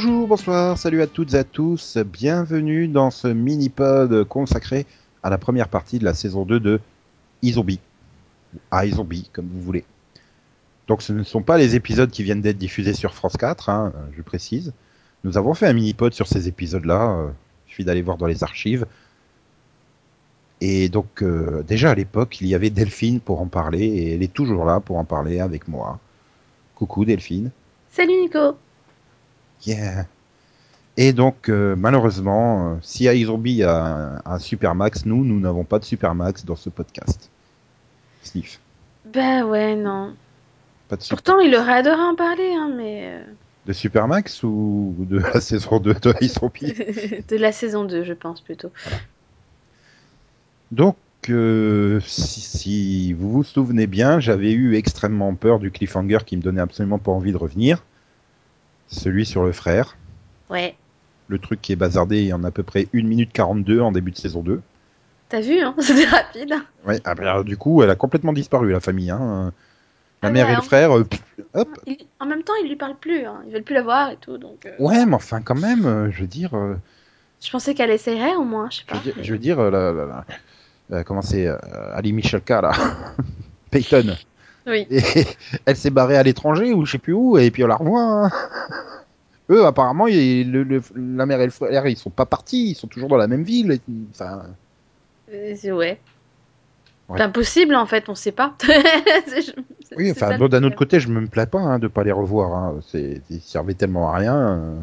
Bonjour, 0.00 0.28
bonsoir, 0.28 0.78
salut 0.78 1.02
à 1.02 1.08
toutes 1.08 1.34
et 1.34 1.38
à 1.38 1.42
tous, 1.42 1.96
bienvenue 1.96 2.86
dans 2.86 3.10
ce 3.10 3.26
mini-pod 3.26 4.22
consacré 4.28 4.86
à 5.24 5.28
la 5.28 5.38
première 5.38 5.66
partie 5.66 5.98
de 5.98 6.04
la 6.04 6.14
saison 6.14 6.44
2 6.44 6.60
de 6.60 6.80
iZombie. 7.42 7.80
Ah, 8.70 8.86
iZombie, 8.86 9.28
comme 9.32 9.48
vous 9.48 9.60
voulez. 9.60 9.84
Donc 10.86 11.02
ce 11.02 11.12
ne 11.12 11.24
sont 11.24 11.42
pas 11.42 11.58
les 11.58 11.74
épisodes 11.74 12.12
qui 12.12 12.22
viennent 12.22 12.42
d'être 12.42 12.58
diffusés 12.58 12.94
sur 12.94 13.12
France 13.12 13.36
4, 13.36 13.70
hein, 13.70 13.92
je 14.16 14.22
précise. 14.22 14.72
Nous 15.24 15.36
avons 15.36 15.52
fait 15.52 15.66
un 15.66 15.72
mini-pod 15.72 16.14
sur 16.14 16.28
ces 16.28 16.46
épisodes-là, 16.46 17.16
euh, 17.16 17.30
il 17.66 17.70
suffit 17.70 17.84
d'aller 17.84 18.02
voir 18.02 18.18
dans 18.18 18.28
les 18.28 18.44
archives. 18.44 18.86
Et 20.60 20.88
donc 20.88 21.24
euh, 21.24 21.64
déjà 21.66 21.90
à 21.90 21.96
l'époque, 21.96 22.40
il 22.40 22.46
y 22.46 22.54
avait 22.54 22.70
Delphine 22.70 23.18
pour 23.18 23.40
en 23.40 23.48
parler, 23.48 23.84
et 23.84 24.14
elle 24.14 24.22
est 24.22 24.32
toujours 24.32 24.64
là 24.64 24.78
pour 24.78 24.96
en 24.96 25.04
parler 25.04 25.40
avec 25.40 25.66
moi. 25.66 25.98
Coucou 26.76 27.04
Delphine. 27.04 27.50
Salut 27.90 28.14
Nico. 28.22 28.54
Yeah. 29.66 30.06
Et 30.96 31.12
donc, 31.12 31.48
euh, 31.48 31.76
malheureusement, 31.76 32.72
euh, 32.72 32.76
si 32.82 33.04
iZombie 33.04 33.62
a 33.62 33.84
un, 33.84 34.22
un 34.24 34.38
Supermax, 34.38 35.06
nous, 35.06 35.24
nous 35.24 35.38
n'avons 35.38 35.64
pas 35.64 35.78
de 35.78 35.84
Supermax 35.84 36.44
dans 36.44 36.56
ce 36.56 36.70
podcast. 36.70 37.30
Sniff. 38.22 38.58
Bah 39.12 39.44
ouais, 39.44 39.76
non. 39.76 40.14
Pas 40.88 40.96
de, 40.96 41.02
super- 41.02 41.16
Pourtant, 41.16 41.40
il 41.40 41.54
aurait 41.54 41.74
adoré 41.78 42.00
en 42.00 42.14
parler, 42.16 42.52
hein, 42.54 42.72
mais... 42.76 43.02
euh, 43.12 43.24
de 43.66 43.72
Supermax 43.72 44.42
ou 44.42 44.94
de 45.08 45.18
la 45.18 45.40
saison 45.40 45.78
2 45.78 45.94
de 45.94 46.14
iZombie 46.20 46.72
de 47.28 47.36
la 47.36 47.52
saison 47.52 47.84
2, 47.84 48.02
je 48.02 48.12
pense, 48.14 48.40
plutôt. 48.40 48.70
Donc, 50.72 50.96
euh, 51.30 52.00
si, 52.06 52.40
si 52.40 53.12
vous 53.12 53.30
vous 53.30 53.44
souvenez 53.44 53.86
bien, 53.86 54.20
j'avais 54.20 54.52
eu 54.52 54.76
extrêmement 54.76 55.34
peur 55.34 55.58
du 55.58 55.70
cliffhanger 55.70 56.18
qui 56.26 56.36
me 56.36 56.42
donnait 56.42 56.60
absolument 56.60 56.98
pas 56.98 57.12
envie 57.12 57.32
de 57.32 57.36
revenir. 57.36 57.84
Celui 58.88 59.26
sur 59.26 59.44
le 59.44 59.52
frère. 59.52 59.96
Ouais. 60.50 60.74
Le 61.28 61.38
truc 61.38 61.60
qui 61.60 61.72
est 61.72 61.76
bazardé 61.76 62.32
en 62.32 62.42
à 62.44 62.50
peu 62.50 62.62
près 62.62 62.88
1 62.94 63.02
minute 63.06 63.32
42 63.32 63.80
en 63.80 63.92
début 63.92 64.10
de 64.12 64.16
saison 64.16 64.40
2. 64.42 64.60
T'as 65.28 65.40
vu, 65.40 65.60
hein 65.60 65.74
C'était 65.80 66.06
rapide. 66.06 66.54
Ouais, 66.86 67.00
ah 67.04 67.14
bah, 67.14 67.30
alors, 67.30 67.44
du 67.44 67.56
coup, 67.58 67.82
elle 67.82 67.90
a 67.90 67.96
complètement 67.96 68.32
disparu, 68.32 68.72
la 68.72 68.80
famille. 68.80 69.10
Hein. 69.10 69.52
La 70.22 70.30
Ah 70.30 70.32
mère 70.32 70.46
bah, 70.46 70.52
et 70.52 70.54
le 70.56 70.60
en- 70.60 70.64
frère, 70.64 70.96
euh, 70.98 71.04
pff, 71.04 71.22
hop. 71.54 71.68
Il- 71.86 71.98
En 72.18 72.26
même 72.26 72.42
temps, 72.42 72.54
ils 72.64 72.68
lui 72.68 72.76
parlent 72.76 72.96
plus, 72.98 73.24
hein. 73.26 73.42
Ils 73.46 73.52
veulent 73.52 73.62
plus 73.62 73.74
la 73.74 73.82
voir 73.82 74.10
et 74.10 74.16
tout, 74.16 74.38
donc... 74.38 74.64
euh, 74.66 74.72
Ouais, 74.78 75.04
mais 75.04 75.14
enfin, 75.14 75.42
quand 75.42 75.54
même, 75.54 75.84
euh, 75.84 76.10
je 76.10 76.22
veux 76.22 76.26
dire, 76.26 76.54
euh, 76.56 76.74
Je 77.44 77.50
pensais 77.50 77.74
qu'elle 77.74 77.90
essayerait, 77.90 78.34
au 78.36 78.44
moins, 78.44 78.68
je 78.70 78.78
sais 78.78 78.82
je 78.88 78.92
pas. 78.92 78.96
veux 78.98 79.02
dire, 79.12 79.14
je 79.22 79.32
veux 79.32 79.38
dire, 79.38 79.70
la, 79.70 79.92
la- 79.92 80.24
la- 80.88 81.04
comment 81.04 81.22
c'est, 81.22 81.46
Ali 81.94 82.12
Michalka, 82.14 82.62
là, 82.62 82.72
Peyton. 83.70 84.16
Oui. 84.68 84.86
Et 84.90 85.02
elle 85.66 85.76
s'est 85.76 85.90
barrée 85.90 86.16
à 86.16 86.22
l'étranger 86.22 86.72
ou 86.72 86.84
je 86.84 86.92
sais 86.92 86.98
plus 86.98 87.12
où, 87.14 87.38
et 87.38 87.50
puis 87.50 87.64
on 87.64 87.66
la 87.66 87.76
revoit. 87.76 88.02
hein. 88.02 88.30
Eux, 89.50 89.64
apparemment, 89.64 90.06
il- 90.06 90.52
le- 90.52 90.62
le- 90.62 90.82
la 90.94 91.24
mère 91.24 91.40
et 91.40 91.46
le 91.46 91.50
frère, 91.50 91.86
ils 91.86 91.96
sont 91.96 92.10
pas 92.10 92.26
partis, 92.26 92.70
ils 92.70 92.74
sont 92.74 92.86
toujours 92.86 93.08
dans 93.08 93.16
la 93.16 93.26
même 93.28 93.42
ville. 93.44 93.78
Enfin, 94.10 94.42
Euh, 95.32 95.54
c'est- 95.56 95.72
ouais. 95.72 95.98
Ouais. 97.08 97.16
C'est 97.16 97.22
impossible, 97.24 97.74
en 97.74 97.86
fait, 97.86 98.08
on 98.10 98.14
sait 98.14 98.32
pas. 98.32 98.54
Oui, 99.96 100.10
enfin, 100.10 100.36
bon, 100.36 100.48
d'un 100.48 100.62
autre 100.64 100.76
côté, 100.76 101.00
je 101.00 101.08
me 101.08 101.26
plains 101.26 101.46
pas 101.46 101.60
hein, 101.60 101.78
de 101.78 101.88
pas 101.88 102.04
les 102.04 102.12
revoir. 102.12 102.52
Hein. 102.54 102.80
C'est, 102.86 103.22
ils 103.30 103.40
servaient 103.40 103.72
tellement 103.74 104.10
à 104.12 104.16
rien. 104.18 104.36
euh. 104.36 104.74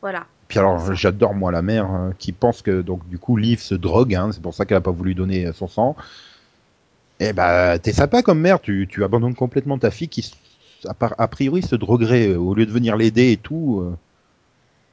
Voilà. 0.00 0.24
Puis 0.48 0.58
alors, 0.58 0.94
j'adore 0.94 1.34
moi 1.34 1.52
la 1.52 1.60
mère 1.60 1.84
hein, 1.86 2.14
qui 2.18 2.32
pense 2.32 2.62
que 2.62 2.80
donc 2.80 3.06
du 3.08 3.18
coup 3.18 3.36
Liv 3.36 3.58
se 3.60 3.74
drogue, 3.74 4.14
hein, 4.14 4.30
c'est 4.32 4.40
pour 4.40 4.54
ça 4.54 4.64
qu'elle 4.64 4.78
a 4.78 4.80
pas 4.80 4.90
voulu 4.92 5.14
donner 5.14 5.52
son 5.52 5.68
sang. 5.68 5.94
Eh 7.20 7.32
ben, 7.32 7.78
t'es 7.78 7.92
sympa 7.92 8.22
comme 8.22 8.40
mère, 8.40 8.60
tu, 8.60 8.86
tu 8.90 9.04
abandonnes 9.04 9.34
complètement 9.34 9.78
ta 9.78 9.90
fille 9.90 10.08
qui, 10.08 10.32
a, 10.86 10.94
par- 10.94 11.14
a 11.18 11.28
priori, 11.28 11.62
se 11.62 11.74
droguerait 11.76 12.28
euh, 12.28 12.38
au 12.38 12.54
lieu 12.54 12.66
de 12.66 12.70
venir 12.72 12.96
l'aider 12.96 13.32
et 13.32 13.36
tout. 13.36 13.80
euh. 13.82 13.96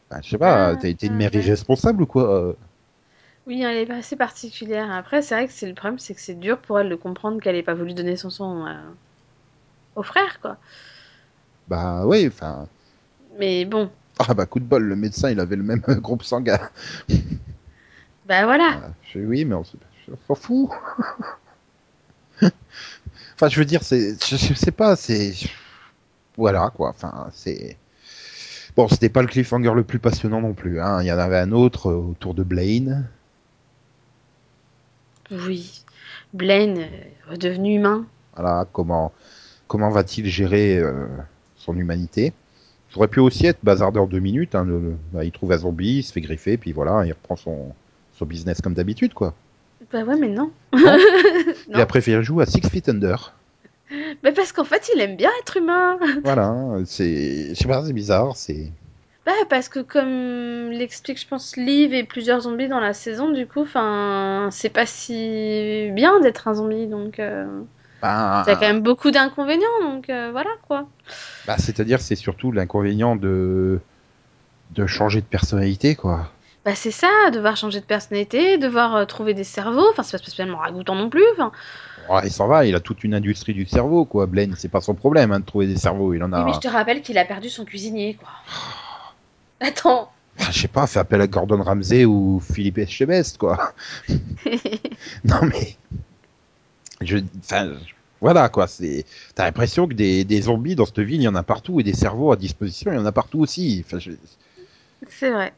Ben, 0.10 0.20
je 0.24 0.30
sais 0.30 0.38
pas, 0.40 0.76
Ah, 0.76 0.78
t'as 0.78 0.90
été 0.90 1.08
une 1.08 1.16
ah, 1.16 1.16
mère 1.16 1.34
ouais. 1.34 1.36
irresponsable 1.36 2.04
ou 2.04 2.06
quoi 2.08 2.34
euh? 2.48 2.54
Oui, 3.48 3.62
elle 3.64 3.78
est 3.78 3.92
assez 3.92 4.16
particulière. 4.16 4.92
Après, 4.92 5.22
c'est 5.24 5.34
vrai 5.36 5.48
que 5.48 5.54
c'est 5.54 5.68
le 5.68 5.74
problème, 5.76 5.98
c'est 6.00 6.14
que 6.16 6.22
c'est 6.22 6.36
dur 6.40 6.62
pour 6.62 6.80
elle 6.80 6.90
de 6.90 6.96
comprendre 6.96 7.42
qu'elle 7.42 7.56
ait 7.56 7.64
pas 7.64 7.74
voulu 7.74 7.94
donner 7.96 8.16
son 8.18 8.30
sang 8.30 8.68
euh, 8.68 8.92
au 9.96 10.04
frère, 10.04 10.40
quoi. 10.42 10.58
Bah 11.68 12.06
oui, 12.06 12.28
enfin. 12.28 12.68
Mais 13.38 13.66
bon, 13.66 13.92
Ah 14.20 14.34
bah 14.34 14.46
coup 14.46 14.60
de 14.60 14.66
bol, 14.66 14.84
le 14.84 14.96
médecin 14.96 15.30
il 15.32 15.40
avait 15.40 15.56
le 15.56 15.64
même 15.64 15.80
groupe 16.02 16.24
sanguin. 16.24 16.60
bah 18.26 18.46
voilà. 18.46 18.82
Ah, 18.82 18.90
je 19.04 19.12
fais, 19.12 19.26
oui, 19.26 19.46
mais 19.46 19.56
on 19.56 19.64
s'en 19.64 20.36
fout. 20.36 20.70
Enfin, 23.36 23.50
je 23.50 23.60
veux 23.60 23.66
dire, 23.66 23.84
c'est, 23.84 24.16
je, 24.26 24.36
je 24.38 24.54
sais 24.54 24.72
pas, 24.72 24.96
c'est, 24.96 25.34
voilà 26.38 26.72
quoi. 26.76 26.90
Enfin, 26.90 27.30
c'est 27.34 27.78
bon, 28.76 28.88
c'était 28.88 29.10
pas 29.10 29.22
le 29.22 29.28
cliffhanger 29.28 29.74
le 29.74 29.84
plus 29.84 30.00
passionnant 30.00 30.42
non 30.42 30.54
plus. 30.54 30.82
Hein. 30.82 31.02
Il 31.02 31.08
y 31.08 31.12
en 31.12 31.18
avait 31.20 31.38
un 31.38 31.52
autre 31.52 31.90
euh, 31.92 31.96
autour 32.12 32.34
de 32.34 32.44
Blaine. 32.44 33.08
Oui. 35.32 35.84
Blaine, 36.34 36.80
euh, 36.80 37.32
redevenu 37.32 37.76
humain. 37.76 38.06
Voilà, 38.36 38.68
comment, 38.72 39.12
comment 39.68 39.90
va-t-il 39.90 40.28
gérer 40.28 40.78
euh, 40.78 41.08
son 41.58 41.76
humanité? 41.78 42.34
Ça 42.92 42.98
aurait 42.98 43.08
pu 43.08 43.20
aussi 43.20 43.46
être 43.48 43.60
bazardé 43.64 44.00
en 44.00 44.08
deux 44.08 44.20
minutes. 44.20 44.56
Hein, 44.56 44.66
le- 44.66 44.80
le- 44.80 44.98
bah, 45.14 45.24
il 45.24 45.32
trouve 45.32 45.52
un 45.52 45.58
zombie, 45.58 45.98
il 45.98 46.04
se 46.04 46.12
fait 46.14 46.22
griffer, 46.22 46.58
puis 46.58 46.72
voilà, 46.74 47.06
il 47.06 47.12
reprend 47.12 47.36
son, 47.36 47.74
son 48.14 48.26
business 48.26 48.62
comme 48.62 48.74
d'habitude 48.74 49.14
quoi. 49.14 49.34
Bah 49.92 50.04
ouais, 50.04 50.16
mais 50.20 50.30
non. 50.30 50.52
Il 50.74 51.80
a 51.80 51.86
préféré 51.86 52.24
jouer 52.24 52.44
à 52.44 52.46
Six 52.46 52.62
Feet 52.70 52.90
Under. 52.90 53.34
Bah 54.24 54.32
parce 54.36 54.52
qu'en 54.52 54.64
fait, 54.64 54.90
il 54.94 55.00
aime 55.00 55.16
bien 55.16 55.30
être 55.42 55.58
humain. 55.58 56.00
Voilà, 56.24 56.56
c'est, 56.86 57.50
je 57.50 57.54
sais 57.54 57.68
pas, 57.68 57.86
c'est 57.86 57.94
bizarre, 57.94 58.36
c'est. 58.36 58.72
Bah 59.26 59.32
parce 59.50 59.70
que 59.70 59.80
comme 59.80 60.70
l'explique, 60.72 61.20
je 61.20 61.28
pense, 61.28 61.56
Liv 61.56 61.94
et 61.94 62.04
plusieurs 62.04 62.42
zombies 62.42 62.68
dans 62.68 62.80
la 62.80 62.94
saison, 62.94 63.30
du 63.32 63.48
coup, 63.48 63.62
enfin, 63.62 64.50
c'est 64.52 64.70
pas 64.70 64.86
si 64.86 65.90
bien 65.94 66.20
d'être 66.20 66.48
un 66.48 66.56
zombie, 66.56 66.88
donc 66.88 67.20
euh, 67.20 67.46
Ben, 68.02 68.44
ça 68.46 68.52
a 68.52 68.56
quand 68.56 68.62
même 68.68 68.82
beaucoup 68.82 69.12
d'inconvénients, 69.12 69.80
donc 69.82 70.10
euh, 70.10 70.30
voilà 70.32 70.52
quoi. 70.68 70.88
bah, 71.48 71.56
c'est-à-dire, 71.58 72.02
c'est 72.02 72.16
surtout 72.16 72.52
l'inconvénient 72.52 73.16
de 73.16 73.80
de 74.72 74.86
changer 74.88 75.22
de 75.22 75.26
personnalité, 75.28 75.96
quoi. 75.96 76.32
Bah 76.66 76.74
c'est 76.74 76.92
ça, 76.92 77.08
devoir 77.32 77.56
changer 77.56 77.80
de 77.80 77.86
personnalité, 77.86 78.58
devoir 78.58 78.96
euh, 78.96 79.06
trouver 79.06 79.36
des 79.36 79.44
cerveaux, 79.44 79.88
enfin 79.92 80.02
c'est 80.02 80.14
pas 80.18 80.24
spécialement 80.24 80.58
ragoûtant 80.58 80.96
non 80.96 81.10
plus, 81.10 81.24
enfin. 81.34 81.52
Il 82.24 82.32
s'en 82.32 82.48
va, 82.48 82.66
il 82.66 82.74
a 82.76 82.80
toute 82.80 83.04
une 83.04 83.14
industrie 83.14 83.54
du 83.54 83.66
cerveau, 83.68 84.06
quoi. 84.06 84.26
Blaine, 84.26 84.56
c'est 84.58 84.70
pas 84.70 84.82
son 84.82 84.96
problème 84.96 85.32
hein, 85.32 85.40
de 85.40 85.46
trouver 85.46 85.68
des 85.68 85.78
cerveaux, 85.78 86.14
il 86.16 86.24
en 86.24 86.34
a. 86.34 86.40
Oui, 86.40 86.46
mais 86.48 86.54
je 86.54 86.60
te 86.60 86.68
rappelle 86.68 87.02
qu'il 87.04 87.18
a 87.20 87.26
perdu 87.26 87.50
son 87.50 87.66
cuisinier, 87.66 88.16
quoi. 88.16 88.30
Attends. 89.60 90.12
Enfin, 90.40 90.52
je 90.52 90.60
sais 90.60 90.68
pas, 90.68 90.86
fait 90.88 91.00
appel 91.00 91.22
à 91.22 91.28
Gordon 91.28 91.62
Ramsay 91.64 92.04
ou 92.06 92.40
Philippe 92.42 92.80
Etchebest, 92.80 93.38
quoi. 93.38 93.74
Non 95.24 95.42
mais, 95.44 95.76
je, 97.02 97.18
enfin, 97.40 97.66
je- 97.86 97.94
voilà, 98.22 98.50
quoi. 98.50 98.68
C'est, 98.68 99.06
t'as 99.36 99.46
l'impression 99.46 99.88
que 99.88 99.94
des, 99.94 100.24
des 100.24 100.42
zombies 100.42 100.76
dans 100.76 100.86
cette 100.86 101.00
ville, 101.00 101.22
il 101.22 101.26
y 101.26 101.28
en 101.28 101.36
a 101.36 101.44
partout 101.44 101.80
et 101.80 101.84
des 101.84 101.94
cerveaux 101.94 102.32
à 102.32 102.36
disposition, 102.36 102.92
il 102.92 102.96
y 102.96 103.00
en 103.00 103.06
a 103.06 103.12
partout 103.12 103.40
aussi. 103.40 103.84
Enfin, 103.86 104.00
je, 104.00 104.12
c'est 105.08 105.32
vrai. 105.32 105.54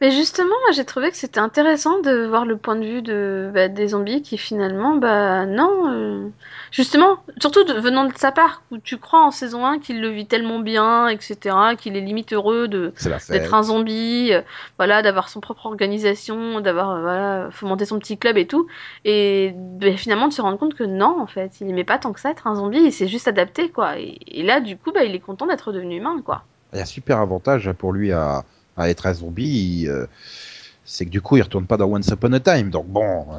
Mais 0.00 0.10
justement, 0.10 0.48
moi 0.48 0.72
j'ai 0.72 0.84
trouvé 0.84 1.10
que 1.10 1.16
c'était 1.16 1.40
intéressant 1.40 2.00
de 2.00 2.26
voir 2.26 2.44
le 2.44 2.56
point 2.56 2.76
de 2.76 2.84
vue 2.84 3.02
de, 3.02 3.50
bah, 3.54 3.68
des 3.68 3.88
zombies 3.88 4.22
qui 4.22 4.36
finalement, 4.38 4.96
bah 4.96 5.46
non. 5.46 5.90
euh, 5.92 6.28
Justement, 6.70 7.18
surtout 7.40 7.62
de- 7.64 7.74
venant 7.74 8.04
de 8.04 8.12
sa 8.16 8.32
part, 8.32 8.62
où 8.72 8.78
tu 8.78 8.98
crois 8.98 9.24
en 9.24 9.30
saison 9.30 9.64
1 9.64 9.78
qu'il 9.78 10.00
le 10.00 10.08
vit 10.08 10.26
tellement 10.26 10.58
bien, 10.58 11.06
etc., 11.08 11.56
qu'il 11.78 11.96
est 11.96 12.00
limite 12.00 12.32
heureux 12.32 12.66
de 12.66 12.92
c'est 12.96 13.08
la 13.08 13.18
fête. 13.20 13.30
d'être 13.42 13.54
un 13.54 13.62
zombie, 13.62 14.32
euh, 14.32 14.42
voilà, 14.76 15.00
d'avoir 15.02 15.28
son 15.28 15.40
propre 15.40 15.66
organisation, 15.66 16.60
d'avoir 16.60 16.90
euh, 16.90 17.00
voilà, 17.02 17.48
fomenter 17.52 17.84
son 17.84 17.98
petit 18.00 18.18
club 18.18 18.36
et 18.36 18.46
tout, 18.48 18.66
et 19.04 19.52
bah, 19.54 19.92
finalement 19.96 20.26
de 20.28 20.32
se 20.32 20.42
rendre 20.42 20.58
compte 20.58 20.74
que 20.74 20.84
non, 20.84 21.20
en 21.20 21.26
fait, 21.28 21.52
il 21.60 21.68
aimait 21.70 21.84
pas 21.84 21.98
tant 21.98 22.12
que 22.12 22.18
ça 22.20 22.30
être 22.30 22.46
un 22.48 22.56
zombie, 22.56 22.80
il 22.82 22.92
s'est 22.92 23.08
juste 23.08 23.28
adapté, 23.28 23.70
quoi. 23.70 23.98
Et, 23.98 24.18
et 24.26 24.42
là, 24.42 24.60
du 24.60 24.76
coup, 24.76 24.90
bah, 24.92 25.04
il 25.04 25.14
est 25.14 25.20
content 25.20 25.46
d'être 25.46 25.72
devenu 25.72 25.96
humain, 25.98 26.20
quoi. 26.24 26.42
Il 26.72 26.76
y 26.76 26.80
a 26.80 26.82
un 26.82 26.86
super 26.86 27.18
avantage 27.20 27.70
pour 27.72 27.92
lui 27.92 28.10
à, 28.10 28.42
à 28.76 28.88
être 28.90 29.06
un 29.06 29.14
zombie, 29.14 29.82
il, 29.82 29.88
euh, 29.88 30.06
c'est 30.84 31.04
que 31.06 31.10
du 31.10 31.20
coup 31.20 31.36
il 31.36 31.42
retourne 31.42 31.66
pas 31.66 31.76
dans 31.76 31.86
Once 31.86 32.08
Upon 32.08 32.32
a 32.32 32.40
Time. 32.40 32.70
Donc 32.70 32.86
bon, 32.86 33.26
euh, 33.32 33.38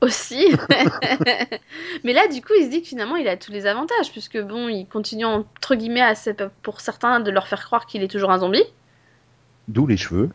Aussi. 0.00 0.48
Mais 2.04 2.12
là, 2.12 2.26
du 2.28 2.40
coup, 2.42 2.52
il 2.58 2.64
se 2.64 2.70
dit 2.70 2.82
que 2.82 2.88
finalement, 2.88 3.16
il 3.16 3.28
a 3.28 3.36
tous 3.36 3.52
les 3.52 3.66
avantages, 3.66 4.10
puisque 4.10 4.40
bon, 4.40 4.68
il 4.68 4.86
continue 4.86 5.24
entre 5.24 5.74
guillemets 5.76 6.00
à, 6.02 6.14
pour 6.62 6.80
certains 6.80 7.20
de 7.20 7.30
leur 7.30 7.46
faire 7.46 7.64
croire 7.64 7.86
qu'il 7.86 8.02
est 8.02 8.08
toujours 8.08 8.30
un 8.32 8.38
zombie. 8.38 8.64
d'où 9.68 9.86
les 9.86 9.96
cheveux. 9.96 10.30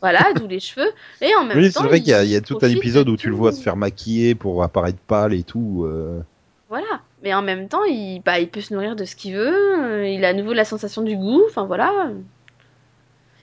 Voilà, 0.00 0.32
d'où 0.34 0.48
les 0.48 0.58
cheveux. 0.60 0.90
Et 1.20 1.34
en 1.36 1.44
même 1.46 1.56
Oui, 1.56 1.70
temps, 1.72 1.82
c'est 1.82 1.86
vrai 1.86 2.00
qu'il 2.00 2.10
y 2.10 2.14
a, 2.14 2.24
il 2.24 2.30
y 2.30 2.36
a 2.36 2.40
tout 2.40 2.58
un 2.62 2.68
épisode 2.68 3.06
de 3.06 3.12
où 3.12 3.16
tu 3.16 3.28
le 3.28 3.34
vois 3.36 3.52
se 3.52 3.62
faire 3.62 3.76
maquiller 3.76 4.34
pour 4.34 4.62
apparaître 4.64 4.98
pâle 5.06 5.34
et 5.34 5.44
tout. 5.44 5.84
euh. 5.86 6.20
Voilà. 6.68 7.00
Mais 7.22 7.34
en 7.34 7.42
même 7.42 7.68
temps, 7.68 7.84
il, 7.84 8.22
bah, 8.24 8.40
il 8.40 8.48
peut 8.48 8.60
se 8.62 8.72
nourrir 8.72 8.96
de 8.96 9.04
ce 9.04 9.14
qu'il 9.14 9.34
veut. 9.36 10.08
Il 10.08 10.24
a 10.24 10.28
à 10.28 10.32
nouveau 10.32 10.52
la 10.54 10.64
sensation 10.64 11.02
du 11.02 11.16
goût. 11.16 11.42
Enfin 11.48 11.64
voilà. 11.64 12.10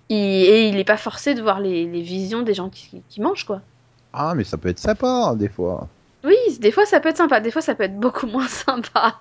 Il- 0.10 0.16
et 0.18 0.68
il 0.70 0.76
n'est 0.76 0.84
pas 0.86 0.98
forcé 0.98 1.34
de 1.36 1.42
voir 1.42 1.60
les, 1.60 1.86
les 1.86 2.02
visions 2.02 2.42
des 2.42 2.54
gens 2.54 2.70
qui, 2.70 3.02
qui 3.10 3.22
mangent, 3.22 3.46
quoi. 3.46 3.62
Ah, 4.14 4.34
mais 4.36 4.44
ça 4.44 4.58
peut 4.58 4.70
être 4.70 4.80
sympa, 4.80 5.36
des 5.38 5.50
fois. 5.50 5.88
Oui, 6.24 6.36
des 6.60 6.72
fois 6.72 6.86
ça 6.86 7.00
peut 7.00 7.10
être 7.10 7.18
sympa, 7.18 7.40
des 7.40 7.52
fois 7.52 7.62
ça 7.62 7.76
peut 7.76 7.84
être 7.84 8.00
beaucoup 8.00 8.26
moins 8.36 8.48
sympa. 8.48 9.20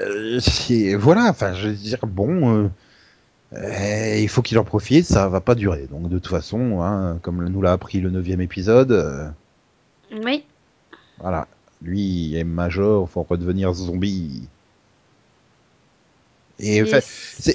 Euh, 0.00 0.38
voilà, 0.98 1.24
enfin, 1.28 1.52
je 1.54 1.68
veux 1.68 1.74
dire, 1.74 1.98
bon. 2.06 2.68
euh, 3.52 4.12
Et 4.14 4.22
il 4.22 4.28
faut 4.28 4.42
qu'il 4.42 4.58
en 4.58 4.64
profite, 4.64 5.04
ça 5.06 5.28
va 5.28 5.40
pas 5.40 5.54
durer. 5.56 5.88
Donc 5.90 6.08
de 6.08 6.18
toute 6.18 6.28
façon, 6.30 6.80
hein, 6.82 7.18
comme 7.22 7.44
nous 7.48 7.62
l'a 7.62 7.72
appris 7.72 8.00
le 8.00 8.10
neuvième 8.10 8.40
épisode, 8.40 8.92
euh, 8.92 9.28
Oui. 10.12 10.44
voilà, 11.18 11.48
lui 11.82 12.36
et 12.36 12.44
Major 12.44 13.08
faut 13.10 13.24
redevenir 13.28 13.72
zombie. 13.74 14.48
Et 16.60 16.82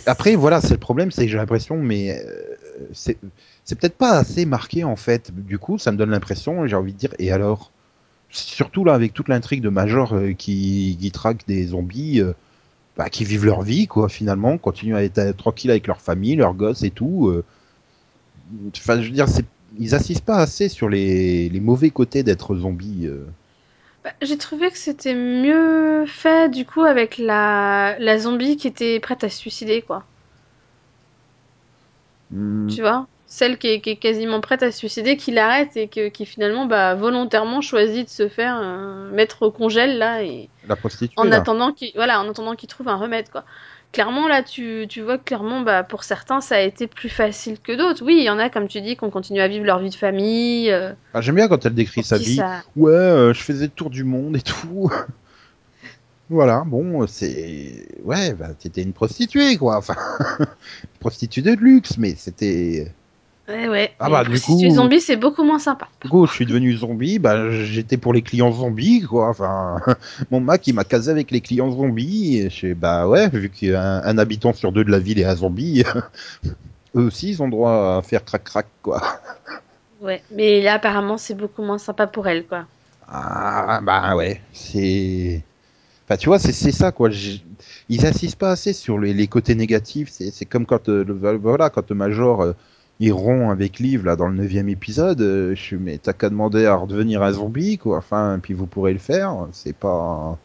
après 0.06 0.36
voilà, 0.36 0.62
c'est 0.62 0.74
le 0.74 0.80
problème, 0.80 1.12
c'est 1.12 1.26
que 1.26 1.32
j'ai 1.32 1.38
l'impression, 1.38 1.78
mais 1.78 2.20
euh, 2.20 2.56
c'est 2.94 3.18
c'est 3.64 3.78
peut-être 3.80 3.98
pas 3.98 4.12
assez 4.20 4.46
marqué 4.46 4.84
en 4.84 4.96
fait. 4.96 5.32
Du 5.36 5.60
coup, 5.60 5.78
ça 5.78 5.92
me 5.92 5.98
donne 5.98 6.12
l'impression, 6.12 6.68
j'ai 6.68 6.76
envie 6.76 6.94
de 6.94 6.98
dire, 6.98 7.14
et 7.20 7.32
alors 7.32 7.72
Surtout 8.32 8.86
là 8.86 8.94
avec 8.96 9.14
toute 9.14 9.30
l'intrigue 9.30 9.62
de 9.62 9.70
Major 9.70 10.14
euh, 10.16 10.34
qui, 10.34 10.98
qui 11.00 11.12
traque 11.12 11.48
des 11.48 11.68
zombies. 11.68 12.22
euh, 12.22 12.34
bah, 12.98 13.10
qui 13.10 13.26
vivent 13.26 13.46
leur 13.46 13.62
vie, 13.64 13.88
quoi, 13.88 14.10
finalement, 14.10 14.58
continuent 14.58 14.96
à 14.96 15.04
être 15.04 15.38
tranquilles 15.38 15.72
avec 15.72 15.88
leur 15.88 16.02
famille, 16.02 16.36
leurs 16.38 16.54
gosses 16.56 16.84
et 16.84 16.92
tout. 16.92 17.32
Enfin, 18.78 19.02
je 19.02 19.08
veux 19.08 19.14
dire, 19.14 19.28
c'est- 19.30 19.46
ils 19.80 19.96
assistent 19.96 20.24
pas 20.26 20.38
assez 20.38 20.70
sur 20.70 20.90
les, 20.90 21.50
les 21.50 21.60
mauvais 21.60 21.90
côtés 21.90 22.24
d'être 22.24 22.56
zombie. 22.56 23.10
Bah, 24.06 24.14
j'ai 24.22 24.38
trouvé 24.38 24.72
que 24.72 24.78
c'était 24.78 25.14
mieux 25.16 26.06
fait 26.08 26.50
du 26.50 26.66
coup 26.66 26.84
avec 26.86 27.18
la, 27.18 27.98
la 28.00 28.18
zombie 28.20 28.56
qui 28.58 28.68
était 28.68 29.00
prête 29.02 29.24
à 29.26 29.30
se 29.30 29.38
suicider, 29.38 29.82
quoi. 29.82 30.08
Hmm, 32.30 32.76
Tu 32.76 32.82
vois? 32.82 33.08
Celle 33.28 33.58
qui 33.58 33.68
est, 33.68 33.82
qui 33.82 33.92
est 33.92 33.98
quasiment 33.98 34.40
prête 34.42 34.64
à 34.64 34.72
se 34.72 34.78
suicider, 34.78 35.18
qui 35.18 35.32
l'arrête 35.32 35.76
et 35.78 35.90
que, 35.90 36.10
qui 36.10 36.26
finalement, 36.26 36.66
bah, 36.68 36.96
volontairement 36.96 37.62
choisit 37.62 38.06
de 38.06 38.10
se 38.12 38.28
faire 38.30 38.60
euh, 38.62 39.12
mettre 39.12 39.42
au 39.44 39.52
congèle, 39.52 39.98
là, 39.98 40.24
et 40.24 40.50
la 40.64 40.76
prostituée, 40.76 41.16
en 41.18 41.32
là. 41.32 41.38
attendant 41.38 41.74
qu'il, 41.74 41.92
voilà, 41.96 42.22
en 42.22 42.30
attendant 42.30 42.56
qu'il 42.56 42.70
trouve 42.70 42.90
un 42.90 42.98
remède, 42.98 43.30
quoi. 43.32 43.46
Clairement, 43.96 44.28
là, 44.28 44.44
tu, 44.44 44.88
tu 44.90 45.02
vois 45.02 45.18
que 45.18 45.24
clairement, 45.24 45.62
bah, 45.62 45.82
pour 45.84 46.04
certains, 46.04 46.42
ça 46.42 46.56
a 46.56 46.60
été 46.60 46.86
plus 46.86 47.08
facile 47.08 47.58
que 47.62 47.72
d'autres. 47.72 48.04
Oui, 48.04 48.18
il 48.18 48.26
y 48.26 48.30
en 48.30 48.38
a, 48.38 48.50
comme 48.50 48.68
tu 48.68 48.82
dis, 48.82 48.98
qui 48.98 49.04
ont 49.06 49.10
continué 49.10 49.42
à 49.42 49.48
vivre 49.48 49.64
leur 49.64 49.80
vie 49.80 49.90
de 49.90 49.96
famille, 49.96 50.70
euh, 50.70 50.92
Ah, 51.14 51.22
J'aime 51.22 51.36
bien 51.36 51.48
quand 51.48 51.66
elle 51.66 51.76
décrit 51.76 52.04
sa 52.04 52.18
vie. 52.18 52.36
ça... 52.36 52.62
Ouais, 52.76 52.92
euh, 52.92 53.34
je 53.34 53.42
faisais 53.42 53.68
le 53.68 53.72
tour 53.72 53.90
du 53.90 54.04
monde 54.04 54.36
et 54.36 54.42
tout. 54.42 54.92
voilà, 56.30 56.64
bon, 56.66 57.08
c'est... 57.08 57.88
Ouais, 58.04 58.34
bah, 58.34 58.50
t'étais 58.60 58.82
une 58.82 58.92
prostituée, 58.92 59.56
quoi. 59.56 59.78
Enfin, 59.78 59.96
prostituée 61.00 61.56
de 61.56 61.62
luxe, 61.62 61.98
mais 61.98 62.16
c'était... 62.18 62.92
Ouais, 63.48 63.68
ouais. 63.68 63.92
Ah 64.00 64.10
bah, 64.10 64.24
du 64.24 64.42
coup- 64.42 64.70
zombie, 64.72 65.00
c'est 65.00 65.18
beaucoup 65.18 65.44
moins 65.44 65.60
sympa. 65.60 65.88
Du 66.02 66.10
coup, 66.10 66.26
je 66.26 66.34
suis 66.34 66.46
devenu 66.48 66.76
zombie, 66.76 67.20
bah, 67.20 67.52
j'étais 67.52 67.98
pour 67.98 68.12
les 68.14 68.24
clients 68.24 68.52
zombies, 68.52 69.02
quoi. 69.02 69.30
Enfin, 69.30 69.78
mon 70.32 70.40
Mac, 70.40 70.66
il 70.66 70.74
m'a 70.74 70.84
casé 70.84 71.12
avec 71.12 71.30
les 71.30 71.42
clients 71.42 71.70
zombies. 71.72 72.38
Et 72.38 72.50
je 72.50 72.60
fais, 72.60 72.74
bah 72.74 73.08
ouais, 73.08 73.30
vu 73.30 73.50
qu'un 73.50 74.02
un 74.04 74.18
habitant 74.18 74.54
sur 74.54 74.72
deux 74.72 74.84
de 74.84 74.90
la 74.92 75.00
ville 75.00 75.20
est 75.20 75.26
un 75.26 75.36
zombie, 75.36 75.84
eux 76.96 77.02
aussi, 77.02 77.30
ils 77.30 77.44
ont 77.44 77.48
droit 77.48 77.98
à 77.98 78.02
faire 78.02 78.24
crac-crac, 78.26 78.66
quoi. 78.82 79.02
Ouais. 80.02 80.22
Mais 80.32 80.62
là, 80.62 80.74
apparemment, 80.76 81.18
c'est 81.18 81.36
beaucoup 81.36 81.64
moins 81.64 81.78
sympa 81.78 82.08
pour 82.08 82.28
elle, 82.28 82.46
quoi. 82.46 82.66
Ah, 83.08 83.80
bah 83.84 84.16
ouais, 84.16 84.42
c'est... 84.54 85.42
Enfin, 86.08 86.18
tu 86.18 86.30
vois, 86.30 86.40
c'est 86.40 86.52
ça, 86.72 86.92
quoi. 86.92 87.10
Ils 87.90 88.06
insistent 88.06 88.38
pas 88.38 88.52
assez 88.52 88.74
sur 88.74 89.00
les, 89.00 89.14
les 89.14 89.28
côtés 89.28 89.56
négatifs. 89.56 90.10
C'est 90.12 90.32
c'est 90.32 90.46
comme 90.46 90.66
quand, 90.66 90.90
euh, 90.90 91.04
le, 91.04 91.14
voilà, 91.38 91.70
quand 91.70 91.90
le 91.90 91.96
Major, 91.96 92.42
euh, 92.42 92.54
il 93.00 93.12
rompt 93.14 93.52
avec 93.52 93.80
Liv, 93.80 94.06
là, 94.06 94.16
dans 94.16 94.28
le 94.28 94.36
neuvième 94.36 94.70
épisode. 94.70 95.22
euh, 95.22 95.56
je 95.56 95.62
suis, 95.62 95.78
mais 95.78 95.98
t'as 95.98 96.14
qu'à 96.14 96.30
demander 96.30 96.66
à 96.66 96.76
redevenir 96.76 97.22
un 97.24 97.32
zombie, 97.34 97.78
quoi. 97.78 97.98
Enfin, 97.98 98.40
puis 98.42 98.54
vous 98.54 98.68
pourrez 98.68 98.94
le 98.94 99.00
faire. 99.00 99.48
C'est 99.52 99.76
pas... 99.76 100.38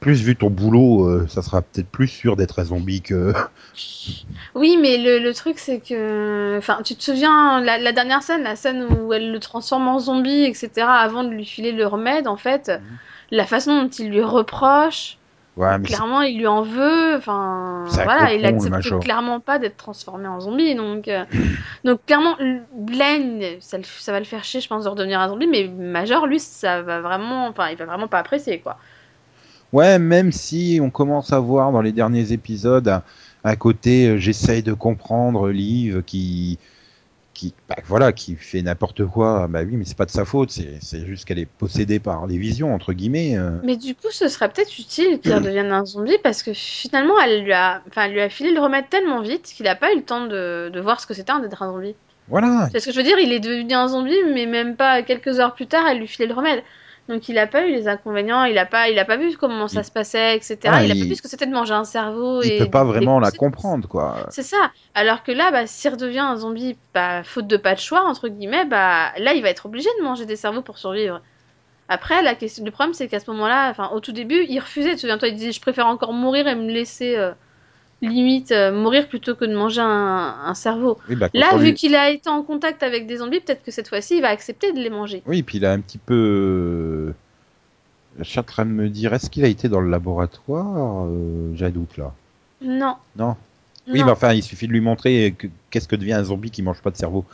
Plus 0.00 0.20
vu 0.22 0.34
ton 0.34 0.50
boulot, 0.50 1.06
euh, 1.08 1.26
ça 1.28 1.42
sera 1.42 1.62
peut-être 1.62 1.86
plus 1.88 2.08
sûr 2.08 2.34
d'être 2.34 2.58
un 2.58 2.64
zombie 2.64 3.02
que... 3.02 3.32
Oui, 4.54 4.76
mais 4.80 4.98
le, 4.98 5.18
le 5.18 5.32
truc, 5.34 5.58
c'est 5.58 5.78
que. 5.80 6.56
Enfin, 6.58 6.80
tu 6.84 6.94
te 6.96 7.02
souviens, 7.02 7.60
la, 7.60 7.78
la 7.78 7.92
dernière 7.92 8.22
scène, 8.22 8.42
la 8.42 8.56
scène 8.56 8.84
où 8.84 9.12
elle 9.12 9.30
le 9.32 9.38
transforme 9.40 9.88
en 9.88 9.98
zombie, 10.00 10.42
etc., 10.44 10.70
avant 10.88 11.24
de 11.24 11.30
lui 11.30 11.44
filer 11.46 11.72
le 11.72 11.86
remède, 11.86 12.26
en 12.26 12.36
fait, 12.36 12.68
Mhm. 12.68 12.80
la 13.30 13.46
façon 13.46 13.82
dont 13.82 13.88
il 13.88 14.10
lui 14.10 14.22
reproche, 14.22 15.18
Ouais, 15.56 15.78
mais 15.78 15.86
c'est- 15.86 15.94
clairement, 15.94 16.22
il 16.22 16.38
lui 16.38 16.46
en 16.46 16.62
veut, 16.62 17.16
enfin. 17.16 17.84
Voilà, 18.04 18.32
il 18.32 18.44
accepte 18.44 19.00
clairement 19.00 19.40
pas 19.40 19.58
d'être 19.58 19.76
transformé 19.76 20.26
en 20.26 20.40
zombie, 20.40 20.74
donc. 20.74 21.08
euh, 21.08 21.24
Donc, 21.84 22.00
clairement, 22.06 22.36
Blaine, 22.74 23.42
ça, 23.60 23.78
va 24.12 24.18
le 24.18 24.24
faire 24.24 24.44
chier, 24.44 24.60
je 24.60 24.68
pense, 24.68 24.84
de 24.84 24.88
redevenir 24.88 25.20
un 25.20 25.28
zombie, 25.28 25.46
mais 25.46 25.68
Major, 25.68 26.26
lui, 26.26 26.40
ça 26.40 26.82
va 26.82 27.00
vraiment. 27.00 27.48
Enfin, 27.48 27.68
il 27.70 27.76
va 27.76 27.84
vraiment 27.86 28.08
pas 28.08 28.18
apprécier, 28.20 28.60
quoi. 28.60 28.78
Ouais, 29.72 29.98
même 29.98 30.32
si 30.32 30.78
on 30.82 30.90
commence 30.90 31.32
à 31.32 31.40
voir 31.40 31.72
dans 31.72 31.80
les 31.80 31.92
derniers 31.92 32.32
épisodes 32.32 33.00
un 33.44 33.56
côté 33.56 34.08
euh, 34.08 34.18
j'essaye 34.18 34.62
de 34.62 34.72
comprendre 34.72 35.48
Liv 35.48 36.02
qui 36.04 36.58
qui 37.42 37.54
bah, 37.68 37.76
voilà 37.86 38.12
qui 38.12 38.36
fait 38.36 38.62
n'importe 38.62 39.04
quoi 39.06 39.48
bah 39.48 39.62
oui 39.62 39.76
mais 39.76 39.84
c'est 39.84 39.96
pas 39.96 40.06
de 40.06 40.10
sa 40.10 40.24
faute 40.24 40.50
c'est 40.50 40.78
c'est 40.80 41.04
juste 41.06 41.24
qu'elle 41.24 41.38
est 41.38 41.46
possédée 41.46 41.98
par 41.98 42.26
les 42.26 42.38
visions 42.38 42.74
entre 42.74 42.92
guillemets 42.92 43.36
euh. 43.36 43.58
Mais 43.62 43.76
du 43.76 43.94
coup, 43.94 44.08
ce 44.10 44.28
serait 44.28 44.48
peut-être 44.48 44.78
utile 44.78 45.20
qu'il 45.20 45.34
redevienne 45.34 45.72
un 45.72 45.84
zombie 45.84 46.18
parce 46.22 46.42
que 46.42 46.52
finalement, 46.52 47.18
elle 47.20 47.42
lui 47.44 47.52
a, 47.52 47.82
enfin, 47.88 48.04
elle 48.04 48.12
lui 48.12 48.20
a 48.20 48.28
filé 48.28 48.52
le 48.52 48.60
remède 48.60 48.88
tellement 48.88 49.20
vite 49.22 49.44
qu'il 49.44 49.66
a 49.68 49.74
pas 49.74 49.92
eu 49.92 49.96
le 49.96 50.02
temps 50.02 50.26
de, 50.26 50.70
de 50.72 50.80
voir 50.80 51.00
ce 51.00 51.06
que 51.06 51.14
c'était 51.14 51.32
d'être 51.40 51.62
un 51.62 51.72
zombie. 51.72 51.94
voilà 52.28 52.68
C'est 52.72 52.80
ce 52.80 52.86
que 52.86 52.92
je 52.92 52.96
veux 52.96 53.04
dire, 53.04 53.18
il 53.18 53.32
est 53.32 53.40
devenu 53.40 53.72
un 53.72 53.88
zombie, 53.88 54.18
mais 54.32 54.46
même 54.46 54.76
pas 54.76 55.02
quelques 55.02 55.40
heures 55.40 55.54
plus 55.54 55.66
tard, 55.66 55.86
elle 55.88 55.98
lui 55.98 56.08
filait 56.08 56.28
le 56.28 56.34
remède. 56.34 56.62
Donc 57.08 57.28
il 57.28 57.38
a 57.38 57.46
pas 57.46 57.66
eu 57.66 57.72
les 57.72 57.88
inconvénients, 57.88 58.44
il 58.44 58.58
a 58.58 58.66
pas, 58.66 58.88
il 58.88 58.98
a 58.98 59.04
pas 59.04 59.16
vu 59.16 59.36
comment 59.36 59.68
ça 59.68 59.82
Il- 59.82 59.84
se 59.84 59.90
passait, 59.92 60.36
etc. 60.36 60.74
Ah, 60.74 60.82
il 60.82 60.90
a 60.90 60.94
il- 60.94 60.96
pas 60.96 61.04
vu 61.08 61.16
ce 61.16 61.22
que 61.22 61.28
c'était 61.28 61.46
de 61.46 61.52
manger 61.52 61.74
un 61.74 61.84
cerveau 61.84 62.42
il 62.42 62.50
et 62.50 62.58
peut 62.58 62.70
pas 62.70 62.84
vraiment 62.84 63.20
la 63.20 63.30
comprendre 63.32 63.88
quoi 63.88 64.26
C'est 64.28 64.42
ça. 64.42 64.72
Alors 64.94 65.22
que 65.22 65.32
là, 65.32 65.50
bah, 65.50 65.66
s'il 65.66 65.90
redevient 65.92 66.18
un 66.20 66.36
zombie, 66.36 66.78
bah, 66.94 67.22
faute 67.24 67.46
de 67.46 67.56
pas 67.56 67.74
de 67.74 67.80
choix, 67.80 68.02
entre 68.04 68.28
guillemets, 68.28 68.64
bah, 68.66 69.12
là, 69.18 69.34
il 69.34 69.42
va 69.42 69.50
être 69.50 69.66
obligé 69.66 69.88
de 69.98 70.04
manger 70.04 70.26
des 70.26 70.36
cerveaux 70.36 70.62
pour 70.62 70.78
survivre. 70.78 71.22
Après, 71.88 72.22
la 72.22 72.34
question, 72.36 72.64
le 72.64 72.70
problème, 72.72 72.94
c'est 72.94 73.08
qu'à 73.08 73.20
ce 73.20 73.30
moment-là, 73.32 73.70
enfin, 73.70 73.90
au 73.90 74.00
tout 74.00 74.12
début, 74.12 74.44
il 74.48 74.60
refusait. 74.60 74.96
Souviens-toi, 74.96 75.28
il 75.28 75.36
disait, 75.36 75.52
je 75.52 75.60
préfère 75.60 75.86
encore 75.88 76.12
mourir 76.14 76.48
et 76.48 76.54
me 76.56 76.70
laisser, 76.72 77.16
euh, 77.16 77.34
limite, 78.02 78.52
euh, 78.52 78.72
mourir 78.72 79.08
plutôt 79.08 79.34
que 79.34 79.44
de 79.44 79.54
manger 79.54 79.80
un, 79.80 80.34
un 80.44 80.54
cerveau. 80.54 80.98
oui 81.08 81.16
bah 81.16 81.28
Là, 81.34 81.56
vu 81.56 81.66
lui- 81.66 81.74
qu'il 81.74 81.94
a 81.94 82.10
été 82.10 82.28
en 82.28 82.42
contact 82.42 82.82
avec 82.82 83.06
des 83.06 83.18
zombies, 83.18 83.40
peut-être 83.40 83.62
que 83.62 83.70
cette 83.70 83.88
fois-ci, 83.88 84.16
il 84.16 84.22
va 84.22 84.28
accepter 84.28 84.72
de 84.72 84.78
les 84.78 84.90
manger. 84.90 85.22
oui 85.26 85.42
puis 85.42 85.58
il 85.58 85.64
a 85.64 85.72
un 85.72 85.80
petit 85.80 85.98
peu 85.98 87.14
je 88.18 88.24
suis 88.24 88.38
en 88.38 88.42
train 88.42 88.66
de 88.66 88.70
me 88.70 88.88
dire 88.90 89.14
est-ce 89.14 89.30
qu'il 89.30 89.44
a 89.44 89.48
été 89.48 89.68
dans 89.68 89.80
le 89.80 89.88
laboratoire 89.90 91.06
Euh, 91.06 91.52
j'ai 91.54 91.64
un 91.66 91.70
doute 91.70 91.96
là? 91.96 92.12
Non. 92.60 92.96
non? 93.16 93.36
Oui 93.88 94.02
bah 94.04 94.12
enfin 94.12 94.32
il 94.34 94.42
suffit 94.42 94.66
de 94.68 94.72
lui 94.72 94.80
montrer 94.80 95.34
que- 95.36 95.46
qu'est-ce 95.70 95.88
que 95.88 95.96
devient 95.96 96.12
un 96.12 96.24
zombie 96.24 96.50
qui 96.50 96.62
mange 96.62 96.80
pas 96.82 96.90
de 96.90 96.96
cerveau 96.96 97.24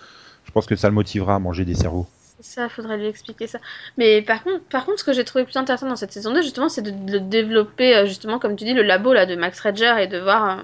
je 0.47 0.51
pense 0.53 0.67
que 0.67 0.77
ça 0.77 0.89
le 0.89 0.95
motivera 0.95 1.35
à 1.35 1.39
manger 1.39 1.65
des 1.65 1.75
cerveaux 1.75 2.07
C'est 2.41 2.55
Ça, 2.55 2.69
faudrait 2.69 2.99
lui 2.99 3.07
expliquer 3.07 3.47
ça. 3.47 3.59
Mais 3.97 4.23
par 4.23 4.43
contre, 4.45 4.61
par 4.65 4.85
contre, 4.85 5.01
ce 5.01 5.05
que 5.05 5.13
j'ai 5.13 5.25
trouvé 5.25 5.45
plus 5.45 5.57
intéressant 5.57 5.89
dans 5.89 5.97
cette 5.97 6.13
saison 6.13 6.33
2, 6.33 6.43
justement, 6.43 6.69
c'est 6.69 6.83
de, 6.83 6.91
de 6.91 7.19
développer, 7.19 7.97
euh, 7.97 8.07
justement, 8.07 8.39
comme 8.39 8.57
tu 8.57 8.65
dis, 8.65 8.75
le 8.75 8.83
labo 8.83 9.13
là 9.13 9.27
de 9.27 9.35
Max 9.37 9.59
Rager 9.61 9.95
et 10.01 10.07
de 10.07 10.19
voir 10.19 10.59
euh, 10.59 10.63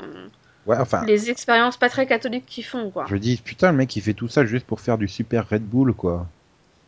ouais 0.66 0.76
enfin 0.78 1.04
les 1.04 1.30
expériences 1.30 1.76
pas 1.76 1.88
très 1.88 2.06
catholiques 2.06 2.46
qu'ils 2.46 2.64
font, 2.64 2.90
quoi. 2.90 3.06
Je 3.08 3.16
dis, 3.16 3.36
putain, 3.36 3.72
le 3.72 3.78
mec, 3.78 3.94
il 3.96 4.02
fait 4.02 4.14
tout 4.14 4.28
ça 4.28 4.44
juste 4.44 4.66
pour 4.66 4.80
faire 4.80 4.98
du 4.98 5.08
super 5.08 5.48
Red 5.48 5.62
Bull, 5.62 5.94
quoi. 5.94 6.26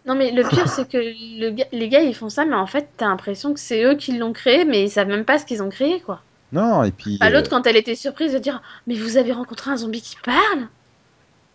Non, 0.06 0.14
mais 0.14 0.30
le 0.30 0.44
pire, 0.48 0.68
c'est 0.68 0.88
que 0.88 0.98
le 0.98 1.56
les 1.72 1.88
gars, 1.88 2.00
ils 2.00 2.14
font 2.14 2.28
ça, 2.28 2.44
mais 2.44 2.54
en 2.54 2.66
fait, 2.66 2.88
t'as 2.96 3.06
l'impression 3.08 3.52
que 3.52 3.58
c'est 3.58 3.82
eux 3.82 3.96
qui 3.96 4.16
l'ont 4.16 4.32
créé, 4.32 4.64
mais 4.64 4.84
ils 4.84 4.90
savent 4.90 5.08
même 5.08 5.24
pas 5.24 5.38
ce 5.38 5.44
qu'ils 5.44 5.62
ont 5.64 5.68
créé, 5.68 6.00
quoi. 6.00 6.20
Non, 6.52 6.84
et 6.84 6.92
puis. 6.92 7.18
Bah, 7.18 7.26
euh, 7.26 7.30
L'autre, 7.30 7.50
quand 7.50 7.66
elle 7.66 7.76
était 7.76 7.96
surprise 7.96 8.32
de 8.32 8.38
dire 8.38 8.62
Mais 8.86 8.94
vous 8.94 9.16
avez 9.16 9.32
rencontré 9.32 9.70
un 9.70 9.76
zombie 9.76 10.00
qui 10.00 10.16
parle 10.24 10.68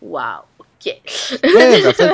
Waouh, 0.02 0.42
ok. 0.60 0.68
ouais, 1.44 1.82
bah, 1.84 1.90
en 1.90 1.94
fait, 1.94 2.12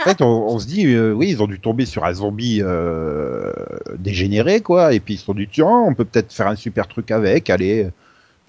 en 0.00 0.04
fait, 0.04 0.22
on, 0.22 0.48
on 0.48 0.58
se 0.58 0.66
dit, 0.66 0.86
euh, 0.86 1.12
oui, 1.12 1.30
ils 1.30 1.42
ont 1.42 1.46
dû 1.46 1.60
tomber 1.60 1.86
sur 1.86 2.04
un 2.04 2.12
zombie 2.12 2.60
euh, 2.62 3.52
dégénéré, 3.96 4.60
quoi, 4.60 4.92
et 4.92 5.00
puis 5.00 5.14
ils 5.14 5.18
se 5.18 5.24
sont 5.24 5.34
dit, 5.34 5.48
tiens, 5.50 5.66
on 5.68 5.94
peut 5.94 6.04
peut-être 6.04 6.32
faire 6.32 6.48
un 6.48 6.56
super 6.56 6.88
truc 6.88 7.10
avec, 7.10 7.50
allez. 7.50 7.90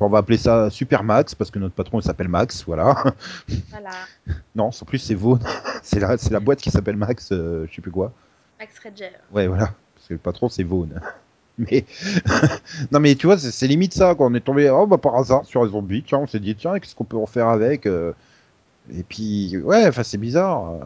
On 0.02 0.08
va 0.08 0.20
appeler 0.20 0.38
ça 0.38 0.70
Super 0.70 1.04
Max, 1.04 1.36
parce 1.36 1.52
que 1.52 1.60
notre 1.60 1.76
patron, 1.76 2.00
il 2.00 2.04
s'appelle 2.04 2.30
Max, 2.30 2.64
voilà. 2.66 3.04
Voilà, 3.70 3.90
Non, 4.56 4.70
en 4.70 4.86
plus, 4.86 5.00
c'est 5.00 5.16
Vaughn. 5.16 5.40
C'est 5.84 6.00
la, 6.00 6.18
c'est 6.18 6.32
la 6.32 6.40
boîte 6.40 6.60
qui 6.60 6.72
s'appelle 6.72 6.98
Max, 6.98 7.30
euh, 7.32 7.66
je 7.70 7.76
sais 7.76 7.82
plus 7.82 7.92
quoi. 7.92 8.12
Max 8.60 8.78
Rager. 8.80 9.12
Ouais, 9.32 9.48
voilà. 9.48 9.74
Parce 9.96 10.08
que 10.08 10.14
le 10.14 10.20
patron, 10.20 10.50
c'est 10.50 10.64
Vaughn. 10.64 11.02
Mais, 11.58 11.86
non, 12.92 13.00
mais 13.00 13.16
tu 13.16 13.28
vois, 13.28 13.38
c'est 13.38 13.68
limite 13.68 13.94
ça, 13.94 14.16
quand 14.16 14.32
on 14.32 14.36
est 14.36 14.42
tombé, 14.42 14.70
oh, 14.70 14.86
bah, 14.88 14.98
par 14.98 15.16
hasard, 15.16 15.46
sur 15.46 15.64
un 15.64 15.68
zombie, 15.68 16.04
tiens, 16.06 16.20
on 16.20 16.28
s'est 16.28 16.40
dit, 16.40 16.56
tiens, 16.56 16.80
qu'est-ce 16.80 16.96
qu'on 16.96 17.06
peut 17.06 17.18
en 17.18 17.26
faire 17.26 17.48
avec 17.48 17.86
euh, 17.86 18.14
Et 18.98 19.04
puis, 19.04 19.58
ouais, 19.58 19.88
enfin, 19.88 20.04
c'est 20.04 20.18
bizarre. 20.18 20.72
euh. 20.72 20.80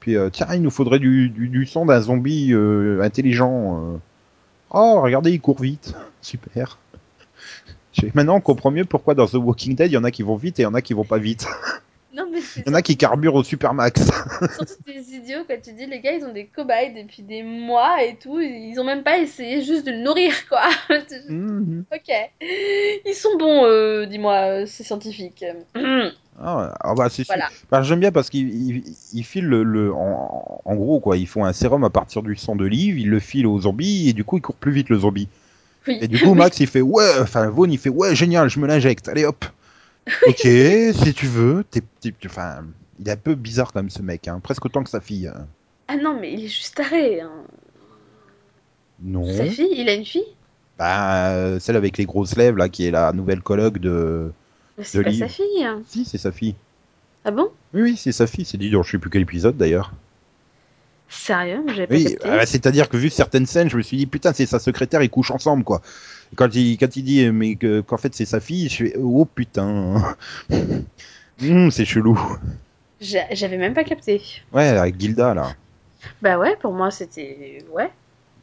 Puis, 0.00 0.16
euh, 0.16 0.30
tiens, 0.30 0.46
il 0.54 0.62
nous 0.62 0.70
faudrait 0.70 0.98
du, 0.98 1.28
du, 1.28 1.66
sang 1.66 1.84
d'un 1.84 2.00
zombie 2.00 2.52
euh, 2.52 3.02
intelligent. 3.02 3.94
euh. 3.94 3.98
Oh, 4.70 5.00
regardez, 5.02 5.32
il 5.32 5.40
court 5.40 5.60
vite. 5.60 5.94
Super. 6.22 6.78
Maintenant, 8.14 8.36
on 8.36 8.40
comprend 8.40 8.70
mieux 8.70 8.84
pourquoi 8.84 9.14
dans 9.14 9.26
The 9.26 9.34
Walking 9.34 9.74
Dead, 9.74 9.90
il 9.90 9.94
y 9.94 9.98
en 9.98 10.04
a 10.04 10.10
qui 10.10 10.22
vont 10.22 10.36
vite 10.36 10.58
et 10.58 10.62
il 10.62 10.64
y 10.64 10.68
en 10.68 10.74
a 10.74 10.80
qui 10.82 10.94
vont 10.94 11.04
pas 11.04 11.18
vite. 11.18 11.46
Non, 12.20 12.30
mais 12.32 12.40
c'est 12.40 12.60
Il 12.66 12.68
y 12.68 12.70
en 12.70 12.74
a 12.74 12.82
qui 12.82 12.96
carburent 12.96 13.34
au 13.36 13.42
supermax. 13.44 14.02
surtout 14.56 14.74
des 14.86 15.14
idiots 15.14 15.44
quand 15.48 15.56
tu 15.62 15.72
dis 15.72 15.86
les 15.86 16.00
gars 16.00 16.12
ils 16.12 16.24
ont 16.24 16.32
des 16.32 16.46
cobayes 16.46 16.92
depuis 16.94 17.22
des 17.22 17.42
mois 17.42 18.02
et 18.02 18.16
tout, 18.16 18.40
ils 18.40 18.78
ont 18.78 18.84
même 18.84 19.02
pas 19.02 19.18
essayé 19.18 19.62
juste 19.62 19.86
de 19.86 19.92
le 19.92 19.98
nourrir 20.02 20.32
quoi. 20.48 20.62
Mhm. 21.28 21.84
ok. 21.92 22.14
Ils 22.42 23.14
sont 23.14 23.36
bons, 23.38 23.64
euh, 23.64 24.04
dis-moi, 24.06 24.66
ces 24.66 24.84
scientifiques. 24.84 25.44
Ah, 26.42 26.56
ouais. 26.56 26.68
Ah 26.80 26.94
bah, 26.96 27.08
c'est 27.10 27.24
sûr. 27.24 27.34
Voilà. 27.34 27.48
Bah, 27.70 27.82
J'aime 27.82 28.00
bien 28.00 28.12
parce 28.12 28.30
qu'ils 28.30 28.48
ils, 28.48 28.82
ils 29.12 29.24
filent 29.24 29.44
le, 29.46 29.62
le- 29.62 29.92
en, 29.92 30.60
en 30.64 30.74
gros 30.74 31.00
quoi, 31.00 31.16
ils 31.16 31.26
font 31.26 31.44
un 31.44 31.52
sérum 31.52 31.84
à 31.84 31.90
partir 31.90 32.22
du 32.22 32.34
sang 32.36 32.56
de 32.56 32.64
Liv, 32.64 32.98
ils 32.98 33.08
le 33.10 33.20
filent 33.20 33.46
aux 33.46 33.60
zombies 33.60 34.08
et 34.08 34.12
du 34.12 34.24
coup 34.24 34.36
il 34.38 34.40
court 34.42 34.54
plus 34.56 34.72
vite 34.72 34.88
le 34.88 34.98
zombie. 34.98 35.28
Oui. 35.86 35.98
Et 36.00 36.08
du 36.08 36.18
coup 36.18 36.34
Max 36.34 36.58
il 36.60 36.66
fait 36.66 36.80
ouais, 36.80 37.10
enfin 37.20 37.48
Vaughn 37.48 37.70
il 37.72 37.78
fait 37.78 37.90
ouais 37.90 38.14
génial, 38.14 38.48
je 38.48 38.58
me 38.58 38.66
l'injecte, 38.66 39.08
allez 39.08 39.24
hop. 39.24 39.44
Ok, 40.26 40.36
si 41.04 41.14
tu 41.14 41.26
veux, 41.26 41.64
t'es, 41.70 41.82
t'es- 42.00 42.14
enfin 42.26 42.64
il 42.98 43.08
est 43.08 43.12
un 43.12 43.16
peu 43.16 43.34
bizarre 43.34 43.72
quand 43.72 43.80
même 43.80 43.90
ce 43.90 44.02
mec, 44.02 44.28
hein, 44.28 44.40
presque 44.42 44.64
autant 44.64 44.82
que 44.84 44.90
sa 44.90 45.00
fille. 45.00 45.26
hein. 45.28 45.46
Ah 45.88 45.96
non, 45.96 46.18
mais 46.20 46.32
il 46.32 46.44
est 46.44 46.48
juste 46.48 46.76
taré. 46.76 47.20
Hein. 47.20 47.30
Non. 49.02 49.24
Sa 49.32 49.46
fille, 49.46 49.72
il 49.76 49.88
a 49.88 49.94
une 49.94 50.04
fille? 50.04 50.22
Bah 50.78 51.30
euh, 51.32 51.58
celle 51.58 51.76
avec 51.76 51.98
les 51.98 52.04
grosses 52.06 52.36
lèvres 52.36 52.56
là 52.58 52.68
qui 52.68 52.86
est 52.86 52.90
la 52.90 53.12
nouvelle 53.12 53.40
colloque 53.42 53.78
de. 53.78 54.30
Mais 54.78 54.84
C'est 54.84 55.02
pas 55.02 55.12
sa 55.12 55.28
fille. 55.28 55.64
hein. 55.64 55.82
Si 55.86 56.04
c'est 56.04 56.18
sa 56.18 56.32
fille. 56.32 56.54
Ah 57.24 57.30
bon? 57.30 57.50
Oui 57.74 57.82
oui 57.82 57.96
c'est 57.96 58.12
sa 58.12 58.26
fille, 58.26 58.44
c'est 58.44 58.56
dit 58.58 58.70
dans 58.70 58.82
je 58.82 58.92
sais 58.92 58.98
plus 58.98 59.10
quel 59.10 59.22
épisode 59.22 59.56
d'ailleurs. 59.56 59.92
Sérieux? 61.10 61.62
J'avais 61.68 61.86
pas 61.86 61.94
Oui, 61.96 62.04
capté. 62.04 62.28
bah, 62.28 62.46
c'est-à-dire 62.46 62.88
que 62.88 62.96
vu 62.96 63.10
certaines 63.10 63.46
scènes, 63.46 63.68
je 63.68 63.76
me 63.76 63.82
suis 63.82 63.96
dit 63.96 64.06
putain, 64.06 64.32
c'est 64.32 64.46
sa 64.46 64.58
secrétaire, 64.58 65.02
ils 65.02 65.10
couchent 65.10 65.30
ensemble 65.32 65.64
quoi. 65.64 65.82
Et 66.32 66.36
quand 66.36 66.54
il 66.54 66.76
quand 66.78 66.96
il 66.96 67.02
dit 67.02 67.24
euh, 67.26 67.32
mais 67.32 67.56
que- 67.56 67.80
qu'en 67.80 67.98
fait 67.98 68.14
c'est 68.14 68.24
sa 68.26 68.40
fille, 68.40 68.68
je 68.68 68.76
fais 68.76 68.94
oh 68.98 69.24
putain, 69.24 70.16
Hum, 71.42 71.70
c'est 71.70 71.84
chelou. 71.84 72.18
J'a- 73.00 73.32
J'avais 73.34 73.56
même 73.58 73.74
pas 73.74 73.84
capté. 73.84 74.22
Ouais, 74.52 74.68
avec 74.68 75.00
Gilda 75.00 75.34
là. 75.34 75.54
Bah 76.22 76.38
ouais, 76.38 76.56
pour 76.60 76.72
moi 76.72 76.90
c'était. 76.90 77.64
Ouais. 77.72 77.90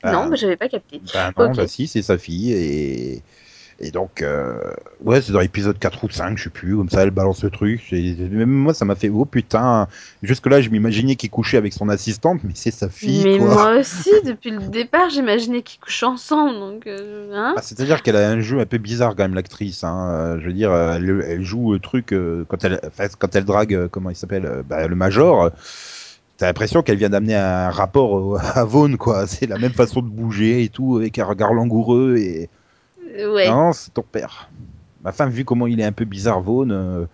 Ah. 0.04 0.12
Non, 0.14 0.30
mais 0.30 0.38
j'avais 0.38 0.58
pas 0.58 0.70
capté. 0.70 1.02
Bah 1.14 1.32
non, 1.38 1.52
Ok. 1.52 1.56
bah 1.56 1.68
si, 1.68 1.88
c'est 1.88 2.02
sa 2.02 2.18
fille 2.18 2.52
et 2.54 3.22
et 3.80 3.92
donc 3.92 4.24
euh, 4.24 4.60
ouais, 5.04 5.22
c'est 5.22 5.32
dans 5.32 5.40
l'épisode 5.40 5.78
4 5.78 6.04
ou 6.04 6.10
5, 6.10 6.38
je 6.38 6.46
sais 6.46 6.50
plus, 6.50 6.76
comme 6.76 6.90
ça 6.90 7.04
elle 7.04 7.12
balance 7.12 7.44
le 7.44 7.52
truc. 7.52 7.94
Et 7.94 8.16
même 8.16 8.50
moi 8.50 8.74
ça 8.74 8.86
m'a 8.86 8.96
fait 8.96 9.10
oh 9.10 9.26
putain. 9.26 9.88
Jusque 10.24 10.48
là, 10.48 10.62
je 10.62 10.70
m'imaginais 10.70 11.16
qu'il 11.16 11.30
couchait 11.30 11.58
avec 11.58 11.74
son 11.74 11.88
assistante, 11.90 12.40
mais 12.44 12.54
c'est 12.56 12.72
sa 12.72 12.90
fille 12.90 13.24
mais 13.24 13.38
quoi. 13.38 13.48
moi 13.48 13.76
aussi, 13.80 14.10
depuis 14.26 14.50
le 14.50 14.68
départ, 14.70 15.10
j'imaginais 15.10 15.62
qu'ils 15.62 15.80
couchent 15.80 16.04
ensemble. 16.04 16.60
Donc, 16.60 16.88
euh, 16.88 17.32
hein 17.34 17.54
Ah, 17.56 17.62
C'est-à-dire 17.62 18.02
qu'elle 18.02 18.16
a 18.16 18.30
un 18.30 18.40
jeu 18.40 18.60
un 18.60 18.66
peu 18.66 18.80
bizarre 18.80 19.16
quand 19.16 19.24
même 19.24 19.36
l'actrice. 19.36 19.84
Hein. 19.84 20.10
Euh, 20.12 20.40
Je 20.40 20.48
veux 20.48 20.54
dire, 20.54 20.74
elle, 20.74 21.24
elle 21.28 21.44
joue 21.44 21.74
le 21.74 21.80
truc 21.80 22.16
quand 22.48 22.64
elle, 22.64 22.82
quand 23.20 23.36
elle 23.36 23.46
drague, 23.46 23.88
comment 23.90 24.10
il 24.10 24.16
s'appelle, 24.16 24.64
bah, 24.68 24.88
le 24.88 24.96
major. 24.96 25.52
T'as 26.38 26.46
l'impression 26.46 26.84
qu'elle 26.84 26.98
vient 26.98 27.10
d'amener 27.10 27.36
un 27.36 27.70
rapport 27.72 28.40
à 28.56 28.64
Vaughn, 28.64 28.98
quoi. 28.98 29.28
C'est 29.28 29.48
la 29.48 29.58
même 29.58 29.74
façon 29.74 30.02
de 30.02 30.08
bouger 30.08 30.64
et 30.64 30.70
tout, 30.70 30.98
avec 30.98 31.18
un 31.20 31.26
regard 31.26 31.54
langoureux 31.54 32.18
et 32.18 32.50
Ouais. 33.16 33.50
non, 33.50 33.74
c'est 33.74 33.94
ton 33.94 34.04
père. 34.04 34.50
Ma 35.04 35.12
femme, 35.12 35.30
vu 35.30 35.46
comment 35.46 35.68
il 35.68 35.80
est 35.80 35.86
un 35.86 35.92
peu 35.92 36.06
bizarre, 36.06 36.42
Vaughn, 36.42 36.72
euh, 36.72 37.06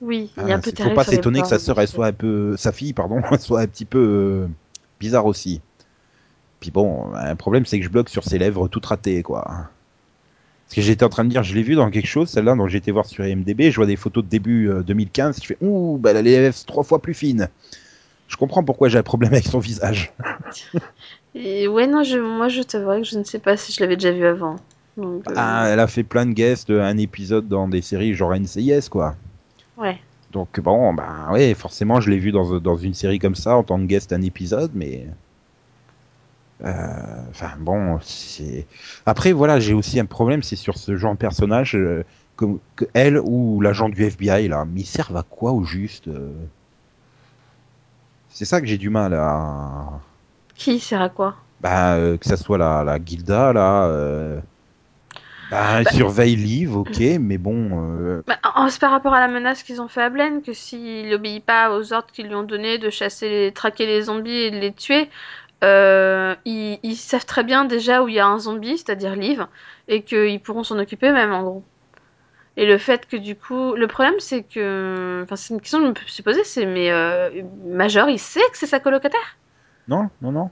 Oui, 0.00 0.30
il 0.36 0.48
est 0.48 0.52
ah, 0.52 0.56
un 0.56 0.60
peu 0.60 0.72
taré 0.72 0.90
faut 0.90 0.96
pas 0.96 1.04
s'étonner 1.04 1.42
que 1.42 1.48
sa 1.48 1.58
sœur, 1.58 1.78
elle 1.78 1.86
donc, 1.86 1.94
soit 1.94 2.06
un 2.06 2.12
peu, 2.12 2.56
sa 2.56 2.72
fille, 2.72 2.92
pardon, 2.92 3.20
soit 3.38 3.60
un 3.60 3.66
petit 3.66 3.84
peu 3.84 3.98
euh, 3.98 4.48
bizarre 5.00 5.26
aussi. 5.26 5.60
Puis 6.60 6.70
bon, 6.70 7.12
un 7.14 7.36
problème, 7.36 7.66
c'est 7.66 7.78
que 7.78 7.84
je 7.84 7.90
bloque 7.90 8.08
sur 8.08 8.24
ses 8.24 8.38
lèvres 8.38 8.68
toutes 8.68 8.86
ratées, 8.86 9.22
quoi. 9.22 9.44
Parce 10.66 10.74
que 10.74 10.82
j'étais 10.82 11.04
en 11.04 11.08
train 11.08 11.24
de 11.24 11.28
dire, 11.28 11.42
je 11.42 11.54
l'ai 11.54 11.62
vu 11.62 11.76
dans 11.76 11.90
quelque 11.90 12.08
chose, 12.08 12.28
celle-là, 12.28 12.56
j'ai 12.66 12.78
été 12.78 12.90
voir 12.90 13.06
sur 13.06 13.24
IMDb, 13.24 13.70
je 13.70 13.76
vois 13.76 13.86
des 13.86 13.96
photos 13.96 14.24
de 14.24 14.28
début 14.28 14.68
euh, 14.68 14.82
2015, 14.82 15.40
je 15.40 15.46
fais, 15.46 15.58
ouh, 15.60 15.96
bah, 15.98 16.10
elle 16.10 16.16
a 16.16 16.22
les 16.22 16.32
lèvres 16.32 16.56
trois 16.66 16.82
fois 16.82 17.00
plus 17.00 17.14
fines. 17.14 17.48
Je 18.26 18.36
comprends 18.36 18.64
pourquoi 18.64 18.88
j'ai 18.88 18.98
un 18.98 19.04
problème 19.04 19.32
avec 19.32 19.46
son 19.46 19.60
visage. 19.60 20.12
Et 21.38 21.68
ouais, 21.68 21.86
non, 21.86 22.02
je, 22.02 22.18
moi 22.18 22.48
je 22.48 22.62
t'avouerais 22.62 23.02
que 23.02 23.06
je 23.06 23.18
ne 23.18 23.24
sais 23.24 23.38
pas 23.38 23.56
si 23.56 23.72
je 23.72 23.80
l'avais 23.80 23.96
déjà 23.96 24.10
vu 24.12 24.24
avant. 24.26 24.56
Donc, 24.96 25.28
euh, 25.28 25.34
Ah, 25.36 25.66
elle 25.68 25.80
a 25.80 25.86
fait 25.86 26.02
plein 26.02 26.26
de 26.26 26.32
guests, 26.32 26.70
un 26.70 26.96
épisode 26.96 27.48
dans 27.48 27.68
des 27.68 27.82
séries 27.82 28.14
genre 28.14 28.34
NCIS, 28.34 28.88
quoi. 28.90 29.14
ouais. 29.76 30.00
Donc 30.32 30.58
bon, 30.60 30.92
bah 30.94 31.28
ouais, 31.32 31.54
forcément, 31.54 32.00
je 32.00 32.10
l'ai 32.10 32.18
vu 32.18 32.32
dans, 32.32 32.58
dans 32.60 32.76
une 32.76 32.94
série 32.94 33.18
comme 33.18 33.34
ça, 33.36 33.56
en 33.56 33.62
tant 33.62 33.78
que 33.78 33.84
guest 33.84 34.12
un 34.12 34.22
épisode, 34.22 34.72
mais... 34.74 35.06
Euh, 36.64 37.22
Enfin 37.30 37.52
bon, 37.58 37.98
c'est... 38.02 38.66
Après, 39.04 39.32
voilà, 39.32 39.60
j'ai 39.60 39.74
aussi 39.74 40.00
un 40.00 40.06
problème, 40.06 40.42
c'est 40.42 40.56
sur 40.56 40.78
ce 40.78 40.96
genre 40.96 41.12
de 41.12 41.18
personnage, 41.18 41.76
euh, 41.76 42.04
comme 42.34 42.58
que 42.76 42.86
elle 42.94 43.18
ou 43.18 43.60
l'agent 43.60 43.88
du 43.88 44.02
FBI, 44.04 44.48
là, 44.48 44.64
mais 44.64 44.80
ils 44.80 44.86
servent 44.86 45.16
à 45.16 45.22
quoi 45.22 45.52
au 45.52 45.64
juste 45.64 46.08
euh? 46.08 46.32
C'est 48.30 48.44
ça 48.44 48.60
que 48.60 48.66
j'ai 48.66 48.78
du 48.78 48.90
mal 48.90 49.14
à... 49.14 50.00
Qui 50.58 50.80
sert 50.80 51.02
à 51.02 51.08
quoi? 51.08 51.36
Bah, 51.60 51.94
euh, 51.94 52.16
que 52.16 52.26
ça 52.26 52.36
soit 52.36 52.58
la, 52.58 52.84
la 52.84 52.98
Gilda, 53.04 53.52
là... 53.52 53.86
Euh... 53.86 54.40
Bah, 55.50 55.84
Bah- 55.84 55.90
surveille 55.92 56.36
Liv, 56.36 56.76
ok, 56.76 57.00
mais 57.20 57.38
bon... 57.38 57.70
euh, 58.00 58.22
bah, 58.26 58.38
C'est 58.68 58.80
par 58.80 58.90
rapport 58.90 59.14
à 59.14 59.20
la 59.20 59.28
menace 59.28 59.62
qu'ils 59.62 59.80
ont 59.80 59.88
fait 59.88 60.02
à 60.02 60.10
Blaine 60.10 60.42
que 60.42 60.52
s'il 60.52 61.08
n'obéit 61.08 61.44
pas 61.44 61.70
aux 61.70 61.92
ordres 61.92 62.10
qu'ils 62.12 62.26
lui 62.26 62.34
ont 62.34 62.42
donnés 62.42 62.78
de 62.78 62.90
chasser, 62.90 63.28
les, 63.28 63.52
traquer 63.52 63.86
les 63.86 64.02
zombies 64.02 64.30
et 64.30 64.50
de 64.50 64.58
les 64.58 64.72
tuer, 64.72 65.08
euh, 65.64 66.34
ils, 66.44 66.78
ils 66.82 66.96
savent 66.96 67.26
très 67.26 67.44
bien 67.44 67.64
déjà 67.64 68.02
où 68.02 68.08
il 68.08 68.14
y 68.14 68.20
a 68.20 68.26
un 68.26 68.38
zombie, 68.38 68.76
c'est-à-dire 68.76 69.14
Liv, 69.16 69.46
et 69.88 70.02
qu'ils 70.02 70.40
pourront 70.40 70.64
s'en 70.64 70.78
occuper 70.78 71.12
même 71.12 71.32
en 71.32 71.42
gros. 71.42 71.64
Et 72.56 72.66
le 72.66 72.78
fait 72.78 73.06
que 73.06 73.16
du 73.16 73.36
coup, 73.36 73.74
le 73.74 73.86
problème 73.86 74.14
c'est 74.18 74.42
que, 74.42 75.20
enfin 75.24 75.36
c'est 75.36 75.54
une 75.54 75.60
question 75.60 75.78
que 75.92 76.00
je 76.00 76.04
me 76.04 76.08
suis 76.08 76.22
posée, 76.22 76.44
c'est 76.44 76.66
mais 76.66 76.90
euh, 76.90 77.30
Major 77.66 78.08
il 78.08 78.18
sait 78.18 78.40
que 78.52 78.58
c'est 78.58 78.66
sa 78.66 78.80
colocataire? 78.80 79.36
Non, 79.88 80.08
non, 80.22 80.32
non. 80.32 80.50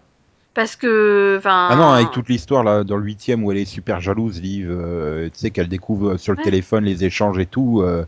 parce 0.54 0.76
que, 0.76 1.36
enfin. 1.38 1.68
Ah 1.70 1.76
non, 1.76 1.88
avec 1.90 2.10
toute 2.12 2.28
l'histoire 2.28 2.62
là 2.62 2.84
dans 2.84 2.96
le 2.96 3.04
huitième 3.04 3.44
où 3.44 3.50
elle 3.52 3.58
est 3.58 3.64
super 3.64 4.00
jalouse, 4.00 4.40
Liv, 4.40 4.68
euh, 4.70 5.28
tu 5.30 5.38
sais 5.38 5.50
qu'elle 5.50 5.68
découvre 5.68 6.16
sur 6.16 6.32
le 6.32 6.38
Ouais. 6.38 6.44
téléphone 6.44 6.84
les 6.84 7.04
échanges 7.04 7.38
et 7.38 7.46
tout. 7.46 7.82
euh, 7.82 8.06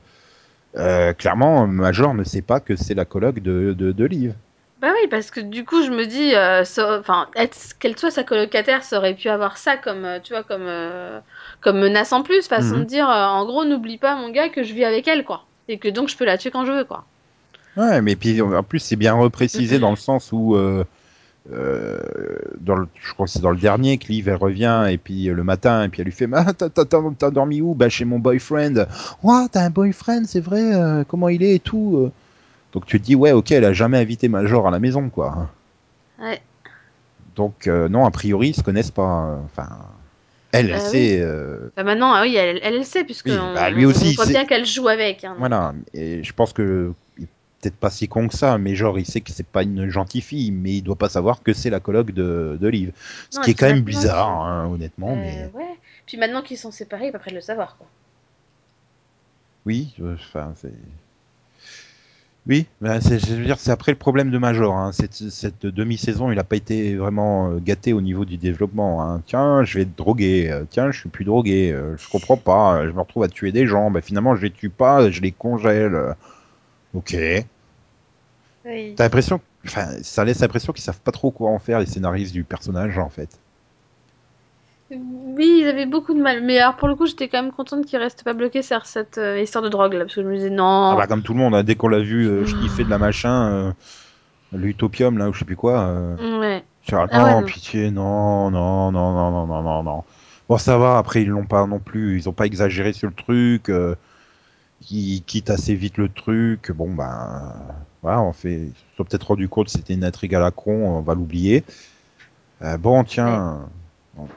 euh, 0.76 1.12
clairement, 1.14 1.66
Major 1.66 2.14
ne 2.14 2.22
sait 2.24 2.42
pas 2.42 2.60
que 2.60 2.76
c'est 2.76 2.94
la 2.94 3.04
coloc 3.04 3.40
de, 3.40 3.72
de, 3.76 3.92
de 3.92 4.04
Liv. 4.04 4.34
Bah 4.80 4.88
oui, 4.92 5.08
parce 5.08 5.30
que 5.30 5.40
du 5.40 5.64
coup, 5.64 5.82
je 5.82 5.90
me 5.90 6.04
dis, 6.04 6.34
enfin, 7.00 7.28
qu'elle 7.80 7.98
soit 7.98 8.10
sa 8.10 8.24
colocataire, 8.24 8.82
ça 8.84 8.98
aurait 8.98 9.14
pu 9.14 9.28
avoir 9.30 9.56
ça 9.56 9.78
comme, 9.78 10.06
tu 10.22 10.34
vois, 10.34 10.42
comme, 10.44 10.66
euh, 10.66 11.18
comme 11.62 11.78
menace 11.80 12.12
en 12.12 12.22
plus, 12.22 12.46
façon 12.46 12.76
Mhm. 12.76 12.80
de 12.80 12.84
dire, 12.84 13.08
euh, 13.08 13.24
en 13.24 13.46
gros, 13.46 13.64
n'oublie 13.64 13.96
pas 13.98 14.16
mon 14.16 14.28
gars 14.30 14.50
que 14.50 14.62
je 14.62 14.74
vis 14.74 14.84
avec 14.84 15.08
elle, 15.08 15.24
quoi, 15.24 15.44
et 15.68 15.78
que 15.78 15.88
donc 15.88 16.08
je 16.10 16.16
peux 16.16 16.26
la 16.26 16.36
tuer 16.36 16.50
quand 16.50 16.66
je 16.66 16.72
veux, 16.72 16.84
quoi. 16.84 17.04
Ouais, 17.76 18.00
mais 18.02 18.16
puis 18.16 18.40
en 18.40 18.62
plus 18.62 18.78
c'est 18.78 18.96
bien 18.96 19.14
reprécisé 19.14 19.78
dans 19.78 19.90
le 19.90 19.96
sens 19.96 20.30
où, 20.32 20.56
euh, 20.56 20.84
euh, 21.52 21.98
dans 22.60 22.74
le, 22.76 22.88
je 23.00 23.12
crois 23.12 23.26
que 23.26 23.32
c'est 23.32 23.40
dans 23.42 23.50
le 23.50 23.56
dernier 23.56 23.98
Liv 24.08 24.28
elle 24.28 24.36
revient 24.36 24.86
et 24.90 24.98
puis 24.98 25.28
euh, 25.28 25.34
le 25.34 25.44
matin 25.44 25.84
et 25.84 25.88
puis 25.88 26.00
elle 26.00 26.06
lui 26.06 26.12
fait, 26.12 26.28
ah, 26.32 26.52
t'as, 26.52 27.30
dormi 27.30 27.60
où? 27.60 27.74
Bah 27.74 27.88
chez 27.88 28.04
mon 28.04 28.18
boyfriend. 28.18 28.86
Ouah, 29.22 29.46
t'as 29.50 29.62
un 29.64 29.70
boyfriend, 29.70 30.24
c'est 30.26 30.40
vrai 30.40 30.74
euh, 30.74 31.04
Comment 31.06 31.28
il 31.28 31.42
est 31.42 31.54
et 31.56 31.60
tout. 31.60 32.10
Donc 32.72 32.86
tu 32.86 33.00
te 33.00 33.04
dis 33.06 33.14
ouais, 33.14 33.32
ok, 33.32 33.52
elle 33.52 33.64
a 33.64 33.72
jamais 33.72 33.98
invité 33.98 34.28
Major 34.28 34.66
à 34.66 34.70
la 34.70 34.78
maison 34.78 35.08
quoi. 35.08 35.48
Ouais. 36.20 36.40
Donc 37.36 37.66
non, 37.66 38.06
a 38.06 38.10
priori, 38.10 38.48
ils 38.48 38.54
se 38.54 38.62
connaissent 38.62 38.90
pas. 38.90 39.26
euh, 39.26 39.36
Enfin, 39.44 39.68
elle, 40.52 40.66
elle 40.66 40.72
Bah 40.72 40.78
sait. 40.80 41.18
euh, 41.20 41.70
Bah 41.76 41.84
maintenant, 41.84 42.12
ah 42.12 42.22
oui, 42.22 42.34
elle, 42.34 42.58
elle, 42.62 42.74
elle 42.76 42.84
sait, 42.86 43.04
puisque 43.04 43.26
Oui, 43.26 43.36
on, 43.38 43.52
bah, 43.54 43.68
lui 43.70 43.84
aussi, 43.84 44.04
on 44.06 44.10
il 44.10 44.16
voit 44.16 44.26
bien 44.26 44.46
qu'elle 44.46 44.64
joue 44.64 44.88
avec. 44.88 45.22
Hein, 45.24 45.34
voilà. 45.38 45.74
Et 45.92 46.24
je 46.24 46.32
pense 46.32 46.52
que 46.54 46.92
peut-être 47.60 47.76
pas 47.76 47.90
si 47.90 48.06
con 48.08 48.28
que 48.28 48.34
ça, 48.36 48.58
mais 48.58 48.74
genre 48.74 48.98
il 48.98 49.06
sait 49.06 49.20
que 49.20 49.30
c'est 49.32 49.46
pas 49.46 49.62
une 49.62 49.88
gentille 49.88 50.20
fille, 50.20 50.50
mais 50.50 50.74
il 50.76 50.82
doit 50.82 50.96
pas 50.96 51.08
savoir 51.08 51.42
que 51.42 51.52
c'est 51.52 51.70
la 51.70 51.80
coloc 51.80 52.10
de, 52.12 52.58
de 52.60 52.68
Liv. 52.68 52.92
Ce 53.30 53.38
Non, 53.38 53.42
qui 53.44 53.50
est 53.52 53.54
quand 53.54 53.66
même 53.66 53.80
bizarre, 53.82 54.28
hein, 54.44 54.68
honnêtement. 54.70 55.12
Euh, 55.12 55.14
Mais 55.16 55.50
ouais. 55.54 55.76
Puis 56.06 56.16
maintenant 56.18 56.42
qu'ils 56.42 56.58
sont 56.58 56.70
séparés, 56.70 57.06
il 57.06 57.12
pas 57.12 57.18
prêt 57.18 57.30
de 57.30 57.36
le 57.36 57.40
savoir, 57.42 57.76
quoi. 57.78 57.86
oui, 59.64 59.94
euh, 60.00 60.14
enfin 60.14 60.52
c'est. 60.56 60.72
Oui, 62.48 62.66
ben, 62.80 63.00
c'est- 63.00 63.18
je 63.18 63.34
veux 63.34 63.44
dire, 63.44 63.58
c'est 63.58 63.72
après 63.72 63.90
le 63.90 63.98
problème 63.98 64.30
de 64.30 64.38
Major. 64.38 64.76
Hein. 64.76 64.92
Cette, 64.92 65.14
cette 65.14 65.66
demi-saison, 65.66 66.30
il 66.30 66.38
a 66.38 66.44
pas 66.44 66.54
été 66.54 66.94
vraiment 66.94 67.50
euh, 67.50 67.58
gâté 67.58 67.92
au 67.92 68.00
niveau 68.00 68.24
du 68.24 68.36
développement. 68.36 69.02
Hein. 69.02 69.20
Tiens, 69.26 69.64
je 69.64 69.78
vais 69.78 69.82
être 69.82 69.96
drogué. 69.96 70.56
Tiens, 70.70 70.92
je 70.92 71.00
suis 71.00 71.08
plus 71.08 71.24
drogué. 71.24 71.76
Je 71.98 72.08
comprends 72.08 72.36
pas. 72.36 72.86
Je 72.86 72.92
me 72.92 73.00
retrouve 73.00 73.24
à 73.24 73.28
tuer 73.28 73.50
des 73.50 73.66
gens. 73.66 73.90
Ben, 73.90 74.00
finalement, 74.00 74.36
je 74.36 74.42
les 74.42 74.52
tue 74.52 74.70
pas. 74.70 75.10
Je 75.10 75.20
les 75.22 75.32
congèle. 75.32 76.14
Euh, 76.96 76.98
Ok. 76.98 77.16
Oui. 78.64 78.94
T'as 78.96 79.04
l'impression, 79.04 79.40
enfin, 79.64 79.86
ça 80.02 80.24
laisse 80.24 80.40
l'impression 80.40 80.72
qu'ils 80.72 80.82
savent 80.82 81.00
pas 81.00 81.12
trop 81.12 81.30
quoi 81.30 81.50
en 81.50 81.58
faire 81.58 81.78
les 81.78 81.86
scénaristes 81.86 82.32
du 82.32 82.42
personnage 82.42 82.98
en 82.98 83.08
fait. 83.08 83.38
Oui, 84.90 85.62
ils 85.62 85.68
avaient 85.68 85.86
beaucoup 85.86 86.14
de 86.14 86.20
mal. 86.20 86.42
Mais 86.44 86.58
alors, 86.58 86.76
pour 86.76 86.86
le 86.88 86.94
coup, 86.94 87.06
j'étais 87.06 87.28
quand 87.28 87.42
même 87.42 87.52
contente 87.52 87.86
qu'ils 87.86 87.98
restent 87.98 88.22
pas 88.22 88.34
bloqués 88.34 88.62
sur 88.62 88.86
cette 88.86 89.18
euh, 89.18 89.40
histoire 89.40 89.62
de 89.62 89.68
drogue, 89.68 89.94
là, 89.94 90.00
parce 90.04 90.14
que 90.14 90.22
je 90.22 90.26
me 90.28 90.36
disais, 90.36 90.50
non. 90.50 90.90
Ah 90.92 90.96
bah 90.96 91.06
comme 91.08 91.22
tout 91.22 91.32
le 91.34 91.40
monde, 91.40 91.54
hein, 91.54 91.64
dès 91.64 91.74
qu'on 91.74 91.88
l'a 91.88 91.98
vu 91.98 92.26
euh, 92.26 92.44
sniffer 92.44 92.84
de 92.84 92.90
la 92.90 92.98
machin, 92.98 93.48
euh, 93.50 93.72
l'utopium 94.52 95.18
là 95.18 95.28
ou 95.28 95.32
je 95.32 95.40
sais 95.40 95.44
plus 95.44 95.56
quoi. 95.56 95.80
Euh, 95.80 96.38
Ouais. 96.38 96.64
ah, 96.92 97.04
ouais, 97.04 97.08
non, 97.12 97.40
non. 97.40 97.46
pitié, 97.46 97.90
non, 97.90 98.50
non, 98.50 98.92
non, 98.92 99.12
non, 99.12 99.30
non, 99.32 99.46
non, 99.46 99.62
non, 99.62 99.82
non. 99.82 100.04
Bon 100.48 100.56
ça 100.56 100.78
va. 100.78 100.98
Après 100.98 101.22
ils 101.22 101.28
l'ont 101.28 101.46
pas 101.46 101.66
non 101.66 101.80
plus, 101.80 102.18
ils 102.18 102.28
ont 102.28 102.32
pas 102.32 102.46
exagéré 102.46 102.92
sur 102.92 103.08
le 103.08 103.14
truc. 103.14 103.68
Il 104.90 105.22
quitte 105.22 105.50
assez 105.50 105.74
vite 105.74 105.98
le 105.98 106.08
truc. 106.08 106.70
Bon, 106.72 106.92
ben, 106.92 107.52
voilà, 108.02 108.22
on 108.22 108.32
fait, 108.32 108.54
ils 108.54 108.68
se 108.70 108.96
sont 108.96 109.04
peut-être 109.04 109.26
rendu 109.28 109.48
compte 109.48 109.66
que 109.66 109.72
c'était 109.72 109.94
une 109.94 110.04
intrigue 110.04 110.34
à 110.34 110.40
la 110.40 110.50
con, 110.50 110.88
on 110.88 111.00
va 111.00 111.14
l'oublier. 111.14 111.64
Euh, 112.62 112.76
bon, 112.76 113.04
tiens, 113.04 113.68
bon. 114.14 114.28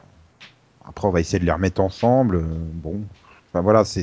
après 0.85 1.07
on 1.07 1.11
va 1.11 1.19
essayer 1.19 1.39
de 1.39 1.45
les 1.45 1.51
remettre 1.51 1.81
ensemble. 1.81 2.37
euh, 2.37 2.43
Bon, 2.73 3.01
enfin 3.49 3.61
voilà, 3.61 3.85
c'est, 3.85 4.01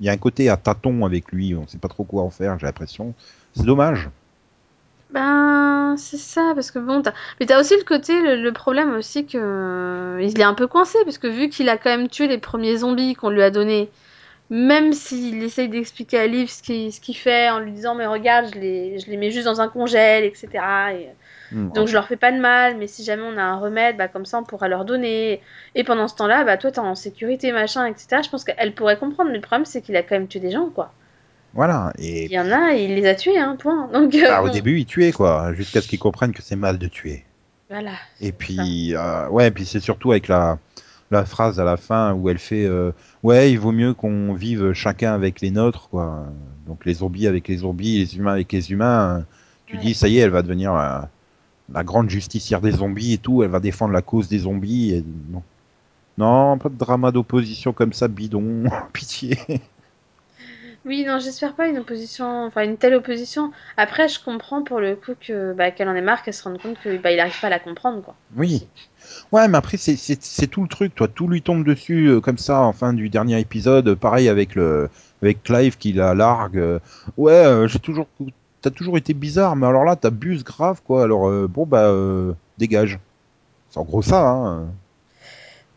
il 0.00 0.06
y 0.06 0.08
a 0.08 0.12
un 0.12 0.16
côté 0.18 0.48
à 0.48 0.56
tâton 0.56 1.04
avec 1.04 1.32
lui, 1.32 1.54
on 1.54 1.66
sait 1.66 1.78
pas 1.78 1.88
trop 1.88 2.04
quoi 2.04 2.22
en 2.22 2.30
faire, 2.30 2.58
j'ai 2.58 2.66
l'impression. 2.66 3.14
C'est 3.54 3.66
dommage. 3.66 4.08
Ben, 5.12 5.96
c'est 5.98 6.18
ça, 6.18 6.52
parce 6.54 6.70
que 6.70 6.78
bon, 6.78 7.02
t'as... 7.02 7.12
mais 7.40 7.46
t'as 7.46 7.58
aussi 7.58 7.74
le 7.76 7.82
côté, 7.82 8.20
le, 8.22 8.40
le 8.40 8.52
problème 8.52 8.94
aussi 8.94 9.26
que 9.26 9.36
euh, 9.36 10.22
il 10.22 10.40
est 10.40 10.44
un 10.44 10.54
peu 10.54 10.68
coincé, 10.68 10.98
parce 11.04 11.18
que 11.18 11.26
vu 11.26 11.48
qu'il 11.48 11.68
a 11.68 11.76
quand 11.76 11.90
même 11.90 12.08
tué 12.08 12.28
les 12.28 12.38
premiers 12.38 12.76
zombies 12.76 13.14
qu'on 13.14 13.30
lui 13.30 13.42
a 13.42 13.50
donnés, 13.50 13.90
même 14.50 14.92
s'il 14.92 15.42
essaye 15.42 15.68
d'expliquer 15.68 16.18
à 16.18 16.26
Liv 16.26 16.48
ce 16.50 16.62
qu'il 17.00 17.16
fait 17.16 17.50
en 17.50 17.60
lui 17.60 17.72
disant, 17.72 17.94
mais 17.94 18.06
regarde, 18.06 18.52
je 18.54 18.58
les, 18.60 18.98
je 18.98 19.10
les 19.10 19.16
mets 19.16 19.30
juste 19.30 19.46
dans 19.46 19.60
un 19.60 19.68
congèle, 19.68 20.24
etc. 20.24 20.64
Et, 20.94 21.08
Hmm. 21.52 21.70
donc 21.72 21.88
je 21.88 21.94
leur 21.94 22.06
fais 22.08 22.16
pas 22.16 22.32
de 22.32 22.38
mal, 22.40 22.76
mais 22.78 22.86
si 22.88 23.04
jamais 23.04 23.22
on 23.24 23.36
a 23.38 23.42
un 23.42 23.58
remède, 23.58 23.96
bah 23.96 24.08
comme 24.08 24.26
ça 24.26 24.38
on 24.38 24.44
pourra 24.44 24.68
leur 24.68 24.84
donner. 24.84 25.42
Et 25.74 25.84
pendant 25.84 26.08
ce 26.08 26.14
temps-là, 26.16 26.44
bah 26.44 26.56
toi 26.58 26.70
t'es 26.72 26.78
en 26.80 26.94
sécurité, 26.94 27.52
machin, 27.52 27.86
etc. 27.86 28.22
Je 28.24 28.30
pense 28.30 28.44
qu'elle 28.44 28.74
pourrait 28.74 28.98
comprendre, 28.98 29.30
mais 29.30 29.36
le 29.36 29.42
problème 29.42 29.64
c'est 29.66 29.82
qu'il 29.82 29.96
a 29.96 30.02
quand 30.02 30.14
même 30.16 30.28
tué 30.28 30.40
des 30.40 30.50
gens, 30.52 30.70
quoi. 30.70 30.94
Voilà. 31.52 31.92
Il 32.26 32.32
Et 32.32 32.34
y 32.34 32.38
en 32.40 32.50
a, 32.52 32.72
il 32.74 32.94
les 32.94 33.06
a 33.06 33.14
tués, 33.14 33.38
hein, 33.38 33.56
point. 33.58 33.88
Donc 33.92 34.14
euh, 34.14 34.20
bah, 34.26 34.42
au 34.42 34.48
bon, 34.48 34.50
début, 34.50 34.78
il 34.78 34.86
tuait 34.86 35.12
quoi, 35.12 35.52
jusqu'à 35.54 35.80
ce 35.82 35.88
qu'il 35.88 35.98
comprenne 35.98 36.32
que 36.32 36.42
c'est 36.42 36.56
mal 36.56 36.78
de 36.78 36.88
tuer. 36.88 37.26
voilà. 37.68 37.98
Et 38.20 38.32
puis, 38.32 38.94
euh, 38.94 39.28
ouais, 39.28 39.48
et 39.48 39.50
puis 39.50 39.64
c'est 39.64 39.80
surtout 39.80 40.10
avec 40.12 40.28
la, 40.28 40.58
la 41.10 41.24
phrase 41.24 41.58
à 41.60 41.64
la 41.64 41.76
fin 41.76 42.14
où 42.14 42.28
elle 42.30 42.38
fait 42.38 42.64
euh, 42.66 42.92
Ouais, 43.22 43.50
il 43.52 43.58
vaut 43.58 43.72
mieux 43.72 43.94
qu'on 43.94 44.32
vive 44.34 44.72
chacun 44.72 45.12
avec 45.14 45.40
les 45.40 45.50
nôtres, 45.50 45.88
quoi. 45.90 46.26
Donc 46.66 46.84
les 46.84 46.94
zombies 46.94 47.26
avec 47.26 47.48
les 47.48 47.58
zombies, 47.58 47.98
les 47.98 48.16
humains 48.16 48.32
avec 48.32 48.52
les 48.52 48.70
humains. 48.72 49.26
Tu 49.66 49.76
Ouais. 49.76 49.82
dis, 49.82 49.94
ça 49.94 50.08
y 50.08 50.18
est, 50.18 50.22
elle 50.22 50.30
va 50.30 50.42
devenir 50.42 50.72
la, 50.74 51.10
la 51.72 51.84
grande 51.84 52.10
justicière 52.10 52.60
des 52.62 52.72
zombies 52.72 53.14
et 53.14 53.18
tout, 53.18 53.42
elle 53.44 53.50
va 53.50 53.60
défendre 53.60 53.92
la 53.94 54.02
cause 54.02 54.28
des 54.28 54.40
zombies. 54.40 54.94
Et... 54.94 55.04
Non. 55.30 55.42
non, 56.18 56.58
pas 56.58 56.68
de 56.70 56.76
drama 56.76 57.12
d'opposition 57.12 57.72
comme 57.72 57.92
ça, 57.94 58.08
bidon. 58.08 58.64
Pitié. 58.92 59.38
Oui, 60.84 61.04
non, 61.06 61.18
j'espère 61.18 61.54
pas 61.54 61.68
une 61.68 61.78
opposition, 61.78 62.44
enfin 62.46 62.64
une 62.64 62.76
telle 62.78 62.94
opposition. 62.94 63.50
Après, 63.78 64.08
je 64.08 64.22
comprends 64.22 64.62
pour 64.62 64.80
le 64.80 64.94
coup 64.96 65.14
que 65.18 65.52
bah, 65.54 65.70
qu'elle 65.70 65.88
en 65.88 65.94
ait 65.94 66.00
marre, 66.02 66.22
qu'elle 66.22 66.34
se 66.34 66.42
rende 66.42 66.58
compte 66.60 66.78
que 66.80 66.96
bah 66.98 67.12
il 67.12 67.20
arrive 67.20 67.38
pas 67.40 67.46
à 67.48 67.50
la 67.50 67.58
comprendre, 67.60 68.02
quoi. 68.02 68.18
Oui. 68.36 68.66
Ouais, 69.32 69.46
mais 69.48 69.58
après, 69.58 69.76
c'est- 69.76 69.96
tout 70.48 70.62
le 70.62 70.68
truc, 70.68 70.94
toi. 70.94 71.06
Tout 71.08 71.28
lui 71.28 71.40
tombe 71.42 71.64
dessus 71.64 72.06
euh, 72.08 72.20
comme 72.20 72.38
ça 72.38 72.60
en 72.62 72.72
fin 72.72 72.92
du 72.92 73.08
dernier 73.10 73.38
épisode. 73.40 73.94
Pareil 73.94 74.28
avec 74.28 74.54
le 74.56 74.88
avec 75.22 75.42
Clive 75.44 75.76
qui 75.78 75.92
la 75.92 76.14
largue. 76.14 76.58
euh, 76.58 76.78
ouais, 77.16 77.32
euh, 77.32 77.68
j'ai 77.68 77.78
toujours. 77.78 78.08
T'as 78.62 78.70
toujours 78.70 78.98
été 78.98 79.14
bizarre, 79.14 79.56
mais 79.56 79.66
alors 79.66 79.84
là, 79.84 79.96
t'abuses 79.96 80.44
grave, 80.44 80.82
quoi. 80.84 81.04
Alors, 81.04 81.28
euh, 81.28 81.46
bon, 81.48 81.64
bah, 81.66 81.86
dégage. 82.58 82.98
C'est 83.70 83.78
en 83.80 83.84
gros 83.84 84.02
ça, 84.02 84.26
hein. 84.28 84.66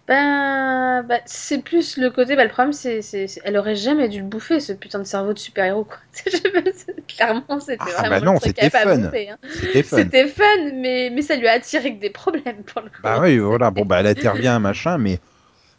Bah, 0.05 1.01
bah 1.03 1.21
c'est 1.25 1.61
plus 1.63 1.95
le 1.97 2.09
côté, 2.11 2.35
bah 2.35 2.43
le 2.43 2.49
problème 2.49 2.73
c'est, 2.73 3.01
c'est, 3.01 3.25
c'est- 3.27 3.39
elle 3.45 3.55
aurait 3.55 3.75
jamais 3.77 4.09
dû 4.09 4.19
le 4.19 4.25
bouffer 4.27 4.59
ce 4.59 4.73
putain 4.73 4.99
de 4.99 5.05
cerveau 5.05 5.31
de 5.33 5.39
super-héros, 5.39 5.85
quoi. 5.85 5.97
C'est- 6.13 7.05
Clairement, 7.07 7.59
c'était 7.61 7.91
Ah, 7.97 8.03
vraiment 8.03 8.09
bah 8.09 8.21
non, 8.21 8.35
le 8.35 8.41
truc 8.41 8.59
c'était 8.59 8.65
à 8.65 8.69
pas 8.69 8.85
fun. 8.85 8.97
bouffer, 8.97 9.29
hein. 9.29 9.37
C'était 9.47 9.83
fun. 9.83 10.11
C'était 10.11 10.27
fun, 10.27 10.43
mais, 10.73 11.09
mais 11.09 11.21
ça 11.21 11.37
lui 11.37 11.47
a 11.47 11.53
attiré 11.53 11.95
que 11.95 12.01
des 12.01 12.09
problèmes 12.09 12.63
pour 12.65 12.81
le 12.81 12.89
coup. 12.89 12.97
Bah 13.03 13.19
oui, 13.21 13.37
voilà. 13.37 13.69
Bon, 13.71 13.85
bah, 13.85 13.99
elle 13.99 14.07
intervient, 14.07 14.59
machin, 14.59 14.97
mais 14.97 15.19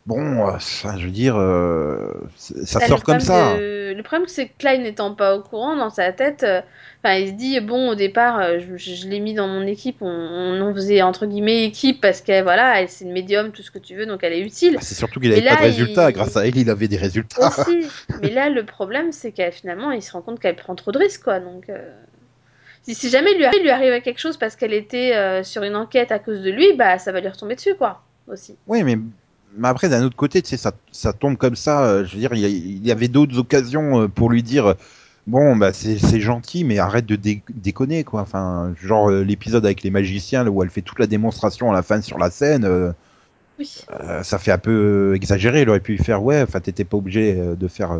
bon, 0.06 0.48
euh, 0.48 0.58
ça, 0.58 0.96
je 0.98 1.06
veux 1.06 1.10
dire, 1.12 1.36
euh, 1.36 2.12
ça 2.36 2.80
sort 2.80 3.02
comme 3.04 3.20
ça. 3.20 3.56
de- 3.56 3.94
Le 3.96 4.02
problème, 4.02 4.28
c'est 4.28 4.48
que 4.48 4.52
Klein 4.58 4.78
n'étant 4.78 5.14
pas 5.14 5.36
au 5.36 5.42
courant, 5.42 5.76
dans 5.76 5.90
sa 5.90 6.12
tête, 6.12 6.42
euh, 6.42 6.60
enfin, 7.02 7.14
il 7.14 7.28
se 7.28 7.32
dit, 7.32 7.60
bon, 7.60 7.90
au 7.90 7.94
départ, 7.94 8.58
je, 8.58 8.76
je- 8.76 8.94
je 8.94 9.08
l'ai 9.08 9.20
mis 9.20 9.34
dans 9.34 9.46
mon 9.46 9.66
équipe, 9.66 9.98
on, 10.00 10.72
faisait, 10.74 11.02
entre 11.02 11.26
guillemets, 11.26 11.64
équipe, 11.64 12.00
parce 12.00 12.20
qu'elle, 12.20 12.42
voilà, 12.42 12.80
elle, 12.80 12.88
c'est 12.88 13.04
une 13.04 13.12
médium, 13.12 13.52
tout 13.52 13.62
ce 13.62 13.70
que 13.70 13.78
tu 13.78 13.94
veux, 13.94 14.06
donc 14.06 14.24
elle 14.24 14.32
est 14.32 14.40
utile. 14.40 14.74
Bah, 14.74 14.80
c'est 14.82 14.94
surtout 14.94 15.20
qu'il 15.20 15.32
avait 15.32 15.42
pas 15.42 15.56
de 15.56 15.60
résultats. 15.62 16.10
il- 16.10 16.14
Grâce 16.14 16.36
à 16.36 16.46
elle, 16.46 16.56
il 16.56 16.68
avait 16.70 16.88
des 16.88 16.96
résultats. 16.96 17.46
Aussi. 17.48 17.86
Mais 18.22 18.30
là, 18.30 18.48
le 18.50 18.64
problème, 18.64 19.12
c'est 19.12 19.32
qu'elle, 19.32 19.52
finalement, 19.52 19.92
il 19.92 20.02
se 20.02 20.12
rend 20.12 20.22
compte 20.22 20.40
qu'elle 20.40 20.56
prend 20.56 20.74
trop 20.74 20.92
de 20.92 20.98
risques, 20.98 21.22
quoi, 21.22 21.38
donc... 21.40 21.68
euh, 21.68 21.92
Si, 22.82 22.94
si 22.94 23.08
jamais 23.08 23.30
il 23.32 23.38
lui, 23.38 23.44
arri- 23.44 23.62
lui 23.62 23.70
arrivait 23.70 24.00
quelque 24.02 24.20
chose 24.20 24.36
parce 24.36 24.56
qu'elle 24.56 24.74
était 24.74 25.14
euh, 25.14 25.42
sur 25.42 25.62
une 25.62 25.76
enquête 25.76 26.12
à 26.12 26.18
cause 26.18 26.42
de 26.42 26.50
lui, 26.50 26.74
bah, 26.74 26.98
ça 26.98 27.12
va 27.12 27.20
lui 27.20 27.28
retomber 27.28 27.54
dessus, 27.54 27.74
quoi, 27.76 28.02
aussi. 28.26 28.56
Oui, 28.66 28.82
mais, 28.82 28.98
mais 29.56 29.68
après, 29.68 29.88
d'un 29.88 30.02
autre 30.04 30.16
côté, 30.16 30.42
tu 30.42 30.50
sais, 30.50 30.56
ça, 30.56 30.72
ça 30.92 31.12
tombe 31.12 31.36
comme 31.36 31.56
ça. 31.56 31.84
euh, 31.86 32.04
je 32.04 32.14
veux 32.14 32.20
dire, 32.20 32.34
il 32.34 32.86
y, 32.86 32.90
avait 32.92 33.08
d'autres 33.08 33.38
occasions 33.38 34.02
euh, 34.02 34.08
pour 34.08 34.30
lui 34.30 34.42
dire 34.42 34.66
euh, 34.66 34.74
bon, 35.26 35.56
bah, 35.56 35.72
c'est 35.72 36.20
gentil, 36.20 36.64
mais 36.64 36.78
arrête 36.78 37.06
de 37.06 37.16
dé- 37.16 37.42
déconner, 37.54 38.04
quoi. 38.04 38.22
Enfin, 38.22 38.74
genre 38.80 39.10
euh, 39.10 39.22
l'épisode 39.24 39.64
avec 39.64 39.82
les 39.82 39.90
magiciens, 39.90 40.44
là, 40.44 40.50
où 40.50 40.62
elle 40.62 40.70
fait 40.70 40.82
toute 40.82 40.98
la 40.98 41.06
démonstration 41.06 41.70
à 41.70 41.74
la 41.74 41.82
fin 41.82 42.00
sur 42.02 42.18
la 42.18 42.30
scène, 42.30 42.64
euh, 42.64 42.92
Oui. 43.58 43.84
euh, 44.00 44.22
ça 44.22 44.38
fait 44.38 44.52
un 44.52 44.58
peu 44.58 45.14
exagéré. 45.14 45.62
Il 45.62 45.68
aurait 45.70 45.80
pu 45.80 45.98
faire, 45.98 46.22
ouais, 46.22 46.42
enfin, 46.42 46.60
t'étais 46.60 46.84
pas 46.84 46.96
obligé 46.96 47.34
de 47.34 47.68
faire. 47.68 47.98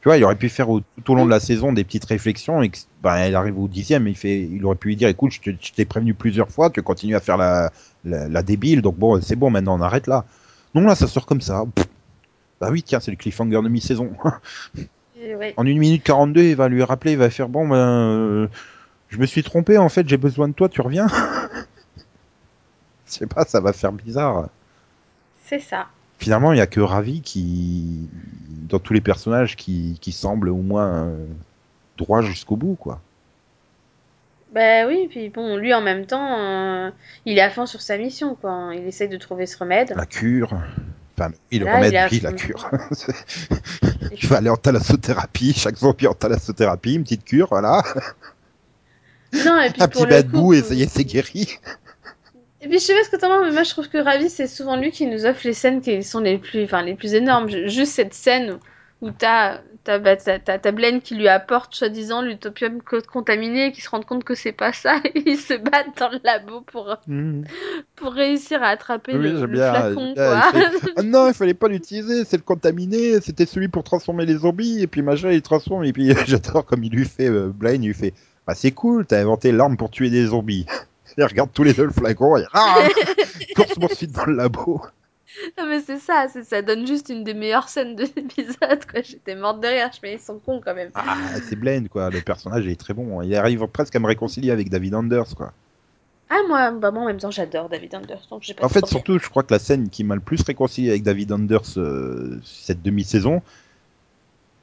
tu 0.00 0.08
vois, 0.08 0.16
il 0.16 0.24
aurait 0.24 0.36
pu 0.36 0.48
faire 0.48 0.68
au- 0.68 0.80
tout 0.80 1.12
au 1.12 1.14
long 1.14 1.24
de 1.26 1.30
la 1.30 1.38
saison 1.40 1.72
des 1.72 1.84
petites 1.84 2.04
réflexions 2.04 2.60
et 2.62 2.70
que, 2.70 2.78
bah, 3.00 3.18
elle 3.18 3.36
arrive 3.36 3.58
au 3.58 3.68
dixième, 3.68 4.08
il 4.08 4.16
fait, 4.16 4.40
il 4.42 4.64
aurait 4.64 4.74
pu 4.76 4.88
lui 4.88 4.96
dire, 4.96 5.08
écoute, 5.08 5.32
je 5.32 5.72
t'ai 5.72 5.84
prévenu 5.84 6.12
plusieurs 6.14 6.50
fois, 6.50 6.70
tu 6.70 6.82
continues 6.82 7.14
à 7.14 7.20
faire 7.20 7.36
la, 7.36 7.70
la, 8.04 8.28
la 8.28 8.42
débile, 8.42 8.82
donc 8.82 8.96
bon, 8.96 9.20
c'est 9.22 9.36
bon, 9.36 9.50
maintenant 9.50 9.78
on 9.78 9.80
arrête 9.82 10.08
là. 10.08 10.26
Non, 10.74 10.82
là, 10.82 10.94
ça 10.94 11.06
sort 11.06 11.26
comme 11.26 11.40
ça. 11.40 11.64
Pff. 11.74 11.86
Bah 12.60 12.68
oui, 12.70 12.82
tiens, 12.82 13.00
c'est 13.00 13.10
le 13.10 13.16
cliffhanger 13.16 13.60
de 13.62 13.68
mi-saison. 13.68 14.12
Ouais. 15.24 15.54
en 15.56 15.66
une 15.66 15.78
minute 15.78 16.02
42, 16.02 16.42
il 16.42 16.56
va 16.56 16.68
lui 16.68 16.82
rappeler, 16.82 17.12
il 17.12 17.18
va 17.18 17.30
faire, 17.30 17.48
bon, 17.48 17.68
ben, 17.68 17.76
euh, 17.76 18.48
je 19.08 19.18
me 19.18 19.26
suis 19.26 19.42
trompé, 19.42 19.78
en 19.78 19.88
fait, 19.88 20.08
j'ai 20.08 20.16
besoin 20.16 20.48
de 20.48 20.52
toi, 20.52 20.68
tu 20.68 20.80
reviens 20.80 21.06
Je 23.06 23.06
sais 23.06 23.26
pas, 23.26 23.44
ça 23.44 23.60
va 23.60 23.72
faire 23.72 23.92
bizarre. 23.92 24.48
C'est 25.44 25.60
ça. 25.60 25.86
Finalement, 26.18 26.52
il 26.52 26.58
y 26.58 26.60
a 26.60 26.66
que 26.66 26.80
Ravi 26.80 27.20
qui, 27.20 28.08
dans 28.68 28.78
tous 28.78 28.94
les 28.94 29.00
personnages, 29.00 29.56
qui, 29.56 29.98
qui 30.00 30.12
semble 30.12 30.48
au 30.48 30.56
moins 30.56 31.06
euh, 31.06 31.26
droit 31.98 32.22
jusqu'au 32.22 32.56
bout, 32.56 32.74
quoi. 32.74 33.00
Bah 34.52 34.86
oui, 34.86 35.06
puis 35.08 35.30
bon, 35.30 35.56
lui 35.56 35.72
en 35.72 35.80
même 35.80 36.04
temps, 36.06 36.38
euh, 36.38 36.90
il 37.24 37.38
est 37.38 37.42
à 37.42 37.50
fond 37.50 37.64
sur 37.66 37.80
sa 37.80 37.96
mission, 37.96 38.34
quoi. 38.34 38.70
Il 38.74 38.86
essaye 38.86 39.08
de 39.08 39.16
trouver 39.16 39.46
ce 39.46 39.56
remède. 39.56 39.94
La 39.96 40.04
cure. 40.06 40.52
Enfin, 41.18 41.30
le 41.50 41.64
Là, 41.64 41.76
remède, 41.76 41.92
il 42.12 42.26
a 42.26 42.30
la 42.30 42.36
cure. 42.36 42.70
il 44.20 44.28
va 44.28 44.36
aller 44.38 44.50
en 44.50 44.56
thalassothérapie, 44.56 45.54
chaque 45.54 45.76
zombie 45.76 46.06
en 46.06 46.14
thalassothérapie, 46.14 46.94
une 46.94 47.02
petite 47.04 47.24
cure, 47.24 47.48
voilà. 47.50 47.82
Non, 49.32 49.60
et 49.60 49.70
puis 49.72 49.82
Un 49.82 49.88
pour 49.88 50.06
petit 50.06 50.16
le 50.16 50.30
coup, 50.30 50.52
et 50.52 50.62
ça 50.62 50.74
y 50.74 50.82
est, 50.82 50.88
c'est 50.88 51.04
guéri. 51.04 51.56
Et 52.60 52.68
puis 52.68 52.78
je 52.78 52.84
sais 52.84 52.94
pas 52.94 53.02
ce 53.04 53.10
que 53.10 53.16
t'en 53.16 53.28
penses, 53.28 53.44
mais 53.46 53.52
moi 53.52 53.64
je 53.64 53.70
trouve 53.70 53.88
que 53.88 53.98
Ravi 53.98 54.30
c'est 54.30 54.46
souvent 54.46 54.76
lui 54.76 54.92
qui 54.92 55.06
nous 55.06 55.26
offre 55.26 55.40
les 55.44 55.52
scènes 55.52 55.80
qui 55.80 56.02
sont 56.04 56.20
les 56.20 56.38
plus, 56.38 56.62
enfin 56.64 56.82
les 56.82 56.94
plus 56.94 57.14
énormes. 57.14 57.48
Je- 57.50 57.66
Juste 57.66 57.92
cette 57.92 58.14
scène 58.14 58.58
où 59.00 59.10
t'as 59.10 59.58
t'as 59.84 59.98
bah, 59.98 60.72
Blaine 60.72 61.00
qui 61.00 61.14
lui 61.14 61.28
apporte 61.28 61.74
soi-disant 61.74 62.22
l'utopium 62.22 62.80
co- 62.82 63.00
contaminé, 63.02 63.66
et 63.66 63.72
qui 63.72 63.80
se 63.80 63.90
rend 63.90 64.02
compte 64.02 64.24
que 64.24 64.34
c'est 64.34 64.52
pas 64.52 64.72
ça, 64.72 64.96
et 65.04 65.22
ils 65.26 65.38
se 65.38 65.54
battent 65.54 65.98
dans 65.98 66.08
le 66.10 66.20
labo 66.24 66.60
pour 66.62 66.96
pour 67.96 68.12
réussir 68.12 68.62
à 68.62 68.68
attraper 68.68 69.16
Oui, 69.16 69.32
le, 69.32 69.46
bien, 69.46 69.72
flacon 69.72 70.12
bien, 70.12 70.40
quoi. 70.40 70.42
fait, 70.42 70.90
Ah 70.96 71.02
non, 71.02 71.28
il 71.28 71.34
fallait 71.34 71.54
pas 71.54 71.68
l'utiliser, 71.68 72.24
c'est 72.24 72.36
le 72.36 72.42
contaminé, 72.42 73.20
c'était 73.20 73.46
celui 73.46 73.68
pour 73.68 73.84
transformer 73.84 74.26
les 74.26 74.36
zombies, 74.36 74.82
et 74.82 74.86
puis 74.86 75.02
machin, 75.02 75.30
il 75.30 75.42
transforme, 75.42 75.84
et 75.84 75.92
puis 75.92 76.12
j'adore 76.26 76.64
comme 76.64 76.84
il 76.84 76.92
lui 76.92 77.04
fait, 77.04 77.28
euh, 77.28 77.48
Blaine, 77.54 77.82
il 77.82 77.88
lui 77.88 77.94
fait, 77.94 78.14
bah 78.46 78.54
c'est 78.54 78.72
cool, 78.72 79.06
t'as 79.06 79.20
inventé 79.20 79.52
l'arme 79.52 79.76
pour 79.76 79.90
tuer 79.90 80.10
des 80.10 80.26
zombies. 80.26 80.66
Il 81.18 81.24
regarde 81.24 81.50
tous 81.52 81.62
les 81.62 81.74
deux 81.74 81.84
le 81.84 81.92
flacon, 81.92 82.38
et 82.38 82.44
ah, 82.54 82.88
course 83.54 83.74
poursuite 83.74 84.12
dans 84.12 84.24
le 84.24 84.34
labo. 84.34 84.80
non 85.58 85.66
mais 85.66 85.80
c'est 85.80 85.98
ça, 85.98 86.26
c'est 86.32 86.44
ça 86.44 86.62
donne 86.62 86.86
juste 86.86 87.08
une 87.08 87.24
des 87.24 87.34
meilleures 87.34 87.68
scènes 87.68 87.96
de 87.96 88.04
l'épisode 88.16 88.84
quoi. 88.90 89.02
J'étais 89.02 89.34
morte 89.34 89.60
de 89.60 89.68
rire, 89.68 89.90
je 90.00 90.06
me 90.06 90.12
ils 90.14 90.20
sont 90.20 90.38
cons 90.38 90.60
quand 90.64 90.74
même. 90.74 90.90
Ah, 90.94 91.16
c'est 91.48 91.56
Blaine, 91.56 91.88
quoi, 91.88 92.10
le 92.10 92.20
personnage 92.20 92.66
est 92.66 92.76
très 92.78 92.94
bon, 92.94 93.22
il 93.22 93.34
arrive 93.34 93.66
presque 93.66 93.96
à 93.96 94.00
me 94.00 94.06
réconcilier 94.06 94.50
avec 94.50 94.68
David 94.68 94.94
Anders, 94.94 95.34
quoi. 95.36 95.52
Ah 96.34 96.40
moi, 96.48 96.70
bah 96.70 96.90
moi 96.90 97.02
en 97.02 97.06
même 97.06 97.18
temps 97.18 97.30
j'adore 97.30 97.68
David 97.68 97.94
Anders, 97.94 98.26
donc 98.30 98.42
j'ai 98.42 98.54
pas 98.54 98.64
En 98.64 98.68
fait, 98.68 98.80
problème. 98.80 98.90
surtout, 99.04 99.18
je 99.22 99.28
crois 99.28 99.42
que 99.42 99.52
la 99.52 99.58
scène 99.58 99.90
qui 99.90 100.02
m'a 100.02 100.14
le 100.14 100.20
plus 100.22 100.40
réconcilié 100.42 100.88
avec 100.90 101.02
David 101.02 101.30
Anders 101.32 101.76
euh, 101.76 102.40
cette 102.42 102.80
demi-saison, 102.82 103.42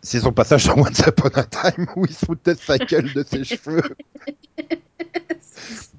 c'est 0.01 0.19
son 0.19 0.32
passage 0.32 0.65
dans 0.65 0.77
Once 0.77 0.99
Upon 1.05 1.29
a 1.36 1.43
Time 1.43 1.86
où 1.95 2.05
il 2.05 2.13
se 2.13 2.25
foutait 2.25 2.55
sa 2.55 2.77
gueule 2.79 3.13
de 3.13 3.21
ses 3.23 3.43
cheveux. 3.43 3.84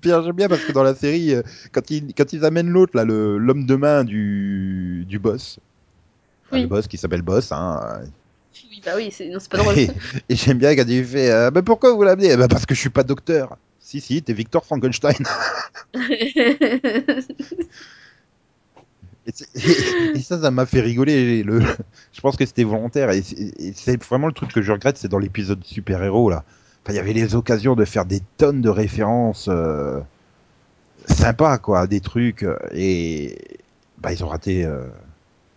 Pierre, 0.00 0.22
j'aime 0.22 0.36
bien 0.36 0.48
parce 0.48 0.64
que 0.64 0.72
dans 0.72 0.82
la 0.82 0.94
série, 0.94 1.34
euh, 1.34 1.42
quand 1.72 1.90
ils, 1.90 2.14
quand 2.14 2.32
ils 2.32 2.44
amènent 2.44 2.70
l'autre, 2.70 2.92
là, 2.96 3.04
l'homme 3.04 3.66
de 3.66 3.74
main 3.76 4.04
du, 4.04 5.04
du 5.06 5.18
boss, 5.18 5.58
Enfin, 6.46 6.60
le 6.62 6.66
boss 6.68 6.88
qui 6.88 6.96
s'appelle 6.98 7.22
Boss, 7.22 7.52
hein, 7.52 8.02
Oui, 8.70 8.82
bah 8.84 8.92
oui, 8.96 9.10
c'est 9.12 9.28
non, 9.28 9.38
c'est 9.38 9.50
pas 9.50 9.58
drôle. 9.58 9.76
et, 9.78 9.88
et 10.28 10.36
j'aime 10.36 10.58
bien 10.58 10.74
quand 10.74 10.86
il 10.88 11.04
fait 11.04 11.30
euh, 11.30 11.50
bah, 11.50 11.62
Pourquoi 11.62 11.92
vous 11.94 12.02
l'amenez? 12.02 12.36
Bah, 12.36 12.48
Parce 12.48 12.66
que 12.66 12.74
je 12.74 12.80
suis 12.80 12.90
pas 12.90 13.04
docteur. 13.04 13.56
Si, 13.78 14.00
si, 14.00 14.22
t'es 14.22 14.32
Victor 14.32 14.64
Frankenstein. 14.64 15.16
Et, 19.26 19.32
c'est- 19.34 19.48
et- 19.54 20.18
et 20.18 20.22
ça, 20.22 20.40
ça 20.40 20.50
m'a 20.50 20.66
fait 20.66 20.80
rigoler. 20.80 21.42
Le, 21.42 21.60
je 22.12 22.20
pense 22.20 22.36
que 22.36 22.46
c'était 22.46 22.64
volontaire. 22.64 23.10
Et, 23.10 23.22
c'est- 23.22 23.52
et 23.60 23.72
c'est 23.74 24.02
vraiment 24.04 24.26
le 24.26 24.32
truc 24.32 24.52
que 24.52 24.62
je 24.62 24.72
regrette, 24.72 24.96
c'est 24.96 25.08
dans 25.08 25.18
l'épisode 25.18 25.62
super-héros, 25.64 26.30
là. 26.30 26.44
Il 26.88 26.94
y 26.94 26.98
avait 26.98 27.12
les 27.12 27.34
occasions 27.36 27.76
de 27.76 27.84
faire 27.84 28.04
des 28.04 28.20
tonnes 28.36 28.60
de 28.62 28.68
références 28.68 29.46
euh, 29.48 30.00
sympas, 31.06 31.58
quoi, 31.58 31.86
des 31.86 32.00
trucs. 32.00 32.42
euh, 32.42 32.56
Et 32.72 33.38
bah, 33.98 34.12
ils 34.12 34.24
ont 34.24 34.28
raté. 34.28 34.64
euh, 34.64 34.84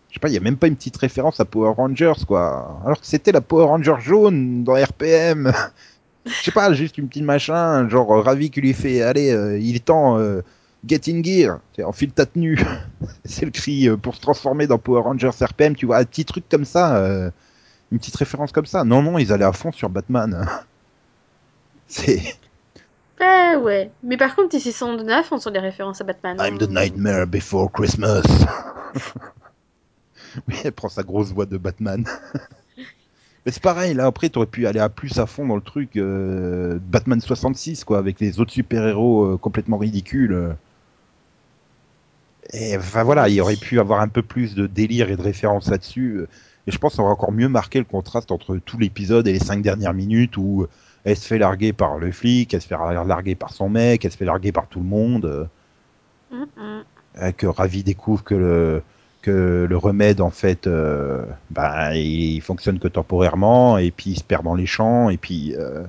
Je 0.09 0.15
sais 0.15 0.19
pas, 0.19 0.27
il 0.29 0.33
y 0.33 0.37
a 0.37 0.41
même 0.41 0.57
pas 0.57 0.67
une 0.67 0.75
petite 0.75 0.97
référence 0.97 1.39
à 1.39 1.45
Power 1.45 1.73
Rangers, 1.75 2.13
quoi. 2.27 2.79
Alors 2.85 2.99
que 3.01 3.07
c'était 3.07 3.31
la 3.31 3.41
Power 3.41 3.65
Ranger 3.65 3.95
jaune 3.99 4.63
dans 4.63 4.73
RPM. 4.75 5.51
Je 6.25 6.31
sais 6.43 6.51
pas, 6.51 6.71
juste 6.73 6.97
une 6.97 7.07
petite 7.09 7.23
machin, 7.23 7.89
genre 7.89 8.11
euh, 8.13 8.21
Ravi 8.21 8.49
qui 8.49 8.61
lui 8.61 8.73
fait, 8.73 9.01
allez, 9.01 9.29
il 9.61 9.75
est 9.75 9.85
temps, 9.85 10.17
get 10.87 11.01
in 11.09 11.21
gear, 11.23 11.59
enfile 11.83 12.11
ta 12.11 12.25
tenue. 12.25 12.57
C'est 13.25 13.45
le 13.45 13.51
cri 13.51 13.89
pour 14.01 14.15
se 14.15 14.21
transformer 14.21 14.65
dans 14.67 14.77
Power 14.77 15.01
Rangers 15.01 15.31
RPM, 15.41 15.75
tu 15.75 15.85
vois, 15.85 15.97
un 15.97 16.05
petit 16.05 16.23
truc 16.25 16.45
comme 16.49 16.63
ça, 16.65 16.97
une 17.91 17.99
petite 17.99 18.15
référence 18.15 18.51
comme 18.53 18.65
ça. 18.65 18.83
Non, 18.85 19.01
non, 19.01 19.17
ils 19.17 19.33
allaient 19.33 19.43
à 19.45 19.51
fond 19.51 19.71
sur 19.73 19.89
Batman. 19.89 20.47
C'est 21.93 22.35
Bah 23.19 23.57
ouais. 23.61 23.91
Mais 24.01 24.17
par 24.17 24.35
contre, 24.35 24.55
ici 24.55 24.71
109, 24.71 25.31
on 25.31 25.37
sont 25.37 25.51
des 25.51 25.59
références 25.59 26.01
à 26.01 26.03
Batman. 26.03 26.37
I'm 26.39 26.57
the 26.57 26.63
hein. 26.63 26.81
nightmare 26.81 27.27
before 27.27 27.71
Christmas. 27.71 28.23
oui, 30.47 30.55
elle 30.63 30.71
prend 30.71 30.89
sa 30.89 31.03
grosse 31.03 31.31
voix 31.31 31.45
de 31.45 31.57
Batman. 31.57 32.05
Mais 33.45 33.51
c'est 33.51 33.61
pareil, 33.61 33.93
là 33.93 34.05
après 34.05 34.29
t'aurais 34.29 34.47
pu 34.47 34.67
aller 34.67 34.79
à 34.79 34.87
plus 34.87 35.19
à 35.19 35.25
fond 35.25 35.45
dans 35.45 35.57
le 35.57 35.61
truc 35.61 35.97
euh, 35.97 36.79
Batman 36.81 37.19
66 37.19 37.83
quoi, 37.83 37.97
avec 37.97 38.21
les 38.21 38.39
autres 38.39 38.53
super-héros 38.53 39.25
euh, 39.25 39.37
complètement 39.37 39.77
ridicules. 39.77 40.55
Et 42.53 42.77
enfin 42.77 43.03
voilà, 43.03 43.27
il 43.27 43.39
aurait 43.41 43.57
pu 43.57 43.81
avoir 43.81 43.99
un 43.99 44.07
peu 44.07 44.21
plus 44.21 44.55
de 44.55 44.65
délire 44.65 45.11
et 45.11 45.17
de 45.17 45.21
références 45.21 45.69
là-dessus. 45.69 46.25
Et 46.65 46.71
je 46.71 46.77
pense 46.77 46.93
que 46.93 46.97
ça 46.97 47.03
aurait 47.03 47.11
encore 47.11 47.33
mieux 47.33 47.49
marqué 47.49 47.79
le 47.79 47.85
contraste 47.85 48.31
entre 48.31 48.57
tout 48.57 48.79
l'épisode 48.79 49.27
et 49.27 49.33
les 49.33 49.39
cinq 49.39 49.61
dernières 49.61 49.93
minutes 49.93 50.37
où 50.37 50.65
elle 51.03 51.17
se 51.17 51.27
fait 51.27 51.37
larguer 51.37 51.73
par 51.73 51.97
le 51.97 52.11
flic, 52.11 52.53
elle 52.53 52.61
se 52.61 52.67
fait 52.67 52.75
larguer 52.75 53.35
par 53.35 53.51
son 53.53 53.69
mec, 53.69 54.05
elle 54.05 54.11
se 54.11 54.17
fait 54.17 54.25
larguer 54.25 54.51
par 54.51 54.67
tout 54.67 54.79
le 54.79 54.85
monde. 54.85 55.47
euh, 57.21 57.31
que 57.31 57.45
Ravi 57.47 57.83
découvre 57.83 58.23
que 58.23 58.35
le 58.35 58.83
que 59.21 59.65
le 59.69 59.77
remède 59.77 60.19
en 60.19 60.31
fait 60.31 60.67
euh, 60.67 61.25
bah, 61.49 61.95
il 61.95 62.41
fonctionne 62.41 62.79
que 62.79 62.89
temporairement 62.89 63.77
et 63.77 63.91
puis 63.91 64.11
il 64.11 64.17
se 64.19 64.23
perd 64.23 64.43
dans 64.43 64.55
les 64.55 64.65
champs 64.65 65.09
et 65.09 65.17
puis 65.17 65.55
euh, 65.57 65.85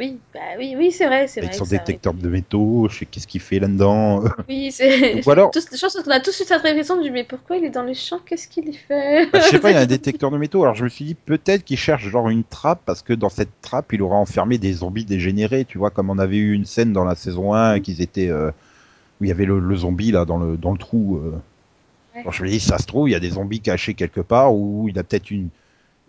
Oui, 0.00 0.18
bah 0.34 0.40
oui, 0.58 0.74
oui, 0.78 0.90
c'est 0.92 1.06
vrai, 1.06 1.28
c'est 1.28 1.40
avec 1.40 1.50
vrai. 1.50 1.58
son 1.58 1.66
détecteur 1.66 2.14
de 2.14 2.28
métaux 2.28 2.88
je 2.90 2.98
sais 3.00 3.04
qu'est-ce 3.06 3.26
qu'il 3.26 3.40
fait 3.42 3.58
là-dedans 3.60 4.24
Oui, 4.48 4.72
c'est. 4.72 5.24
Ou 5.26 5.30
alors- 5.30 5.50
Tous- 5.50 5.66
Je 5.72 5.78
pense 5.78 5.94
qu'on 5.94 6.10
a 6.10 6.20
tous 6.20 6.40
eu 6.40 6.44
cette 6.44 6.62
réflexion 6.62 7.00
du 7.02 7.10
mais 7.10 7.22
pourquoi 7.24 7.56
il 7.58 7.64
est 7.66 7.70
dans 7.70 7.82
les 7.82 7.92
champs 7.94 8.18
Qu'est-ce 8.24 8.48
qu'il 8.48 8.74
fait 8.74 9.26
Bah, 9.30 9.40
je 9.40 9.48
sais 9.48 9.58
pas 9.60 9.70
il 9.70 9.74
y 9.74 9.76
a 9.76 9.80
un 9.80 9.86
détecteur 9.98 10.30
de 10.30 10.38
métaux 10.38 10.62
alors 10.62 10.74
je 10.74 10.84
me 10.84 10.88
suis 10.88 11.04
dit 11.04 11.14
peut-être 11.14 11.64
qu'il 11.64 11.76
cherche 11.76 12.08
genre 12.08 12.30
une 12.30 12.44
trappe 12.44 12.80
parce 12.86 13.02
que 13.02 13.12
dans 13.12 13.28
cette 13.28 13.50
trappe 13.60 13.92
il 13.92 14.00
aura 14.00 14.16
enfermé 14.16 14.56
des 14.58 14.72
zombies 14.72 15.04
dégénérés 15.04 15.66
tu 15.66 15.76
vois 15.76 15.90
comme 15.90 16.08
on 16.08 16.18
avait 16.18 16.38
eu 16.38 16.52
une 16.54 16.64
scène 16.64 16.92
dans 16.94 17.04
la 17.04 17.14
saison 17.14 17.52
1 17.52 17.80
qu'ils 17.80 18.00
étaient 18.00 18.30
euh, 18.30 18.50
où 19.20 19.24
il 19.24 19.28
y 19.28 19.32
avait 19.32 19.44
le, 19.44 19.58
le 19.60 19.76
zombie 19.76 20.12
là 20.12 20.24
dans 20.24 20.38
le 20.38 20.56
dans 20.56 20.72
le 20.72 20.78
trou 20.78 21.18
euh. 21.18 21.32
Ouais. 22.14 22.22
Alors, 22.22 22.32
je 22.32 22.42
me 22.42 22.48
dis 22.48 22.58
ça 22.58 22.78
se 22.78 22.86
trouve 22.86 23.08
il 23.08 23.12
y 23.12 23.16
a 23.16 23.20
des 23.20 23.30
zombies 23.30 23.60
cachés 23.60 23.94
quelque 23.94 24.20
part 24.22 24.54
ou 24.54 24.86
il 24.88 24.98
a 24.98 25.02
peut-être 25.04 25.30
une 25.30 25.48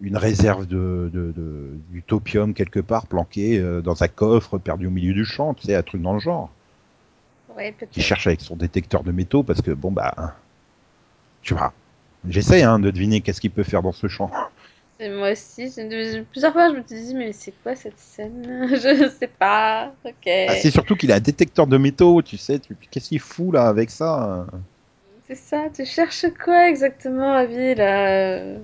une 0.02 0.18
réserve 0.18 0.66
de, 0.68 1.10
de, 1.14 1.32
de 1.32 1.70
d'utopium 1.92 2.54
quelque 2.54 2.80
part 2.80 3.08
planqué 3.08 3.60
euh, 3.60 3.82
dans 3.82 4.04
un 4.04 4.08
coffre 4.08 4.58
perdu 4.58 4.88
au 4.88 4.92
milieu 4.92 5.14
du 5.14 5.26
champ, 5.26 5.54
tu 5.54 5.64
sais, 5.68 5.76
un 5.76 5.84
truc 5.84 6.02
dans 6.02 6.14
le 6.14 6.20
genre. 6.20 6.52
Ouais, 7.50 7.72
peut-être. 7.72 7.92
Qui 7.94 8.02
cherche 8.02 8.28
avec 8.28 8.42
son 8.42 8.56
détecteur 8.58 9.04
de 9.04 9.12
métaux 9.12 9.44
parce 9.44 9.62
que 9.62 9.72
bon 9.72 9.92
bah, 9.92 10.14
tu 11.42 11.54
vois, 11.54 11.74
j'essaie 12.28 12.64
hein, 12.64 12.80
de 12.80 12.92
deviner 12.92 13.22
qu'est-ce 13.22 13.42
qu'il 13.42 13.52
peut 13.52 13.64
faire 13.64 13.82
dans 13.82 13.92
ce 13.92 14.08
champ. 14.08 14.32
Et 15.00 15.10
Moi 15.10 15.32
aussi, 15.32 15.68
plusieurs 16.32 16.54
fois 16.54 16.70
je 16.72 16.78
me 16.80 16.84
suis 16.88 17.08
dit 17.08 17.16
mais 17.16 17.34
c'est 17.34 17.54
quoi 17.64 17.76
cette 17.76 17.98
scène? 18.00 18.68
Je 18.70 19.10
sais 19.20 19.28
pas. 19.28 19.96
Ok. 20.06 20.28
Ah, 20.46 20.56
c'est 20.56 20.70
surtout 20.72 20.96
qu'il 20.96 21.12
a 21.12 21.16
un 21.16 21.20
détecteur 21.20 21.66
de 21.68 21.78
métaux, 21.78 22.22
tu 22.22 22.38
sais, 22.38 22.60
tu- 22.60 22.76
qu'est-ce 22.76 23.10
qu'il 23.10 23.20
fout 23.20 23.54
là 23.54 23.68
avec 23.68 23.90
ça? 23.90 24.46
C'est 25.26 25.36
ça, 25.36 25.70
tu 25.74 25.86
cherches 25.86 26.26
quoi 26.44 26.68
exactement, 26.70 27.34
Avi, 27.34 27.74
là 27.76 28.60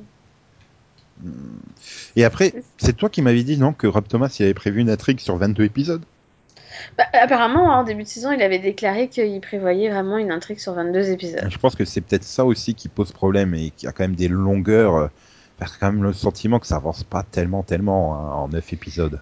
Et 2.15 2.23
après, 2.25 2.53
c'est 2.77 2.95
toi 2.95 3.09
qui 3.09 3.21
m'avais 3.21 3.43
dit 3.43 3.57
non 3.57 3.73
que 3.73 3.87
Rob 3.87 4.07
Thomas 4.07 4.35
il 4.39 4.43
avait 4.43 4.53
prévu 4.53 4.81
une 4.81 4.89
intrigue 4.89 5.19
sur 5.19 5.37
22 5.37 5.63
épisodes. 5.63 6.03
bah, 6.97 7.05
Apparemment, 7.13 7.65
en 7.79 7.83
début 7.83 8.03
de 8.03 8.07
saison, 8.07 8.31
il 8.31 8.41
avait 8.41 8.59
déclaré 8.59 9.07
qu'il 9.09 9.39
prévoyait 9.41 9.89
vraiment 9.89 10.17
une 10.17 10.31
intrigue 10.31 10.59
sur 10.59 10.73
22 10.73 11.09
épisodes. 11.11 11.47
Je 11.49 11.57
pense 11.57 11.75
que 11.75 11.85
c'est 11.85 12.01
peut-être 12.01 12.23
ça 12.23 12.45
aussi 12.45 12.75
qui 12.75 12.89
pose 12.89 13.11
problème 13.11 13.53
et 13.55 13.71
qui 13.71 13.87
a 13.87 13.91
quand 13.91 14.03
même 14.03 14.15
des 14.15 14.27
longueurs. 14.27 14.95
euh, 14.95 15.07
Parce 15.57 15.71
que 15.73 15.79
quand 15.79 15.91
même 15.91 16.03
le 16.03 16.13
sentiment 16.13 16.59
que 16.59 16.67
ça 16.67 16.75
avance 16.77 17.03
pas 17.03 17.23
tellement, 17.23 17.63
tellement 17.63 18.15
hein, 18.15 18.33
en 18.43 18.47
9 18.49 18.73
épisodes. 18.73 19.19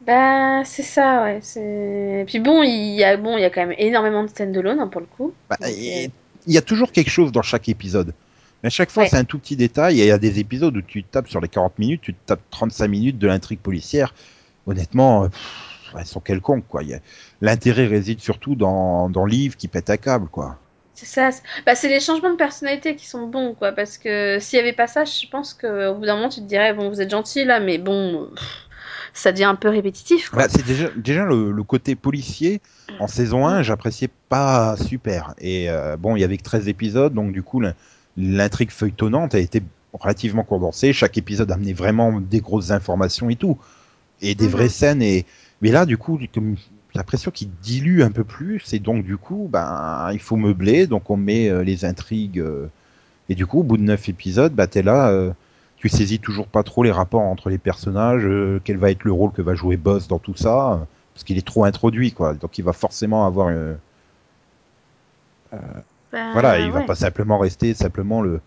Bah, 0.00 0.64
c'est 0.64 0.82
ça, 0.82 1.22
ouais. 1.24 1.40
C'est... 1.42 2.24
Puis 2.26 2.38
bon, 2.40 2.62
il 2.62 2.94
y 2.94 3.04
a, 3.04 3.16
bon, 3.16 3.36
il 3.36 3.40
y 3.42 3.44
a 3.44 3.50
quand 3.50 3.66
même 3.66 3.74
énormément 3.78 4.22
de 4.22 4.28
stand-alone, 4.28 4.78
hein, 4.80 4.88
pour 4.88 5.00
le 5.00 5.06
coup. 5.06 5.32
Bah, 5.48 5.56
et- 5.68 6.06
euh, 6.06 6.08
Il 6.46 6.52
y 6.54 6.58
a 6.58 6.62
toujours 6.62 6.92
quelque 6.92 7.10
chose 7.10 7.32
dans 7.32 7.42
chaque 7.42 7.68
épisode. 7.68 8.14
Mais 8.66 8.68
à 8.68 8.70
chaque 8.70 8.90
fois, 8.90 9.04
Ouais. 9.04 9.08
c'est 9.08 9.16
un 9.16 9.22
tout 9.22 9.38
petit 9.38 9.54
détail. 9.54 10.00
Et 10.00 10.06
il 10.06 10.08
y 10.08 10.10
a 10.10 10.18
des 10.18 10.40
épisodes 10.40 10.76
où 10.76 10.82
tu 10.82 11.04
tapes 11.04 11.28
sur 11.28 11.40
les 11.40 11.46
40 11.46 11.78
minutes, 11.78 12.00
tu 12.02 12.14
tapes 12.14 12.40
35 12.50 12.88
minutes 12.88 13.16
de 13.16 13.28
l'intrigue 13.28 13.60
policière. 13.60 14.12
Honnêtement, 14.66 15.22
euh, 15.22 15.28
pff, 15.28 15.94
elles 15.96 16.04
sont 16.04 16.18
quelconques, 16.18 16.66
quoi. 16.66 16.82
L'intérêt 17.40 17.86
réside 17.86 18.18
surtout 18.18 18.56
dans, 18.56 19.08
dans 19.08 19.24
Liv 19.24 19.54
qui 19.54 19.68
pète 19.68 19.88
à 19.88 19.98
câble, 19.98 20.26
quoi. 20.26 20.58
C'est 20.94 21.06
ça. 21.06 21.30
c'est- 21.30 21.44
Bah, 21.64 21.76
c'est 21.76 21.88
les 21.88 22.00
changements 22.00 22.32
de 22.32 22.36
personnalité 22.36 22.96
qui 22.96 23.06
sont 23.06 23.28
bons, 23.28 23.54
quoi. 23.54 23.70
Parce 23.70 23.98
que 23.98 24.38
s'il 24.40 24.56
y 24.56 24.60
avait 24.60 24.72
pas 24.72 24.88
ça, 24.88 25.04
je 25.04 25.28
pense 25.30 25.54
qu'au 25.54 25.94
bout 25.94 26.04
d'un 26.04 26.16
moment, 26.16 26.28
tu 26.28 26.40
te 26.40 26.46
dirais, 26.46 26.74
bon, 26.74 26.88
vous 26.88 27.00
êtes 27.00 27.10
gentil 27.10 27.44
là, 27.44 27.60
mais 27.60 27.78
bon, 27.78 28.28
pff, 28.34 28.66
ça 29.14 29.30
devient 29.30 29.44
un 29.44 29.54
peu 29.54 29.68
répétitif. 29.68 30.32
Bah, 30.34 30.48
c'est 30.48 30.66
déjà, 30.66 30.88
déjà 30.96 31.24
le, 31.24 31.52
le 31.52 31.62
côté 31.62 31.94
policier 31.94 32.60
en 32.98 33.06
saison 33.06 33.46
1, 33.46 33.62
j'appréciais 33.62 34.10
pas 34.28 34.76
super. 34.76 35.34
Et 35.38 35.70
euh, 35.70 35.96
bon, 35.96 36.16
il 36.16 36.20
y 36.20 36.24
avait 36.24 36.36
que 36.36 36.42
13 36.42 36.66
épisodes, 36.66 37.14
donc 37.14 37.30
du 37.30 37.44
coup, 37.44 37.60
l'intrigue 38.16 38.70
feuilletonnante 38.70 39.34
a 39.34 39.38
été 39.38 39.62
relativement 39.92 40.44
condensée. 40.44 40.92
Chaque 40.92 41.16
épisode 41.18 41.50
amenait 41.50 41.72
vraiment 41.72 42.20
des 42.20 42.40
grosses 42.40 42.70
informations 42.70 43.30
et 43.30 43.36
tout. 43.36 43.58
Et 44.22 44.34
des 44.34 44.46
Mhm. 44.46 44.50
vraies 44.52 44.68
scènes. 44.68 45.02
Et... 45.02 45.26
Mais 45.62 45.70
là, 45.70 45.86
du 45.86 45.98
coup, 45.98 46.18
comme 46.34 46.56
j'ai 46.56 46.98
l'impression 46.98 47.30
qu'il 47.30 47.50
dilue 47.62 48.02
un 48.02 48.10
peu 48.10 48.24
plus. 48.24 48.72
Et 48.74 48.78
donc, 48.78 49.04
du 49.04 49.16
coup, 49.18 49.48
ben, 49.52 50.10
il 50.12 50.18
faut 50.20 50.36
meubler. 50.36 50.86
Donc, 50.86 51.10
on 51.10 51.16
met 51.16 51.48
euh, 51.50 51.62
les 51.62 51.84
intrigues. 51.84 52.40
euh, 52.40 52.68
Et 53.28 53.34
du 53.34 53.46
coup, 53.46 53.60
au 53.60 53.62
bout 53.64 53.76
de 53.76 53.82
9 53.82 54.08
épisodes, 54.08 54.52
bah, 54.54 54.66
t'es 54.66 54.82
là. 54.82 55.08
euh, 55.10 55.32
tu 55.78 55.88
saisis 55.90 56.18
toujours 56.20 56.46
pas 56.48 56.62
trop 56.62 56.82
les 56.82 56.90
rapports 56.90 57.20
entre 57.20 57.50
les 57.50 57.58
personnages, 57.58 58.24
euh, 58.24 58.60
quel 58.64 58.78
va 58.78 58.90
être 58.90 59.04
le 59.04 59.12
rôle 59.12 59.30
que 59.32 59.42
va 59.42 59.54
jouer 59.54 59.76
Boss 59.76 60.08
dans 60.08 60.18
tout 60.18 60.34
ça, 60.34 60.72
euh, 60.72 60.76
parce 61.14 61.22
qu'il 61.24 61.36
est 61.36 61.46
trop 61.46 61.64
introduit, 61.64 62.12
quoi. 62.12 62.32
Donc 62.34 62.56
il 62.58 62.64
va 62.64 62.72
forcément 62.72 63.26
avoir, 63.26 63.50
Bah, 66.16 66.22
voilà, 66.32 66.60
il 66.60 66.72
va 66.72 66.82
ouais. 66.82 66.86
pas 66.86 66.94
simplement 66.94 67.38
rester 67.38 67.74
simplement 67.74 68.22
le 68.22 68.40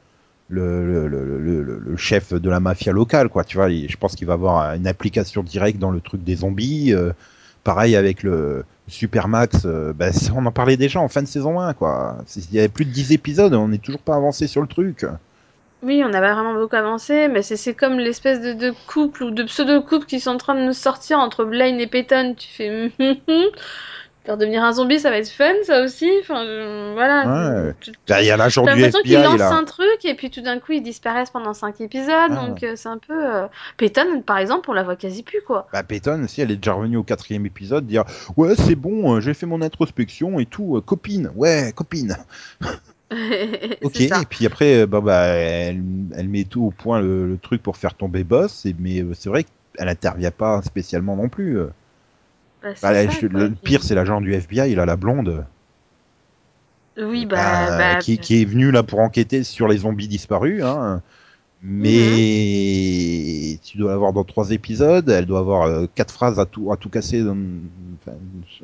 le, 0.49 1.07
le, 1.07 1.63
le, 1.79 1.97
chef 1.97 2.33
de 2.33 2.49
la 2.49 2.59
mafia 2.59 2.91
locale, 2.93 3.29
quoi. 3.29 3.43
Tu 3.45 3.57
vois, 3.57 3.69
je 3.69 3.97
pense 3.97 4.15
qu'il 4.15 4.27
va 4.27 4.33
avoir 4.33 4.75
une 4.75 4.87
application 4.87 5.43
directe 5.43 5.79
dans 5.79 5.91
le 5.91 6.01
truc 6.01 6.23
des 6.23 6.37
zombies. 6.37 6.93
euh, 6.93 7.13
pareil 7.63 7.95
avec 7.95 8.23
le 8.23 8.65
Supermax, 8.87 9.63
euh, 9.65 9.93
c'est- 10.11 10.31
on 10.31 10.45
en 10.45 10.51
parlait 10.51 10.77
déjà 10.77 10.99
en 11.01 11.07
fin 11.09 11.21
de 11.23 11.27
saison 11.27 11.59
1, 11.59 11.73
quoi. 11.73 12.17
Il 12.37 12.53
y 12.55 12.59
avait 12.59 12.69
plus 12.69 12.85
de 12.85 12.91
10 12.91 13.11
épisodes, 13.13 13.53
on 13.55 13.69
n'est 13.69 13.77
toujours 13.79 14.01
pas 14.01 14.15
avancé 14.15 14.47
sur 14.47 14.61
le 14.61 14.67
truc. 14.67 15.05
Oui, 15.81 16.01
on 16.03 16.09
n'a 16.09 16.19
pas 16.19 16.33
vraiment 16.33 16.53
beaucoup 16.53 16.75
avancé, 16.75 17.29
mais 17.29 17.41
c'est 17.41 17.73
comme 17.73 17.99
l'espèce 17.99 18.41
de, 18.41 18.51
de 18.53 18.73
couple 18.87 19.23
ou 19.23 19.31
de 19.31 19.43
pseudo-couple 19.43 20.05
qui 20.05 20.19
sont 20.19 20.31
en 20.31 20.37
train 20.37 20.55
de 20.55 20.65
nous 20.65 20.73
sortir 20.73 21.19
entre 21.19 21.45
Blaine 21.45 21.79
et 21.79 21.87
Peyton. 21.87 22.35
Tu 22.37 22.47
fais 22.49 22.69
hum, 22.99 23.05
hum, 23.07 23.15
hum. 23.29 23.43
Faire 24.25 24.37
devenir 24.37 24.63
un 24.63 24.73
zombie, 24.73 24.99
ça 24.99 25.09
va 25.09 25.17
être 25.17 25.29
fun, 25.29 25.51
ça 25.63 25.81
aussi. 25.83 26.09
Enfin, 26.21 26.43
je- 26.45 26.93
voilà. 26.93 27.63
Ouais. 27.67 27.73
Tu- 27.79 27.91
tu- 27.91 27.97
Bah, 28.07 28.21
Il 28.21 28.27
y 28.27 28.31
a 28.31 28.37
l'agent 28.37 28.63
du 28.65 28.71
qu'ils 28.73 28.83
FBI, 28.85 29.23
lancent 29.23 29.39
là. 29.39 29.53
un 29.55 29.63
truc 29.63 30.03
et 30.05 30.13
puis 30.13 30.29
tout 30.29 30.41
d'un 30.41 30.59
coup 30.59 30.73
ils 30.73 30.83
disparaissent 30.83 31.29
pendant 31.31 31.53
5 31.53 31.81
épisodes. 31.81 32.07
Ah. 32.09 32.27
Donc 32.47 32.61
euh, 32.63 32.73
c'est 32.75 32.89
un 32.89 32.97
peu. 32.99 33.13
Euh... 33.13 33.47
Peyton, 33.77 34.21
par 34.25 34.37
exemple, 34.37 34.69
on 34.69 34.73
la 34.73 34.83
voit 34.83 34.95
quasi 34.95 35.23
plus 35.23 35.41
quoi. 35.47 35.67
Bah, 35.73 35.83
Peyton, 35.83 36.25
si 36.27 36.41
elle 36.41 36.51
est 36.51 36.57
déjà 36.57 36.73
revenue 36.73 36.97
au 36.97 37.03
quatrième 37.03 37.45
épisode, 37.45 37.87
dire 37.87 38.03
ouais 38.37 38.55
c'est 38.55 38.75
bon, 38.75 39.15
euh, 39.15 39.19
j'ai 39.21 39.33
fait 39.33 39.45
mon 39.45 39.61
introspection 39.61 40.39
et 40.39 40.45
tout, 40.45 40.81
copine, 40.85 41.31
ouais 41.35 41.71
copine, 41.75 42.17
ok. 43.81 44.01
Et 44.01 44.09
puis 44.29 44.45
après, 44.45 44.85
bah, 44.85 45.01
bah 45.01 45.25
elle, 45.25 45.81
elle 46.15 46.29
met 46.29 46.43
tout 46.43 46.63
au 46.65 46.71
point 46.71 47.01
le, 47.01 47.27
le 47.27 47.37
truc 47.37 47.63
pour 47.63 47.77
faire 47.77 47.93
tomber 47.95 48.23
Boss, 48.23 48.65
et, 48.65 48.75
mais 48.77 49.03
c'est 49.13 49.29
vrai 49.29 49.43
qu'elle 49.75 49.89
intervient 49.89 50.31
pas 50.31 50.61
spécialement 50.61 51.15
non 51.15 51.29
plus. 51.29 51.59
Euh. 52.63 52.69
Bah, 52.71 52.75
Bah, 52.81 52.91
la- 52.91 53.05
ça, 53.05 53.11
je- 53.21 53.27
quoi. 53.27 53.39
le 53.39 53.49
pire 53.51 53.83
c'est 53.83 53.95
l'agent 53.95 54.21
du 54.21 54.33
FBI, 54.33 54.75
là, 54.75 54.85
la 54.85 54.95
blonde, 54.95 55.45
Oui, 56.97 57.25
bah, 57.25 57.67
bah. 57.69 57.77
bah, 57.77 57.95
qui, 57.95 58.17
qui 58.17 58.41
est 58.41 58.45
venue 58.45 58.71
là 58.71 58.83
pour 58.83 58.99
enquêter 58.99 59.43
sur 59.43 59.67
les 59.67 59.77
zombies 59.79 60.07
disparus. 60.07 60.63
Hein. 60.63 61.01
Mais 61.61 63.59
tu 63.63 63.77
dois 63.77 63.91
l'avoir 63.91 64.13
dans 64.13 64.23
trois 64.23 64.51
épisodes, 64.51 65.09
elle 65.09 65.25
doit 65.25 65.39
avoir 65.39 65.63
euh, 65.67 65.87
quatre 65.93 66.13
phrases 66.13 66.39
à 66.39 66.45
tout, 66.45 66.71
à 66.71 66.77
tout 66.77 66.89
casser. 66.89 67.23
Dans... 67.23 67.37
enfin, 68.01 68.17
je- 68.47 68.63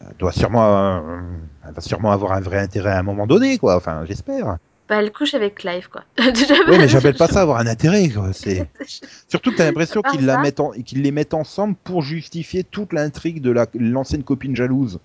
Elle 0.00 0.16
doit 0.18 0.32
sûrement, 0.32 0.96
euh, 0.98 1.20
elle 1.66 1.74
va 1.74 1.80
sûrement 1.80 2.12
avoir 2.12 2.32
un 2.32 2.40
vrai 2.40 2.58
intérêt 2.58 2.92
à 2.92 2.98
un 2.98 3.02
moment 3.02 3.26
donné, 3.26 3.58
quoi. 3.58 3.76
Enfin, 3.76 4.04
j'espère. 4.06 4.58
Bah, 4.88 4.96
elle 5.00 5.12
couche 5.12 5.34
avec 5.34 5.56
Clive, 5.56 5.88
quoi. 5.88 6.04
Oui, 6.66 6.78
mais 6.78 6.88
j'appelle 6.88 7.16
pas 7.16 7.28
ça 7.28 7.40
avoir 7.42 7.58
un 7.58 7.66
intérêt, 7.66 8.08
quoi. 8.10 8.32
C'est 8.32 8.70
surtout 9.28 9.50
que 9.50 9.56
t'as 9.56 9.64
l'impression 9.64 10.02
qu'ils 10.02 10.24
la 10.26 10.38
mettent, 10.38 10.60
en- 10.60 10.70
qu'ils 10.72 11.02
les 11.02 11.10
mettent 11.12 11.34
ensemble 11.34 11.76
pour 11.84 12.02
justifier 12.02 12.64
toute 12.64 12.92
l'intrigue 12.92 13.40
de 13.42 13.50
la 13.50 13.66
l'ancienne 13.74 14.24
copine 14.24 14.54
jalouse. 14.56 15.00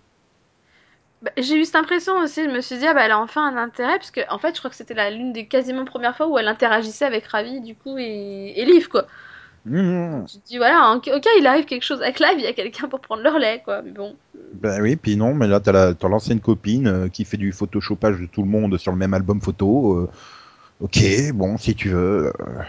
Bah, 1.21 1.31
j'ai 1.37 1.55
eu 1.59 1.63
cette 1.65 1.75
impression 1.77 2.17
aussi, 2.19 2.43
je 2.43 2.49
me 2.49 2.59
suis 2.61 2.77
dit, 2.77 2.85
ah 2.85 2.93
bah, 2.93 3.05
elle 3.05 3.11
a 3.11 3.19
enfin 3.19 3.47
un 3.47 3.55
intérêt, 3.57 3.97
parce 3.97 4.11
que, 4.11 4.21
en 4.29 4.37
fait, 4.39 4.53
je 4.55 4.59
crois 4.59 4.69
que 4.69 4.75
c'était 4.75 4.93
la- 4.93 5.09
l'une 5.09 5.31
des 5.31 5.47
quasiment 5.47 5.85
premières 5.85 6.17
fois 6.17 6.27
où 6.27 6.37
elle 6.37 6.47
interagissait 6.49 7.05
avec 7.05 7.25
Ravi, 7.27 7.61
du 7.61 7.75
coup, 7.75 7.97
et, 7.97 8.53
et 8.57 8.65
Liv, 8.65 8.89
quoi. 8.89 9.07
Mmh. 9.65 10.25
Je 10.27 10.37
me 10.37 10.45
dis, 10.45 10.57
voilà, 10.57 10.93
ok, 10.97 11.09
ok, 11.15 11.25
il 11.39 11.47
arrive 11.47 11.63
quelque 11.65 11.83
chose 11.83 12.01
avec 12.01 12.17
Clive, 12.17 12.35
il 12.37 12.43
y 12.43 12.47
a 12.47 12.53
quelqu'un 12.53 12.89
pour 12.89 12.99
prendre 12.99 13.23
le 13.23 13.29
relais, 13.29 13.61
quoi. 13.63 13.81
Mais 13.81 13.91
bon. 13.91 14.13
Ben 14.55 14.81
oui, 14.81 14.97
puis 14.97 15.15
non, 15.15 15.33
mais 15.33 15.47
là 15.47 15.59
t'as 15.61 15.71
la- 15.71 15.93
t'as 15.93 16.09
l'ancienne 16.09 16.41
copine 16.41 16.87
euh, 16.87 17.07
qui 17.07 17.23
fait 17.23 17.37
du 17.37 17.51
photoshopage 17.53 18.19
de 18.19 18.25
tout 18.25 18.43
le 18.43 18.49
monde 18.49 18.77
sur 18.77 18.91
le 18.91 18.97
même 18.97 19.13
album 19.13 19.39
photo. 19.41 19.93
euh, 19.99 20.09
ok, 20.81 20.99
bon, 21.33 21.57
si 21.57 21.75
tu 21.75 21.89
veux. 21.89 22.27
euh. 22.41 22.63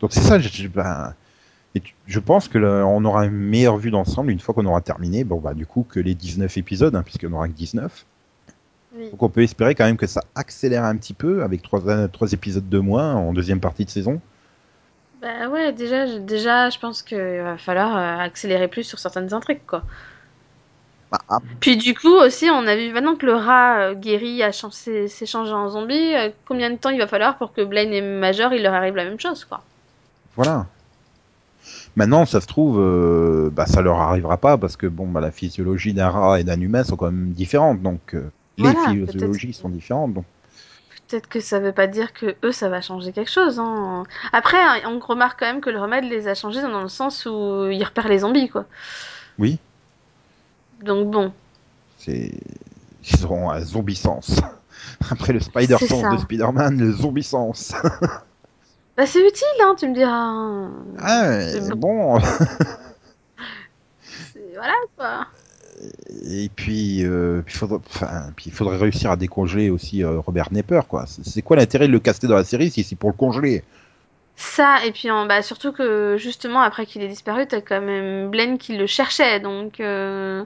Donc 0.00 0.12
c'est 0.12 0.20
ça, 0.20 0.38
je, 0.38 0.48
je- 0.48 0.68
ben, 0.68 1.14
et 1.74 1.80
tu- 1.80 1.94
je 2.06 2.18
pense 2.20 2.48
que 2.48 2.58
là, 2.58 2.84
on 2.86 3.04
aura 3.04 3.26
une 3.26 3.32
meilleure 3.32 3.76
vue 3.76 3.90
d'ensemble 3.90 4.30
une 4.32 4.40
fois 4.40 4.54
qu'on 4.54 4.66
aura 4.66 4.80
terminé. 4.80 5.24
Bon 5.24 5.38
bah 5.38 5.54
du 5.54 5.66
coup 5.66 5.86
que 5.88 6.00
les 6.00 6.14
19 6.14 6.56
épisodes, 6.56 6.94
hein, 6.96 7.04
en 7.26 7.32
aura 7.32 7.48
que 7.48 7.52
19. 7.54 8.04
Oui. 8.96 9.10
Donc 9.10 9.22
on 9.22 9.28
peut 9.28 9.42
espérer 9.42 9.74
quand 9.76 9.84
même 9.84 9.96
que 9.96 10.06
ça 10.08 10.24
accélère 10.34 10.84
un 10.84 10.96
petit 10.96 11.14
peu 11.14 11.44
avec 11.44 11.62
trois, 11.62 12.08
trois 12.08 12.32
épisodes 12.32 12.68
de 12.68 12.78
moins 12.80 13.14
en 13.14 13.32
deuxième 13.32 13.60
partie 13.60 13.84
de 13.84 13.90
saison. 13.90 14.20
Bah 15.20 15.48
ouais, 15.48 15.72
déjà, 15.72 16.06
je- 16.06 16.18
déjà, 16.18 16.70
je 16.70 16.78
pense 16.78 17.02
qu'il 17.02 17.18
va 17.18 17.58
falloir 17.58 17.96
euh, 17.96 18.24
accélérer 18.24 18.68
plus 18.68 18.84
sur 18.84 18.98
certaines 18.98 19.32
intrigues, 19.34 19.64
quoi. 19.66 19.84
Ah, 21.12 21.18
ah, 21.28 21.40
Puis 21.60 21.76
du 21.78 21.94
coup 21.94 22.08
aussi, 22.12 22.50
on 22.50 22.66
a 22.66 22.76
vu 22.76 22.92
maintenant 22.92 23.16
que 23.16 23.24
le 23.26 23.34
rat 23.34 23.80
euh, 23.90 23.94
guéri 23.94 24.42
a 24.42 24.52
s'est 24.52 25.26
changé 25.26 25.52
en 25.52 25.68
zombie, 25.70 26.14
euh, 26.14 26.30
combien 26.46 26.70
de 26.70 26.76
temps 26.76 26.90
il 26.90 26.98
va 26.98 27.06
falloir 27.06 27.38
pour 27.38 27.52
que 27.54 27.62
Blaine 27.62 27.92
et 27.94 28.02
Major, 28.02 28.52
il 28.52 28.62
leur 28.62 28.74
arrive 28.74 28.96
la 28.96 29.04
même 29.04 29.18
chose, 29.20 29.44
quoi? 29.46 29.64
voilà. 30.36 30.66
Maintenant, 31.96 32.24
ça 32.26 32.40
se 32.40 32.46
trouve, 32.46 32.78
euh, 32.80 33.50
bah, 33.52 33.66
ça 33.66 33.82
leur 33.82 34.00
arrivera 34.00 34.36
pas 34.36 34.56
parce 34.58 34.76
que 34.76 34.86
bon, 34.86 35.08
bah, 35.08 35.20
la 35.20 35.30
physiologie 35.30 35.92
d'un 35.92 36.08
rat 36.08 36.40
et 36.40 36.44
d'un 36.44 36.60
humain 36.60 36.84
sont 36.84 36.96
quand 36.96 37.06
même 37.10 37.30
différentes, 37.32 37.82
donc 37.82 38.14
euh, 38.14 38.30
Voilà, 38.58 38.96
les 39.06 39.28
physiologies 39.28 39.52
sont 39.52 39.68
différentes. 39.68 40.14
Donc 40.14 40.24
Peut-être 41.10 41.28
que 41.28 41.40
ça 41.40 41.58
veut 41.58 41.72
pas 41.72 41.88
dire 41.88 42.12
que 42.12 42.36
eux, 42.44 42.52
ça 42.52 42.68
va 42.68 42.80
changer 42.80 43.12
quelque 43.12 43.30
chose. 43.30 43.58
Hein. 43.58 44.04
Après, 44.32 44.58
on 44.86 45.00
remarque 45.00 45.40
quand 45.40 45.46
même 45.46 45.60
que 45.60 45.70
le 45.70 45.80
remède 45.80 46.04
les 46.04 46.28
a 46.28 46.36
changés 46.36 46.62
dans 46.62 46.82
le 46.82 46.88
sens 46.88 47.26
où 47.26 47.68
il 47.68 47.82
repère 47.82 48.06
les 48.06 48.20
zombies, 48.20 48.48
quoi. 48.48 48.66
oui, 49.38 49.58
Donc 50.84 51.10
bon, 51.10 51.32
c'est 51.98 52.30
ils 53.04 53.24
auront 53.24 53.50
un 53.50 53.60
zombie 53.60 53.96
sens. 53.96 54.40
Après 55.10 55.32
le 55.32 55.40
Spider 55.40 55.78
ça. 55.78 56.10
de 56.10 56.18
Spider-Man, 56.18 56.78
le 56.78 56.92
zombie 56.92 57.24
sens. 57.24 57.72
bah 58.96 59.06
c'est 59.06 59.26
utile, 59.26 59.48
hein, 59.62 59.74
tu 59.76 59.88
me 59.88 59.94
diras. 59.94 60.12
hein. 60.12 60.70
ah, 61.00 61.40
bon. 61.74 62.20
Voilà, 64.54 64.74
quoi. 64.96 65.26
Et 66.30 66.50
puis, 66.54 67.04
euh, 67.04 67.42
puis, 67.44 67.56
faudra- 67.56 67.80
enfin, 67.88 68.30
puis 68.36 68.46
il 68.48 68.52
faudrait 68.52 68.76
réussir 68.76 69.10
à 69.10 69.16
décongeler 69.16 69.70
aussi 69.70 70.02
euh, 70.04 70.20
Robert 70.20 70.52
Nepper, 70.52 70.80
quoi. 70.88 71.06
C'est 71.06 71.42
quoi 71.42 71.56
l'intérêt 71.56 71.86
de 71.86 71.92
le 71.92 72.00
caster 72.00 72.26
dans 72.26 72.34
la 72.36 72.44
série 72.44 72.70
si 72.70 72.84
c'est 72.84 72.96
pour 72.96 73.10
le 73.10 73.16
congeler? 73.16 73.64
Ça, 74.36 74.84
et 74.86 74.92
puis 74.92 75.10
en, 75.10 75.26
bah, 75.26 75.42
surtout 75.42 75.72
que 75.72 76.16
justement, 76.18 76.60
après 76.60 76.86
qu'il 76.86 77.02
ait 77.02 77.08
disparu, 77.08 77.46
t'as 77.46 77.60
quand 77.60 77.80
même 77.80 78.30
Blaine 78.30 78.58
qui 78.58 78.76
le 78.76 78.86
cherchait. 78.86 79.40
Donc, 79.40 79.80
euh, 79.80 80.44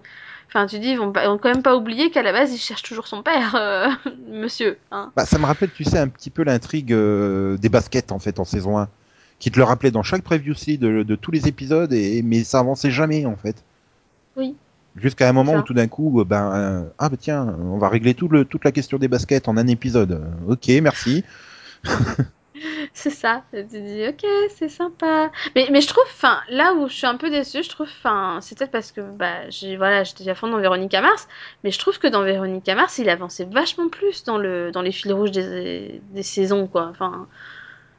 enfin, 0.49 0.67
tu 0.67 0.79
dis, 0.79 0.91
ils 0.91 0.99
vont, 0.99 1.13
pas- 1.13 1.25
ils 1.25 1.29
vont 1.29 1.39
quand 1.39 1.53
même 1.53 1.63
pas 1.63 1.77
oublier 1.77 2.11
qu'à 2.11 2.23
la 2.23 2.33
base, 2.33 2.53
il 2.53 2.59
cherche 2.59 2.83
toujours 2.83 3.07
son 3.07 3.23
père, 3.23 3.99
monsieur. 4.29 4.79
Hein. 4.91 5.11
Bah, 5.17 5.27
ça 5.27 5.39
me 5.39 5.47
rappelle, 5.47 5.71
tu 5.71 5.85
sais, 5.85 5.99
un 5.99 6.09
petit 6.09 6.31
peu 6.31 6.45
l'intrigue 6.45 6.89
des 6.95 7.69
baskets 7.69 8.13
en 8.13 8.19
fait 8.19 8.39
en 8.41 8.45
saison 8.45 8.79
1, 8.79 8.89
qui 9.39 9.51
te 9.51 9.59
le 9.59 9.65
rappelait 9.65 9.91
dans 9.91 10.03
chaque 10.03 10.23
preview 10.23 10.53
aussi 10.53 10.79
de, 10.79 11.03
de 11.03 11.15
tous 11.17 11.31
les 11.31 11.49
épisodes, 11.49 11.93
et 11.93 12.23
mais 12.23 12.45
ça 12.45 12.61
avançait 12.61 12.91
jamais 12.91 13.27
en 13.27 13.37
fait. 13.37 13.57
Oui. 14.37 14.57
Jusqu'à 14.97 15.29
un 15.29 15.33
moment 15.33 15.55
où 15.55 15.63
tout 15.63 15.75
d'un 15.75 15.89
coup, 15.89 16.21
euh, 16.21 16.25
ben 16.25 16.53
euh, 16.55 16.85
ah 16.99 17.09
bah 17.09 17.17
tiens, 17.19 17.57
on 17.61 17.79
va 17.79 17.89
régler 17.89 18.15
tout 18.15 18.29
le, 18.29 18.45
toute 18.45 18.65
la 18.65 18.71
question 18.73 18.99
des 18.99 19.09
baskets 19.09 19.49
en 19.49 19.57
un 19.57 19.67
épisode. 19.67 20.23
Ok, 20.47 20.69
merci. 20.81 21.25
C'est 22.93 23.11
ça. 23.11 23.43
Tu 23.53 23.65
dis, 23.65 24.07
ok, 24.09 24.25
c'est 24.55 24.69
sympa. 24.69 25.31
Mais, 25.57 25.69
mais 25.71 25.81
je 25.81 25.89
trouve, 25.89 26.05
enfin, 26.07 26.39
là 26.49 26.75
où 26.75 26.89
je 26.89 26.95
suis 26.95 27.07
un 27.07 27.17
peu 27.17 27.31
déçue, 27.31 27.63
je 27.63 27.69
trouve, 27.69 27.89
enfin, 27.89 28.39
c'est 28.41 28.57
peut-être 28.57 28.71
parce 28.71 28.93
que, 28.93 29.01
bah, 29.01 29.49
j'ai, 29.51 29.77
voilà, 29.77 30.05
j'étais 30.05 30.29
à 30.31 30.35
fond 30.35 30.49
dans 30.49 30.61
Véronica 30.61 31.01
Mars, 31.01 31.29
mais 31.65 31.71
je 31.71 31.79
trouve 31.79 31.99
que 31.99 32.07
dans 32.07 32.23
Véronica 32.23 32.75
Mars, 32.75 32.99
il 32.99 33.09
avançait 33.09 33.47
vachement 33.47 33.89
plus 33.89 34.25
dans 34.25 34.39
le, 34.39 34.71
dans 34.71 34.83
les 34.83 34.93
fils 34.93 35.13
rouges 35.13 35.33
des, 35.33 36.01
des 36.13 36.23
saisons, 36.23 36.67
quoi. 36.69 36.87
Enfin, 36.91 37.27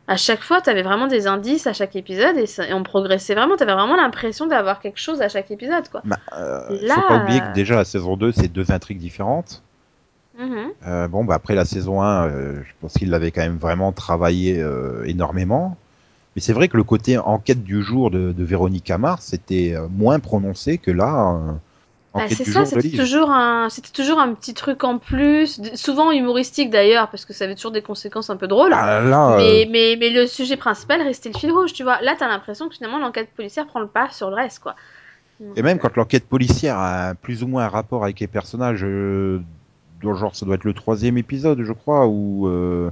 à 0.07 0.17
chaque 0.17 0.41
fois, 0.41 0.61
t'avais 0.61 0.83
vraiment 0.83 1.07
des 1.07 1.25
indices 1.27 1.65
à 1.67 1.73
chaque 1.73 1.95
épisode 1.95 2.37
et, 2.37 2.45
ça- 2.45 2.67
et 2.67 2.73
on 2.73 2.83
progressait 2.83 3.33
vraiment. 3.35 3.55
T'avais 3.57 3.73
vraiment 3.73 3.95
l'impression 3.95 4.45
d'avoir 4.47 4.79
quelque 4.79 4.99
chose 4.99 5.21
à 5.21 5.29
chaque 5.29 5.49
épisode, 5.51 5.89
quoi. 5.89 6.01
Bah, 6.05 6.17
euh, 6.37 6.61
Et 6.69 6.77
faut 6.79 6.85
là, 6.87 7.03
pas 7.07 7.23
oublier 7.23 7.39
que 7.39 7.45
euh, 7.45 7.53
déjà 7.53 7.75
la 7.75 7.85
saison 7.85 8.15
2, 8.15 8.31
c'est 8.31 8.47
deux 8.47 8.71
intrigues 8.71 8.99
différentes. 8.99 9.63
Mhm. 10.37 10.71
Euh, 10.85 11.07
bon, 11.07 11.23
bah 11.23 11.35
après 11.35 11.55
la 11.55 11.65
saison 11.65 12.01
1, 12.01 12.27
euh, 12.27 12.61
je 12.63 12.71
pense 12.81 12.93
qu'il 12.93 13.09
l'avait 13.09 13.31
quand 13.31 13.41
même 13.41 13.57
vraiment 13.57 13.91
travaillé 13.91 14.63
énormément. 15.05 15.77
Mais 16.35 16.41
c'est 16.41 16.53
vrai 16.53 16.67
que 16.67 16.75
le 16.75 16.83
côté 16.83 17.17
enquête 17.17 17.63
du 17.63 17.81
jour 17.81 18.11
de, 18.11 18.33
de 18.33 18.43
Véronica 18.43 18.97
Mars, 18.97 19.27
c'était 19.27 19.75
moins 19.89 20.19
prononcé 20.19 20.77
que 20.77 20.91
là, 20.91 21.31
euh, 21.33 21.51
Bah, 22.15 22.27
c'est 22.29 22.45
ça, 22.45 22.65
c'était 22.65 22.89
toujours 22.89 23.29
un, 23.29 23.69
c'était 23.69 23.91
toujours 23.91 24.19
un 24.19 24.33
petit 24.33 24.53
truc 24.53 24.83
en 24.83 24.97
plus, 24.97 25.61
souvent 25.75 26.11
humoristique 26.11 26.69
d'ailleurs, 26.69 27.09
parce 27.09 27.25
que 27.25 27.33
ça 27.33 27.43
avait 27.43 27.55
toujours 27.55 27.71
des 27.71 27.81
conséquences 27.81 28.29
un 28.29 28.37
peu 28.37 28.47
drôles. 28.47 28.71
Ah, 28.73 29.01
là, 29.01 29.33
euh, 29.33 29.65
Mais, 29.69 29.97
mais, 29.99 30.09
le 30.09 30.25
sujet 30.25 30.55
principal 30.55 31.01
restait 31.01 31.29
le 31.33 31.37
fil 31.37 31.51
rouge, 31.51 31.73
tu 31.73 31.83
vois. 31.83 31.99
Là, 32.01 32.15
t'as 32.17 32.27
l'impression 32.27 32.69
que 32.69 32.75
finalement 32.75 32.99
l'enquête 32.99 33.29
policière 33.35 33.67
prend 33.67 33.81
le 33.81 33.87
pas 33.87 34.09
sur 34.11 34.29
le 34.29 34.35
reste, 34.35 34.59
quoi. 34.59 34.75
Et 35.57 35.61
même 35.61 35.79
quand 35.79 35.95
l'enquête 35.97 36.25
policière 36.27 36.77
a 36.77 37.13
plus 37.13 37.43
ou 37.43 37.47
moins 37.47 37.65
un 37.65 37.69
rapport 37.69 38.03
avec 38.03 38.19
les 38.21 38.27
personnages, 38.27 38.85
euh, 38.85 39.41
genre 40.01 40.35
ça 40.35 40.45
doit 40.45 40.55
être 40.55 40.63
le 40.63 40.73
troisième 40.73 41.17
épisode, 41.17 41.63
je 41.63 41.73
crois, 41.73 42.07
où, 42.07 42.47
euh, 42.47 42.91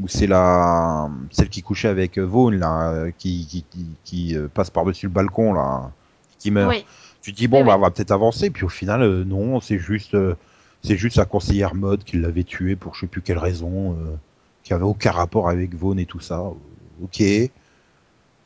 où 0.00 0.08
c'est 0.08 0.26
la 0.26 1.10
celle 1.30 1.48
qui 1.48 1.62
couchait 1.62 1.88
avec 1.88 2.18
euh, 2.18 2.22
Vaughn 2.22 2.58
là, 2.58 2.90
euh, 2.90 3.10
qui, 3.18 3.46
qui, 3.46 3.64
qui, 3.70 3.86
qui, 4.04 4.36
passe 4.54 4.70
par-dessus 4.70 5.06
le 5.06 5.12
balcon 5.12 5.52
là, 5.52 5.90
qui 6.38 6.50
meurt. 6.50 6.70
Oui. 6.70 6.84
Tu 7.26 7.32
dis 7.32 7.48
bon 7.48 7.64
bah 7.64 7.74
on 7.76 7.80
va 7.80 7.90
peut-être 7.90 8.12
avancer, 8.12 8.50
puis 8.50 8.62
au 8.62 8.68
final 8.68 9.02
euh, 9.02 9.24
non, 9.24 9.58
c'est 9.58 9.80
juste 9.80 10.14
euh, 10.14 10.36
c'est 10.84 10.96
juste 10.96 11.16
sa 11.16 11.24
conseillère 11.24 11.74
mode 11.74 12.04
qui 12.04 12.18
l'avait 12.18 12.44
tué 12.44 12.76
pour 12.76 12.94
je 12.94 13.00
sais 13.00 13.06
plus 13.08 13.20
quelle 13.20 13.38
raison, 13.38 13.94
euh, 13.94 14.14
qui 14.62 14.72
avait 14.72 14.84
aucun 14.84 15.10
rapport 15.10 15.48
avec 15.48 15.74
Vaughn 15.74 15.98
et 15.98 16.06
tout 16.06 16.20
ça. 16.20 16.44
Ok. 17.02 17.20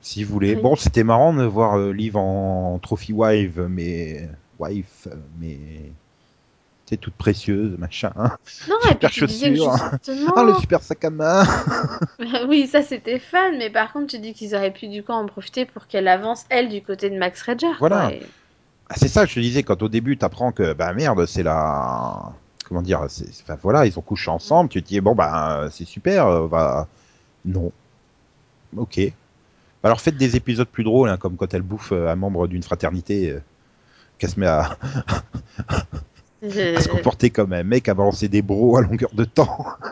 Si 0.00 0.24
vous 0.24 0.32
voulez. 0.32 0.54
Oui. 0.54 0.62
Bon, 0.62 0.76
c'était 0.76 1.04
marrant 1.04 1.34
de 1.34 1.44
voir 1.44 1.76
Liv 1.92 2.16
en, 2.16 2.78
trophy 2.78 3.12
wife, 3.12 3.58
mais 3.58 4.30
wife, 4.58 5.08
mais 5.38 5.58
c'est 6.86 6.96
toute 6.96 7.12
précieuse, 7.12 7.76
machin. 7.76 8.12
Non, 8.16 8.30
et 8.84 8.88
Super 8.92 9.10
puis 9.10 9.20
tu 9.20 9.26
disais 9.26 9.54
justement. 9.54 10.32
Ah 10.36 10.42
le 10.42 10.54
super 10.54 10.82
sac 10.82 11.04
à 11.04 11.10
main. 11.10 11.44
oui, 12.48 12.66
ça 12.66 12.80
c'était 12.80 13.18
fun, 13.18 13.52
mais 13.58 13.68
par 13.68 13.92
contre, 13.92 14.06
tu 14.06 14.18
dis 14.20 14.32
qu'ils 14.32 14.54
auraient 14.54 14.72
pu 14.72 14.88
du 14.88 15.02
coup 15.02 15.12
en 15.12 15.26
profiter 15.26 15.66
pour 15.66 15.86
qu'elle 15.86 16.08
avance, 16.08 16.46
elle, 16.48 16.70
du 16.70 16.80
côté 16.80 17.10
de 17.10 17.18
Max 17.18 17.42
Rager, 17.42 17.66
Voilà. 17.78 18.06
quoi. 18.06 18.12
et- 18.14 18.22
Ah, 18.90 18.94
c'est 18.96 19.08
ça, 19.08 19.24
je 19.24 19.34
te 19.34 19.40
disais 19.40 19.62
quand 19.62 19.82
au 19.82 19.88
début 19.88 20.16
t'apprends 20.18 20.52
que 20.52 20.72
bah 20.74 20.92
merde, 20.92 21.24
c'est 21.26 21.44
la 21.44 22.32
comment 22.68 22.82
dire, 22.82 23.06
c'est 23.08 23.28
enfin 23.42 23.56
voilà, 23.62 23.86
ils 23.86 23.98
ont 23.98 24.02
couché 24.02 24.30
ensemble. 24.30 24.68
Tu 24.70 24.82
te 24.82 24.88
dis 24.88 25.00
bon 25.00 25.14
bah 25.14 25.68
c'est 25.70 25.86
super, 25.86 26.26
euh, 26.26 26.48
bah 26.48 26.88
non. 27.44 27.72
Ok. 28.76 29.00
Alors 29.82 30.00
faites 30.00 30.16
des 30.16 30.36
épisodes 30.36 30.68
plus 30.68 30.84
drôles, 30.84 31.08
hein, 31.10 31.16
comme 31.18 31.36
quand 31.36 31.54
elle 31.54 31.62
bouffe 31.62 31.92
euh, 31.92 32.08
un 32.10 32.16
membre 32.16 32.48
d'une 32.48 32.62
fraternité. 32.64 33.30
euh, 33.30 33.40
qu'elle 34.18 34.30
se 34.30 34.40
met 34.40 34.46
à, 34.46 34.76
à 36.76 36.80
se 36.80 36.88
comporter 36.88 37.30
comme 37.30 37.52
un 37.54 37.62
mec 37.64 37.88
à 37.88 37.94
balancer 37.94 38.28
des 38.28 38.42
bros 38.42 38.76
à 38.76 38.82
longueur 38.82 39.10
de 39.14 39.24
temps. 39.24 39.66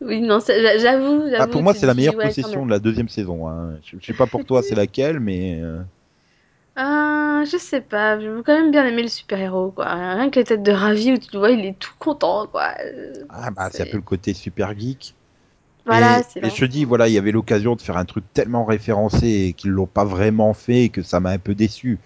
Oui, 0.00 0.20
non, 0.20 0.40
c'est- 0.40 0.62
j'a- 0.62 0.78
j'avoue. 0.78 1.24
Ah, 1.38 1.46
pour 1.46 1.62
moi, 1.62 1.74
c'est 1.74 1.86
la 1.86 1.94
meilleure 1.94 2.14
possession 2.28 2.64
de 2.66 2.70
la 2.70 2.78
deuxième 2.78 3.08
saison. 3.08 3.48
Hein. 3.48 3.78
Je, 3.84 3.96
je 4.00 4.06
sais 4.06 4.14
pas 4.14 4.26
pour 4.26 4.44
toi, 4.44 4.62
c'est 4.62 4.74
laquelle, 4.76 5.20
mais 5.20 5.60
euh, 5.60 5.80
Ah, 6.80 7.42
je 7.50 7.56
sais 7.58 7.80
pas, 7.82 8.18
j'ai 8.20 8.28
quand 8.46 8.54
même 8.54 8.70
bien 8.70 8.86
aimé 8.86 9.02
le 9.02 9.08
super-héros, 9.08 9.72
quoi. 9.72 9.86
Rien 10.14 10.30
que 10.30 10.38
les 10.38 10.44
têtes 10.44 10.62
de 10.62 10.70
Ravi 10.72 11.12
où 11.12 11.18
tu 11.18 11.28
le 11.32 11.38
vois, 11.40 11.50
il 11.50 11.64
est 11.66 11.78
tout 11.78 11.92
content, 11.98 12.46
quoi. 12.46 12.72
Ah 13.28 13.50
bah 13.50 13.68
c'est 13.70 13.82
un 13.82 13.86
peu 13.86 13.96
le 13.98 14.02
côté 14.02 14.34
super 14.34 14.78
geek. 14.78 15.14
Voilà, 15.90 16.18
et, 16.18 16.26
et 16.46 16.50
je 16.50 16.64
dis, 16.66 16.84
voilà, 16.84 17.08
il 17.08 17.14
y 17.14 17.18
avait 17.18 17.32
l'occasion 17.32 17.76
de 17.76 17.82
faire 17.82 17.96
un 17.98 18.04
truc 18.06 18.24
tellement 18.34 18.64
référencé 18.66 19.28
et 19.28 19.54
qu'ils 19.54 19.70
l'ont 19.72 19.86
pas 19.86 20.04
vraiment 20.04 20.54
fait 20.54 20.84
et 20.86 20.90
que 20.90 21.02
ça 21.02 21.20
m'a 21.20 21.30
un 21.30 21.38
peu 21.38 21.54
déçu. 21.54 22.00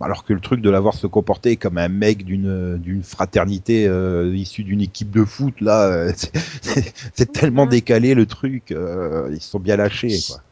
Alors 0.00 0.24
que 0.24 0.32
le 0.34 0.40
truc 0.40 0.62
de 0.62 0.70
l'avoir 0.70 0.94
se 0.94 1.06
comporter 1.08 1.56
comme 1.58 1.78
un 1.78 1.88
mec 1.88 2.24
d'une 2.24 2.78
d'une 2.78 3.02
fraternité 3.04 3.86
euh, 3.88 4.34
issue 4.36 4.64
d'une 4.64 4.82
équipe 4.82 5.10
de 5.12 5.24
foot 5.24 5.60
là, 5.62 5.88
euh, 5.92 6.12
c'est- 7.14 7.32
tellement 7.32 7.66
décalé 7.66 8.14
le 8.14 8.26
truc. 8.26 8.72
euh, 8.72 9.30
ils 9.32 9.40
se 9.42 9.50
sont 9.50 9.60
bien 9.60 9.76
lâchés 9.76 10.22
quoi. 10.22 10.42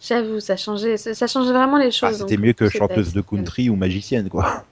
J'avoue, 0.00 0.40
ça 0.40 0.56
changeait, 0.56 0.96
ça, 0.96 1.26
changeait 1.26 1.52
vraiment 1.52 1.76
les 1.78 1.90
Bah, 2.00 2.10
choses. 2.10 2.18
c'était 2.18 2.36
mieux 2.38 2.54
que 2.54 2.68
chanteuse 2.68 3.12
de 3.12 3.20
country 3.20 3.68
ou 3.68 3.76
magicienne, 3.76 4.28
quoi. 4.28 4.64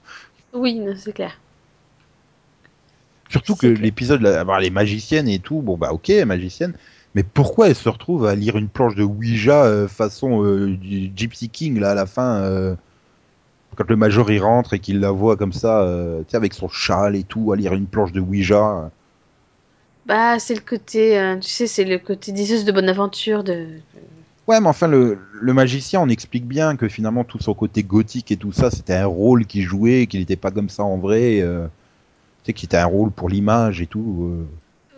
Oui, 0.53 0.81
c'est 0.97 1.13
clair. 1.13 1.39
Surtout 3.29 3.57
que 3.57 3.67
l'épisode, 3.67 4.23
bah, 4.23 4.59
les 4.61 4.71
magiciennes 4.71 5.29
et 5.29 5.39
tout, 5.39 5.61
bon 5.61 5.77
bah 5.77 5.93
ok, 5.93 6.09
magicienne, 6.27 6.73
mais 7.15 7.23
pourquoi 7.23 7.69
elle 7.69 7.75
se 7.75 7.89
retrouve 7.89 8.27
à 8.27 8.35
lire 8.35 8.57
une 8.57 8.69
planche 8.69 8.95
de 8.95 9.03
Ouija 9.03 9.65
euh, 9.65 9.87
façon 9.87 10.45
euh, 10.45 10.77
du 10.77 11.11
Gypsy 11.15 11.51
King 11.51 11.79
là 11.79 11.91
à 11.91 11.95
la 11.95 12.07
fin 12.07 12.41
euh, 12.43 12.75
quand 13.77 13.89
le 13.91 13.97
major 13.97 14.31
il 14.31 14.41
rentre 14.43 14.73
et 14.75 14.79
qu'il 14.79 14.99
la 15.01 15.11
voit 15.11 15.37
comme 15.37 15.53
ça, 15.53 15.87
tu 16.21 16.31
sais, 16.31 16.37
avec 16.37 16.55
son 16.55 16.69
châle 16.69 17.15
et 17.15 17.23
tout, 17.23 17.53
à 17.53 17.57
lire 17.57 17.75
une 17.75 17.87
planche 17.87 18.13
de 18.13 18.21
Ouija? 18.21 18.91
Bah, 20.07 20.39
c'est 20.39 20.55
le 20.55 20.63
côté, 20.63 21.37
tu 21.41 21.49
sais, 21.49 21.67
c'est 21.67 21.85
le 21.85 21.99
côté 21.99 22.33
diseuse 22.33 22.65
de 22.65 22.73
bonne 22.73 22.89
aventure 22.89 23.45
de. 23.45 23.69
Ouais, 24.49 24.61
mais 24.61 24.69
enfin 24.69 24.89
le, 24.89 25.19
le 25.41 25.53
magicien, 25.53 26.01
on 26.01 26.09
explique 26.09 26.47
bien 26.47 26.77
que 26.77 26.89
finalement 26.89 27.23
tout 27.23 27.39
son 27.39 27.55
côté 27.55 27.83
gothique 27.83 28.33
et 28.33 28.37
tout 28.37 28.53
ça, 28.53 28.71
c'était 28.71 28.95
un 28.95 29.07
rôle 29.07 29.45
qu'il 29.47 29.63
jouait, 29.63 30.07
qu'il 30.07 30.21
n'était 30.21 30.37
pas 30.37 30.51
comme 30.51 30.71
ça 30.71 30.85
en 30.85 30.97
vrai. 30.97 31.41
Euh, 31.43 31.67
tu 32.45 32.47
sais, 32.47 32.53
qu'il 32.55 32.67
était 32.67 32.79
un 32.79 32.87
rôle 32.87 33.11
pour 33.11 33.29
l'image 33.29 33.81
et 33.83 33.87
tout. 33.87 34.31
euh. 34.33 34.47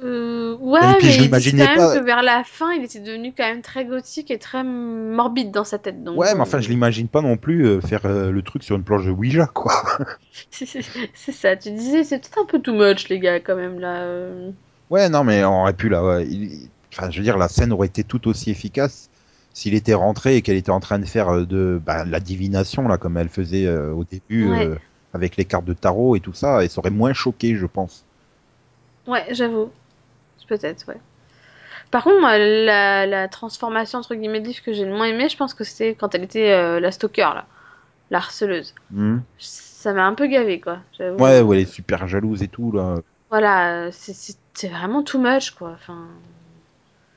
Euh, 0.03 0.57
ouais, 0.57 0.81
Et 0.81 0.95
puis, 0.99 1.07
mais 1.09 1.13
je 1.13 1.23
l'imaginais 1.23 1.67
quand 1.67 1.77
pas- 1.77 1.95
même 1.95 2.01
que 2.01 2.07
vers 2.07 2.23
la 2.23 2.43
fin, 2.45 2.73
il 2.73 2.85
était 2.85 3.01
devenu 3.01 3.35
quand 3.37 3.45
même 3.45 3.61
très 3.61 3.85
gothique 3.85 4.31
et 4.31 4.39
très 4.39 4.65
morbide 4.65 5.51
dans 5.51 5.65
sa 5.65 5.79
tête. 5.79 6.03
Donc, 6.05 6.19
Ouais, 6.19 6.33
mais 6.35 6.41
enfin, 6.41 6.61
je 6.61 6.69
l'imagine 6.69 7.09
pas 7.09 7.21
non 7.21 7.37
plus 7.37 7.67
euh, 7.67 7.81
faire 7.81 8.07
euh, 8.07 8.31
le 8.31 8.43
truc 8.43 8.63
sur 8.63 8.77
une 8.77 8.85
planche 8.85 9.05
de 9.05 9.11
Ouija, 9.11 9.47
quoi. 9.47 9.75
c'est 10.51 11.33
ça, 11.33 11.57
tu 11.57 11.71
disais, 11.73 12.05
c'est 12.05 12.19
peut-être 12.21 12.39
un 12.41 12.47
peu 12.47 12.61
too 12.61 12.73
much, 12.73 13.09
les 13.09 13.19
gars, 13.19 13.41
quand 13.41 13.57
même, 13.57 13.79
là. 13.81 14.03
euh. 14.05 14.51
Ouais, 14.91 15.09
non, 15.09 15.23
mais 15.25 15.45
on 15.45 15.63
aurait 15.63 15.75
pu 15.75 15.89
là. 15.89 16.05
ouais, 16.05 16.27
il- 16.27 16.69
Enfin, 16.93 17.11
je 17.11 17.19
veux 17.19 17.25
dire, 17.25 17.37
la 17.39 17.49
scène 17.49 17.73
aurait 17.73 17.87
été 17.87 18.03
tout 18.03 18.27
aussi 18.27 18.51
efficace 18.51 19.10
s'il 19.53 19.75
était 19.75 19.95
rentré 19.95 20.37
et 20.37 20.43
qu'elle 20.43 20.57
était 20.57 20.71
en 20.71 20.81
train 20.81 20.99
de 20.99 21.05
faire 21.05 21.29
euh, 21.29 21.45
de 21.45 21.81
bah, 21.85 22.05
la 22.05 22.21
divination 22.21 22.87
là, 22.89 22.99
comme 22.99 23.17
elle 23.17 23.29
faisait 23.29 23.67
euh, 23.67 23.93
au 23.93 24.05
début 24.05 24.49
Ouais. 24.51 24.67
euh, 24.67 24.77
avec 25.13 25.37
les 25.37 25.45
cartes 25.45 25.65
de 25.65 25.73
tarot 25.73 26.15
et 26.17 26.21
tout 26.21 26.33
ça, 26.35 26.63
et 26.65 26.69
ça 26.69 26.79
aurait 26.79 26.91
moins 26.91 27.13
choqué, 27.13 27.57
je 27.57 27.67
pense. 27.67 28.05
Ouais, 29.07 29.27
j'avoue. 29.31 29.71
Peut-être, 30.47 30.87
ouais. 30.89 30.99
Par 31.91 32.05
contre, 32.05 32.21
moi, 32.21 32.39
la, 32.39 33.07
la 33.07 33.29
transformation, 33.29 33.99
entre 33.99 34.15
guillemets, 34.15 34.41
de 34.41 34.53
que 34.65 34.73
j'ai 34.73 34.85
le 34.85 34.93
moins 34.93 35.07
aimé, 35.07 35.29
je 35.29 35.37
pense 35.37 35.55
que 35.55 35.65
c'était 35.65 35.95
quand 35.95 36.15
elle 36.15 36.23
était 36.23 36.53
euh, 36.53 36.79
la 36.81 36.93
stalker, 36.93 37.23
là. 37.35 37.47
La 38.11 38.19
harceleuse. 38.19 38.75
Hmm. 38.91 39.19
Ça 39.39 39.93
m'a 39.93 40.05
un 40.05 40.15
peu 40.15 40.27
gavé, 40.27 40.61
quoi. 40.61 40.79
Ouais, 41.01 41.41
ouais, 41.41 41.57
elle 41.57 41.63
est 41.63 41.73
super 41.73 42.07
jalouse 42.09 42.43
et 42.43 42.49
tout 42.49 42.73
là. 42.73 42.97
Voilà, 43.31 43.91
c'est 43.93 44.69
vraiment 44.69 45.03
too 45.03 45.21
much, 45.21 45.53
quoi. 45.53 45.73
Enfin, 45.75 46.07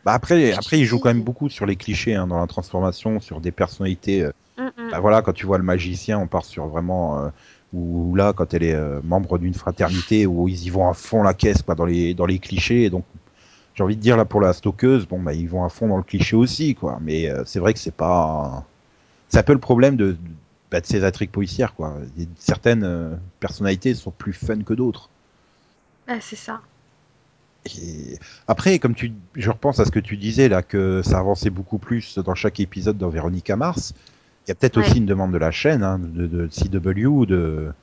Bah 0.06 0.14
après, 0.14 0.52
après, 0.54 0.80
il 0.80 0.86
joue 0.86 1.00
quand 1.00 1.10
même 1.10 1.24
beaucoup 1.24 1.50
sur 1.50 1.66
les 1.66 1.76
clichés 1.76 2.16
hein, 2.16 2.28
dans 2.28 2.40
la 2.40 2.48
transformation, 2.48 3.20
sur 3.20 3.40
des 3.42 3.52
personnalités. 3.52 4.24
euh, 4.24 4.32
hum, 4.58 4.72
hum. 4.78 4.92
Bah 4.92 5.00
voilà, 5.00 5.22
quand 5.22 5.34
tu 5.34 5.46
vois 5.46 5.58
le 5.58 5.64
magicien, 5.64 6.20
on 6.20 6.28
part 6.28 6.46
sur 6.46 6.68
vraiment 6.68 7.20
euh, 7.20 7.30
où 7.74 8.16
là, 8.16 8.34
quand 8.34 8.54
elle 8.54 8.64
est 8.64 8.74
euh, 8.76 9.00
membre 9.04 9.38
d'une 9.38 9.54
fraternité, 9.54 10.26
où 10.28 10.48
ils 10.48 10.66
y 10.66 10.70
vont 10.70 10.90
à 10.90 10.94
fond 10.94 11.24
la 11.24 11.34
caisse, 11.34 11.62
quoi, 11.62 11.76
dans 11.76 11.86
les 11.86 12.14
dans 12.14 12.26
les 12.26 12.40
clichés. 12.40 12.84
Et 12.84 12.90
donc, 12.90 13.06
j'ai 13.76 13.84
envie 13.84 13.96
de 13.96 14.02
dire 14.02 14.18
là 14.18 14.26
pour 14.26 14.42
la 14.42 14.54
stockeuse, 14.54 15.08
bon 15.08 15.22
bah 15.22 15.34
ils 15.34 15.50
vont 15.50 15.64
à 15.66 15.70
fond 15.70 15.88
dans 15.88 15.98
le 15.98 16.04
cliché 16.04 16.36
aussi, 16.36 16.76
quoi. 16.76 17.00
Mais 17.02 17.30
euh, 17.30 17.44
c'est 17.46 17.60
vrai 17.60 17.74
que 17.74 17.80
c'est 17.80 17.96
pas, 17.96 18.68
c'est 19.30 19.40
un 19.40 19.44
peu 19.44 19.54
le 19.54 19.60
problème 19.60 19.96
de 19.98 20.18
bah, 20.72 20.82
de 20.82 20.86
ces 20.86 21.04
intrigues 21.06 21.32
policières, 21.32 21.74
quoi. 21.76 21.96
Certaines 22.38 22.84
euh, 22.84 23.16
personnalités 23.40 23.94
sont 23.96 24.12
plus 24.12 24.34
fun 24.34 24.64
que 24.64 24.74
d'autres. 24.74 25.10
Ah, 26.08 26.20
c'est 26.22 26.36
ça. 26.36 26.62
Et 27.66 28.18
après, 28.48 28.80
comme 28.80 28.96
tu, 28.96 29.14
je 29.36 29.50
repense 29.50 29.80
à 29.80 29.86
ce 29.86 29.92
que 29.92 30.00
tu 30.00 30.18
disais 30.18 30.50
là, 30.50 30.62
que 30.64 31.02
ça 31.04 31.20
avançait 31.20 31.50
beaucoup 31.50 31.80
plus 31.80 32.18
dans 32.20 32.36
chaque 32.36 32.60
épisode 32.60 32.98
dans 32.98 33.10
Véronica 33.10 33.56
Mars. 33.56 33.94
Il 34.48 34.50
y 34.50 34.54
a 34.54 34.56
peut-être 34.56 34.78
Ouais. 34.78 34.82
aussi 34.82 34.98
une 34.98 35.06
demande 35.06 35.32
de 35.34 35.38
la 35.38 35.52
chaîne, 35.52 35.84
hein, 35.84 36.00
de, 36.00 36.28
de 36.28 36.48
CW, 36.50 37.26
de, 37.26 37.74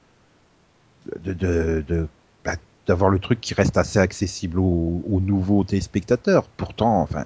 de, 1.33 2.09
bah, 2.45 2.57
d'avoir 2.87 3.11
le 3.11 3.19
truc 3.19 3.41
qui 3.41 3.55
reste 3.55 3.77
assez 3.77 3.99
accessible 3.99 4.59
aux, 4.59 5.03
aux 5.09 5.21
nouveaux 5.21 5.65
téléspectateurs. 5.65 6.49
Pourtant, 6.49 7.01
enfin, 7.03 7.25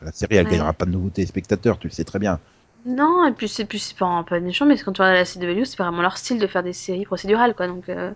la 0.00 0.12
série 0.12 0.36
elle 0.36 0.46
Ouais. 0.46 0.46
gagnera 0.46 0.72
pas 0.72 0.86
de 0.86 0.90
nouveaux 0.92 1.10
téléspectateurs, 1.10 1.78
tu 1.78 1.88
le 1.88 1.92
sais 1.92 2.04
très 2.04 2.18
bien. 2.18 2.40
Non, 2.86 3.26
et 3.26 3.32
puis 3.32 3.48
c'est 3.48 3.66
puis 3.66 3.78
c'est 3.78 3.96
pas, 3.96 4.24
pas 4.24 4.40
méchant, 4.40 4.64
mais 4.66 4.78
quand 4.78 4.92
tu 4.92 5.02
regardes 5.02 5.18
la 5.18 5.24
CW, 5.26 5.64
c'est 5.66 5.76
vraiment 5.76 6.00
leur 6.02 6.16
style 6.16 6.38
de 6.38 6.46
faire 6.46 6.62
des 6.62 6.72
séries 6.72 7.04
procédurales, 7.04 7.54
quoi. 7.54 7.66
Donc, 7.66 7.88
euh, 7.90 8.12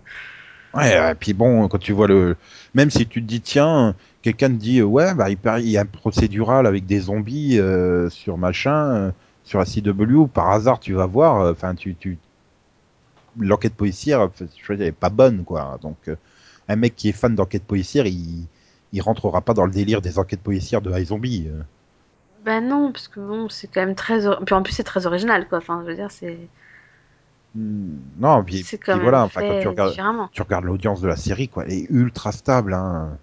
Ouais, 0.75 1.11
et 1.11 1.15
puis 1.15 1.33
bon, 1.33 1.67
quand 1.67 1.77
tu 1.77 1.93
vois 1.93 2.07
le, 2.07 2.35
même 2.73 2.89
si 2.89 3.07
tu 3.07 3.21
te 3.21 3.27
dis 3.27 3.41
tiens, 3.41 3.95
quelqu'un 4.21 4.49
te 4.49 4.55
dit 4.55 4.81
ouais, 4.81 5.13
bah 5.13 5.29
il, 5.29 5.69
y 5.69 5.77
a 5.77 5.81
un 5.81 5.85
procédural 5.85 6.67
avec 6.67 6.85
des 6.85 6.99
zombies 6.99 7.59
euh, 7.59 8.09
sur 8.09 8.37
machin, 8.37 8.95
euh, 8.95 9.11
sur 9.45 9.59
la 9.59 9.65
CW, 9.65 10.27
par 10.27 10.49
hasard 10.51 10.79
tu 10.79 10.93
vas 10.93 11.05
voir, 11.05 11.39
euh, 11.39 11.51
enfin 11.53 11.75
tu, 11.75 11.95
l'enquête 13.39 13.73
policière, 13.73 14.29
je 14.37 14.43
veux 14.43 14.49
dire, 14.49 14.65
elle 14.69 14.81
est 14.81 14.91
pas 14.91 15.09
bonne 15.09 15.45
quoi. 15.45 15.79
Donc 15.81 15.97
un 16.67 16.75
mec 16.75 16.95
qui 16.95 17.09
est 17.09 17.13
fan 17.13 17.35
d'enquête 17.35 17.63
policière, 17.63 18.05
il, 18.05 18.45
il 18.91 19.01
rentrera 19.01 19.41
pas 19.41 19.53
dans 19.53 19.65
le 19.65 19.71
délire 19.71 20.01
des 20.01 20.19
enquêtes 20.19 20.41
policières 20.41 20.81
de 20.81 20.91
iZombie. 20.97 21.47
euh. 21.47 21.61
bah 22.45 22.61
non, 22.61 22.91
parce 22.91 23.07
que 23.07 23.19
bon, 23.19 23.49
c'est 23.49 23.67
quand 23.67 23.81
même 23.81 23.95
très. 23.95 24.19
Puis 24.45 24.55
en 24.55 24.61
plus, 24.61 24.73
c'est 24.73 24.83
très 24.83 25.07
original, 25.07 25.47
quoi. 25.47 25.57
Enfin, 25.57 25.81
je 25.83 25.89
veux 25.89 25.95
dire, 25.95 26.11
c'est 26.11 26.37
Non, 27.55 28.43
puis, 28.43 28.65
quand 28.85 28.99
voilà, 28.99 29.23
enfin 29.23 29.41
quand 29.41 29.47
fait 29.47 29.61
tu 29.61 29.67
regardes, 29.69 29.91
différemment. 29.91 30.29
tu 30.31 30.41
regardes 30.41 30.65
l'audience 30.65 31.01
de 31.01 31.07
la 31.07 31.15
série, 31.15 31.47
quoi, 31.47 31.63
elle 31.65 31.73
est 31.73 31.87
ultra 31.89 32.31
stable. 32.31 32.73
Hein. 32.73 33.17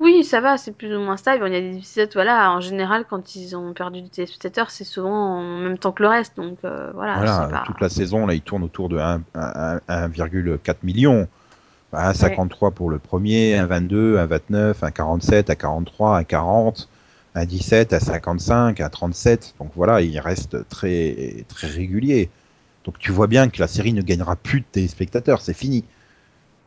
Oui, 0.00 0.24
ça 0.24 0.40
va, 0.40 0.58
c'est 0.58 0.72
plus 0.72 0.96
ou 0.96 1.00
moins 1.00 1.16
stable. 1.16 1.44
Il 1.46 1.52
y 1.52 1.56
a 1.56 1.60
des 1.60 1.76
épisodes, 1.76 2.10
voilà, 2.14 2.50
en 2.50 2.60
général, 2.60 3.04
quand 3.08 3.36
ils 3.36 3.54
ont 3.56 3.72
perdu 3.72 4.02
du 4.02 4.08
téléspectateur, 4.08 4.70
c'est 4.70 4.82
souvent 4.84 5.38
en 5.38 5.58
même 5.60 5.78
temps 5.78 5.92
que 5.92 6.02
le 6.02 6.08
reste. 6.08 6.36
Donc 6.36 6.58
euh, 6.64 6.90
voilà, 6.94 7.14
Voilà, 7.18 7.48
pas. 7.48 7.62
toute 7.66 7.80
la 7.80 7.88
saison, 7.88 8.26
là, 8.26 8.34
il 8.34 8.40
tourne 8.40 8.64
autour 8.64 8.88
de 8.88 8.98
1 8.98 9.20
1 9.34 9.76
1,4 9.88 10.76
million. 10.82 11.28
1,53 11.92 12.72
pour 12.72 12.90
le 12.90 12.98
premier, 12.98 13.54
1,22, 13.58 14.26
1,29, 14.26 14.74
1,47, 14.80 15.42
1,43, 15.44 16.24
1,40, 16.24 16.88
1,17, 17.36 17.90
1,55, 17.90 18.76
1,37. 18.78 19.54
Donc 19.60 19.70
voilà, 19.76 20.00
il 20.00 20.18
reste 20.18 20.68
très, 20.68 21.44
très 21.48 21.66
régulier. 21.68 22.30
Donc 22.84 22.98
tu 22.98 23.12
vois 23.12 23.26
bien 23.28 23.48
que 23.48 23.60
la 23.60 23.68
série 23.68 23.92
ne 23.92 24.02
gagnera 24.02 24.36
plus 24.36 24.60
de 24.60 24.66
téléspectateurs, 24.70 25.40
c'est 25.40 25.54
fini. 25.54 25.84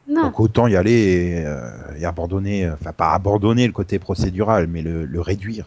Non, 0.07 0.21
Donc 0.23 0.39
autant 0.39 0.67
y 0.67 0.75
aller 0.75 0.91
et, 1.41 1.45
euh, 1.45 1.59
et 1.97 2.05
abandonner, 2.05 2.69
enfin 2.69 2.93
pas 2.93 3.13
abandonner 3.13 3.65
le 3.67 3.73
côté 3.73 3.99
procédural, 3.99 4.67
mais 4.67 4.81
le, 4.81 5.05
le 5.05 5.21
réduire. 5.21 5.65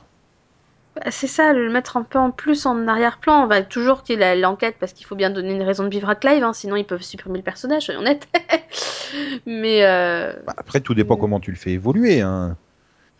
Bah, 0.97 1.11
c'est 1.11 1.27
ça, 1.27 1.53
le 1.53 1.71
mettre 1.71 1.97
un 1.97 2.03
peu 2.03 2.19
en 2.19 2.31
plus 2.31 2.67
en 2.67 2.89
arrière-plan. 2.89 3.45
On 3.45 3.47
va 3.47 3.63
toujours 3.63 4.03
qu'il 4.03 4.19
la- 4.21 4.35
l'enquête 4.35 4.77
parce 4.81 4.93
qu'il 4.93 5.07
faut 5.07 5.17
bien 5.17 5.31
donner 5.31 5.53
une 5.55 5.63
raison 5.63 5.85
de 5.85 5.91
vivre 5.91 6.09
à 6.09 6.15
Clive, 6.15 6.43
hein, 6.45 6.53
sinon 6.53 6.77
ils 6.77 6.87
peuvent 6.87 7.03
supprimer 7.03 7.39
le 7.39 7.45
personnage, 7.45 7.85
soyons 7.85 8.01
honnêtes. 8.01 8.27
Mais 9.47 9.85
euh, 9.85 10.33
Bah, 10.47 10.55
après, 10.57 10.81
tout 10.81 10.95
dépend 10.95 11.17
Mm. 11.17 11.21
comment 11.21 11.41
tu 11.41 11.51
le 11.51 11.57
fais 11.57 11.73
évoluer. 11.73 12.21
Hein. 12.21 12.57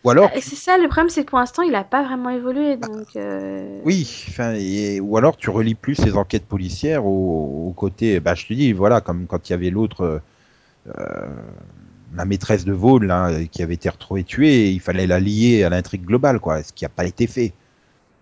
Ou 0.03 0.09
alors, 0.09 0.29
bah, 0.33 0.41
c'est 0.41 0.55
ça, 0.55 0.77
le 0.77 0.87
problème 0.87 1.09
c'est 1.09 1.23
que 1.25 1.29
pour 1.29 1.39
l'instant 1.39 1.63
il 1.63 1.75
a 1.75 1.83
pas 1.83 2.03
vraiment 2.03 2.29
évolué. 2.29 2.77
Donc 2.77 3.15
euh, 3.15 3.81
Oui, 3.85 4.07
enfin, 4.29 4.53
et- 4.55 4.99
ou 4.99 5.17
alors 5.17 5.37
tu 5.37 5.49
relis 5.49 5.75
plus 5.75 5.95
ces 5.95 6.15
enquêtes 6.15 6.45
policières 6.45 7.05
au, 7.05 7.67
au 7.69 7.73
côté, 7.73 8.19
bah 8.19 8.35
je 8.35 8.45
te 8.45 8.53
dis, 8.53 8.73
voilà, 8.73 8.99
comme 9.01 9.25
quand 9.27 9.49
il 9.49 9.53
y 9.53 9.55
avait 9.55 9.69
l'autre, 9.69 10.01
euh, 10.01 10.19
euh, 10.99 11.27
la 12.15 12.25
maîtresse 12.25 12.65
de 12.65 12.73
Vaughan, 12.73 13.05
là, 13.05 13.45
qui 13.51 13.63
avait 13.63 13.75
été 13.75 13.89
retrouvée 13.89 14.23
tuée, 14.23 14.71
il 14.71 14.79
fallait 14.81 15.07
la 15.07 15.19
lier 15.19 15.63
à 15.63 15.69
l'intrigue 15.69 16.05
globale, 16.05 16.39
quoi, 16.39 16.63
ce 16.63 16.73
qui 16.73 16.85
n'a 16.85 16.89
pas 16.89 17.05
été 17.05 17.27
fait. 17.27 17.53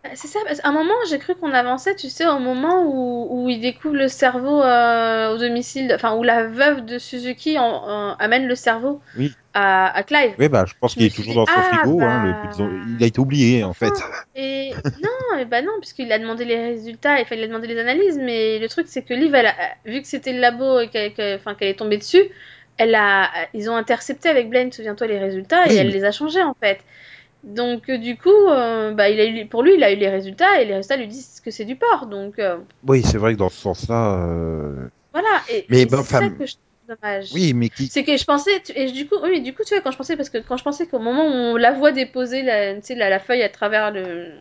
Bah, 0.03 0.09
C'est 0.15 0.27
ça, 0.27 0.39
parce 0.45 0.61
qu'à 0.61 0.67
un 0.69 0.71
moment 0.71 0.93
j'ai 1.09 1.19
cru 1.19 1.35
qu'on 1.35 1.51
avançait, 1.53 1.95
tu 1.95 2.09
sais, 2.09 2.27
au 2.27 2.39
moment 2.39 2.83
où, 2.85 3.27
où 3.45 3.49
il 3.49 3.59
découvre 3.61 3.95
le 3.95 4.07
cerveau 4.07 4.61
euh, 4.61 5.33
au 5.33 5.37
domicile, 5.37 5.91
enfin 5.93 6.15
où 6.15 6.23
la 6.23 6.47
veuve 6.47 6.85
de 6.85 6.97
Suzuki 6.99 7.57
en- 7.57 7.63
en- 7.63 8.15
amène 8.17 8.47
le 8.47 8.55
cerveau 8.55 9.01
Oui, 9.17 9.33
à, 9.59 9.97
à 9.97 10.03
Clive. 10.03 10.35
oui, 10.37 10.49
bah 10.49 10.65
je 10.67 10.73
pense 10.79 10.93
qu'il 10.93 11.03
est 11.03 11.15
toujours 11.15 11.31
dit, 11.31 11.35
dans 11.35 11.45
son 11.47 11.51
ah 11.55 11.61
frigo, 11.63 12.01
hein, 12.01 12.23
le 12.25 12.31
bah. 12.31 12.69
il 12.97 13.03
a 13.03 13.07
été 13.07 13.19
oublié 13.19 13.63
en 13.63 13.73
fait. 13.73 13.93
et 14.35 14.71
non, 15.03 15.39
et 15.39 15.45
bah 15.45 15.61
non, 15.63 15.71
puisqu'il 15.79 16.11
a 16.11 16.19
demandé 16.19 16.45
les 16.45 16.57
résultats, 16.57 17.19
il 17.19 17.25
fallait 17.25 17.41
lui 17.41 17.47
demander 17.47 17.67
les 17.67 17.79
analyses, 17.79 18.19
mais 18.21 18.59
le 18.59 18.67
truc 18.69 18.85
c'est 18.87 19.01
que 19.01 19.13
Liv, 19.15 19.33
elle 19.33 19.47
a- 19.47 19.55
vu 19.85 20.01
que 20.01 20.07
c'était 20.07 20.33
le 20.33 20.39
labo 20.39 20.79
et 20.79 20.89
qu'elle 20.89 21.11
est 21.61 21.73
tombée 21.77 21.97
dessus, 21.97 22.23
elle 22.77 22.93
a, 22.93 23.29
ils 23.55 23.69
ont 23.69 23.75
intercepté 23.75 24.29
avec 24.29 24.49
Blaine, 24.49 24.71
souviens-toi, 24.71 25.07
les 25.07 25.17
résultats, 25.17 25.67
et 25.71 25.75
elle 25.75 25.87
mais- 25.87 25.93
les 25.93 26.03
a 26.05 26.11
changés 26.11 26.43
en 26.43 26.53
fait. 26.53 26.79
Donc 27.43 27.89
euh, 27.89 27.97
du 27.97 28.15
coup, 28.17 28.29
euh, 28.49 28.91
bah, 28.91 29.09
il 29.09 29.19
a 29.19 29.25
eu, 29.25 29.45
pour 29.47 29.63
lui, 29.63 29.73
il 29.75 29.83
a 29.83 29.91
eu 29.91 29.95
les 29.95 30.09
résultats, 30.09 30.61
et 30.61 30.65
les 30.65 30.75
résultats 30.75 30.97
lui 30.97 31.07
disent 31.07 31.41
que 31.43 31.49
c'est 31.49 31.65
du 31.65 31.75
porc, 31.75 32.05
donc 32.05 32.37
euh, 32.37 32.57
Oui, 32.85 33.01
c'est 33.03 33.17
vrai 33.17 33.33
que 33.33 33.39
dans 33.39 33.49
ce 33.49 33.59
sens-là, 33.59 34.27
voilà, 35.13 35.41
et, 35.51 35.65
Mais 35.69 35.81
et 35.81 35.85
bon, 35.87 36.03
c'est 36.03 36.17
ça 36.17 36.29
que 36.29 36.45
je 36.45 36.55
dommage. 36.87 37.31
oui, 37.33 37.53
mais 37.53 37.69
qui, 37.69 37.87
C'est 37.87 38.03
que 38.03 38.15
je 38.17 38.25
pensais, 38.25 38.61
et 38.75 38.91
du 38.91 39.07
coup, 39.07 39.15
oui, 39.23 39.41
du 39.41 39.53
coup, 39.53 39.63
tu 39.65 39.73
vois, 39.73 39.81
quand 39.81 39.91
je 39.91 39.97
pensais, 39.97 40.15
parce 40.17 40.29
que 40.29 40.37
quand 40.39 40.57
je 40.57 40.63
pensais 40.63 40.87
qu'au 40.87 40.99
moment 40.99 41.25
où 41.27 41.31
on 41.31 41.55
la 41.57 41.71
voit 41.73 41.91
déposer 41.91 42.41
la, 42.43 42.73
la, 42.73 43.09
la 43.09 43.19
feuille 43.19 43.43
à 43.43 43.49
travers 43.49 43.91
le, 43.91 44.31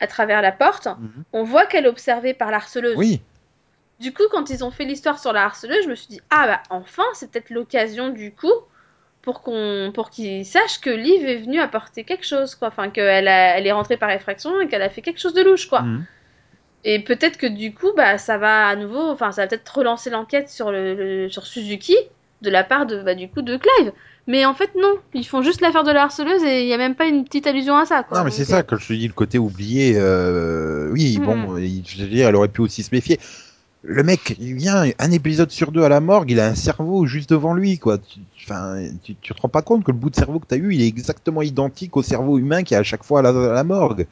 à 0.00 0.06
travers 0.06 0.42
la 0.42 0.52
porte, 0.52 0.86
Mhm. 0.86 1.24
on 1.32 1.42
voit 1.42 1.66
qu'elle 1.66 1.86
est 1.86 1.88
observée 1.88 2.34
par 2.34 2.50
la 2.50 2.58
harceleuse. 2.58 2.96
oui, 2.96 3.20
Du 4.00 4.12
coup, 4.12 4.24
quand 4.30 4.50
ils 4.50 4.64
ont 4.64 4.70
fait 4.70 4.84
l'histoire 4.84 5.18
sur 5.18 5.32
la 5.32 5.44
harceleuse, 5.44 5.84
je 5.84 5.88
me 5.90 5.94
suis 5.94 6.08
dit, 6.08 6.20
ah 6.30 6.46
bah 6.46 6.62
enfin, 6.70 7.04
c'est 7.14 7.30
peut-être 7.30 7.50
l'occasion 7.50 8.10
du 8.10 8.32
coup 8.34 8.52
pour 9.22 9.42
qu'on 9.42 9.90
pour 9.94 10.10
qu'il 10.10 10.44
sache 10.46 10.80
que 10.80 10.90
Liv 10.90 11.24
est 11.26 11.36
venue 11.38 11.58
apporter 11.60 12.04
quelque 12.04 12.26
chose 12.26 12.54
quoi 12.54 12.68
enfin 12.68 12.90
qu'elle 12.90 13.26
elle 13.28 13.66
est 13.66 13.72
rentrée 13.72 13.96
par 13.96 14.10
effraction 14.10 14.60
et 14.60 14.68
qu'elle 14.68 14.82
a 14.82 14.90
fait 14.90 15.02
quelque 15.02 15.18
chose 15.20 15.34
de 15.34 15.42
louche 15.42 15.66
quoi 15.68 15.82
Mhm. 15.82 16.04
Et 16.88 17.00
peut-être 17.04 17.36
que 17.36 17.46
du 17.46 17.74
coup 17.74 17.92
bah 17.96 18.16
ça 18.16 18.38
va 18.38 18.68
à 18.68 18.76
nouveau 18.76 19.10
enfin 19.10 19.32
ça 19.32 19.42
va 19.42 19.48
peut-être 19.48 19.76
relancer 19.76 20.08
l'enquête 20.08 20.48
sur 20.48 20.70
le, 20.70 20.94
le- 20.94 21.28
sur 21.28 21.46
Suzuki 21.46 21.96
de 22.42 22.50
la 22.50 22.64
part 22.64 22.86
de 22.86 23.02
bah, 23.02 23.14
du 23.14 23.28
coup 23.28 23.42
de 23.42 23.56
Clive 23.58 23.92
mais 24.26 24.44
en 24.46 24.54
fait 24.54 24.70
non 24.80 24.94
ils 25.14 25.26
font 25.26 25.42
juste 25.42 25.60
l'affaire 25.60 25.84
de 25.84 25.90
la 25.90 26.04
harceleuse 26.04 26.42
et 26.44 26.62
il 26.62 26.68
y 26.68 26.72
a 26.74 26.78
même 26.78 26.94
pas 26.94 27.06
une 27.06 27.24
petite 27.24 27.46
allusion 27.46 27.76
à 27.76 27.84
ça 27.86 28.02
quoi 28.02 28.18
Non, 28.18 28.24
mais 28.24 28.30
c'est 28.30 28.44
ça, 28.44 28.62
que 28.62 28.76
je 28.76 28.86
te 28.88 28.92
dis, 28.92 29.06
le 29.06 29.12
côté 29.14 29.38
oublié. 29.38 29.94
euh, 29.96 30.90
Oui, 30.92 31.16
Mhm. 31.18 31.24
bon, 31.24 31.56
je 31.56 32.02
veux 32.02 32.08
dire, 32.08 32.28
elle 32.28 32.36
aurait 32.36 32.48
pu 32.48 32.60
aussi 32.60 32.82
se 32.82 32.94
méfier. 32.94 33.18
Le 33.82 34.02
mec, 34.02 34.34
il 34.40 34.54
vient 34.54 34.84
un 34.98 35.10
épisode 35.12 35.50
sur 35.52 35.70
deux 35.70 35.82
à 35.82 35.88
la 35.88 36.00
morgue, 36.00 36.30
il 36.30 36.40
a 36.40 36.46
un 36.48 36.54
cerveau 36.56 37.06
juste 37.06 37.30
devant 37.30 37.54
lui, 37.54 37.78
quoi. 37.78 37.98
Tu, 37.98 38.18
enfin, 38.44 38.82
tu, 39.04 39.14
tu 39.16 39.32
te 39.34 39.40
rends 39.40 39.48
pas 39.48 39.62
compte 39.62 39.84
que 39.84 39.92
le 39.92 39.96
bout 39.98 40.10
de 40.10 40.16
cerveau 40.16 40.40
que 40.40 40.46
t'as 40.46 40.56
eu, 40.56 40.74
il 40.74 40.82
est 40.82 40.88
exactement 40.88 41.40
identique 41.42 41.96
au 41.96 42.02
cerveau 42.02 42.38
humain 42.38 42.64
qui 42.64 42.74
est 42.74 42.76
à 42.78 42.82
chaque 42.82 43.04
fois 43.04 43.20
à 43.20 43.22
la, 43.22 43.28
à 43.30 43.54
la 43.54 43.64
morgue. 43.64 44.06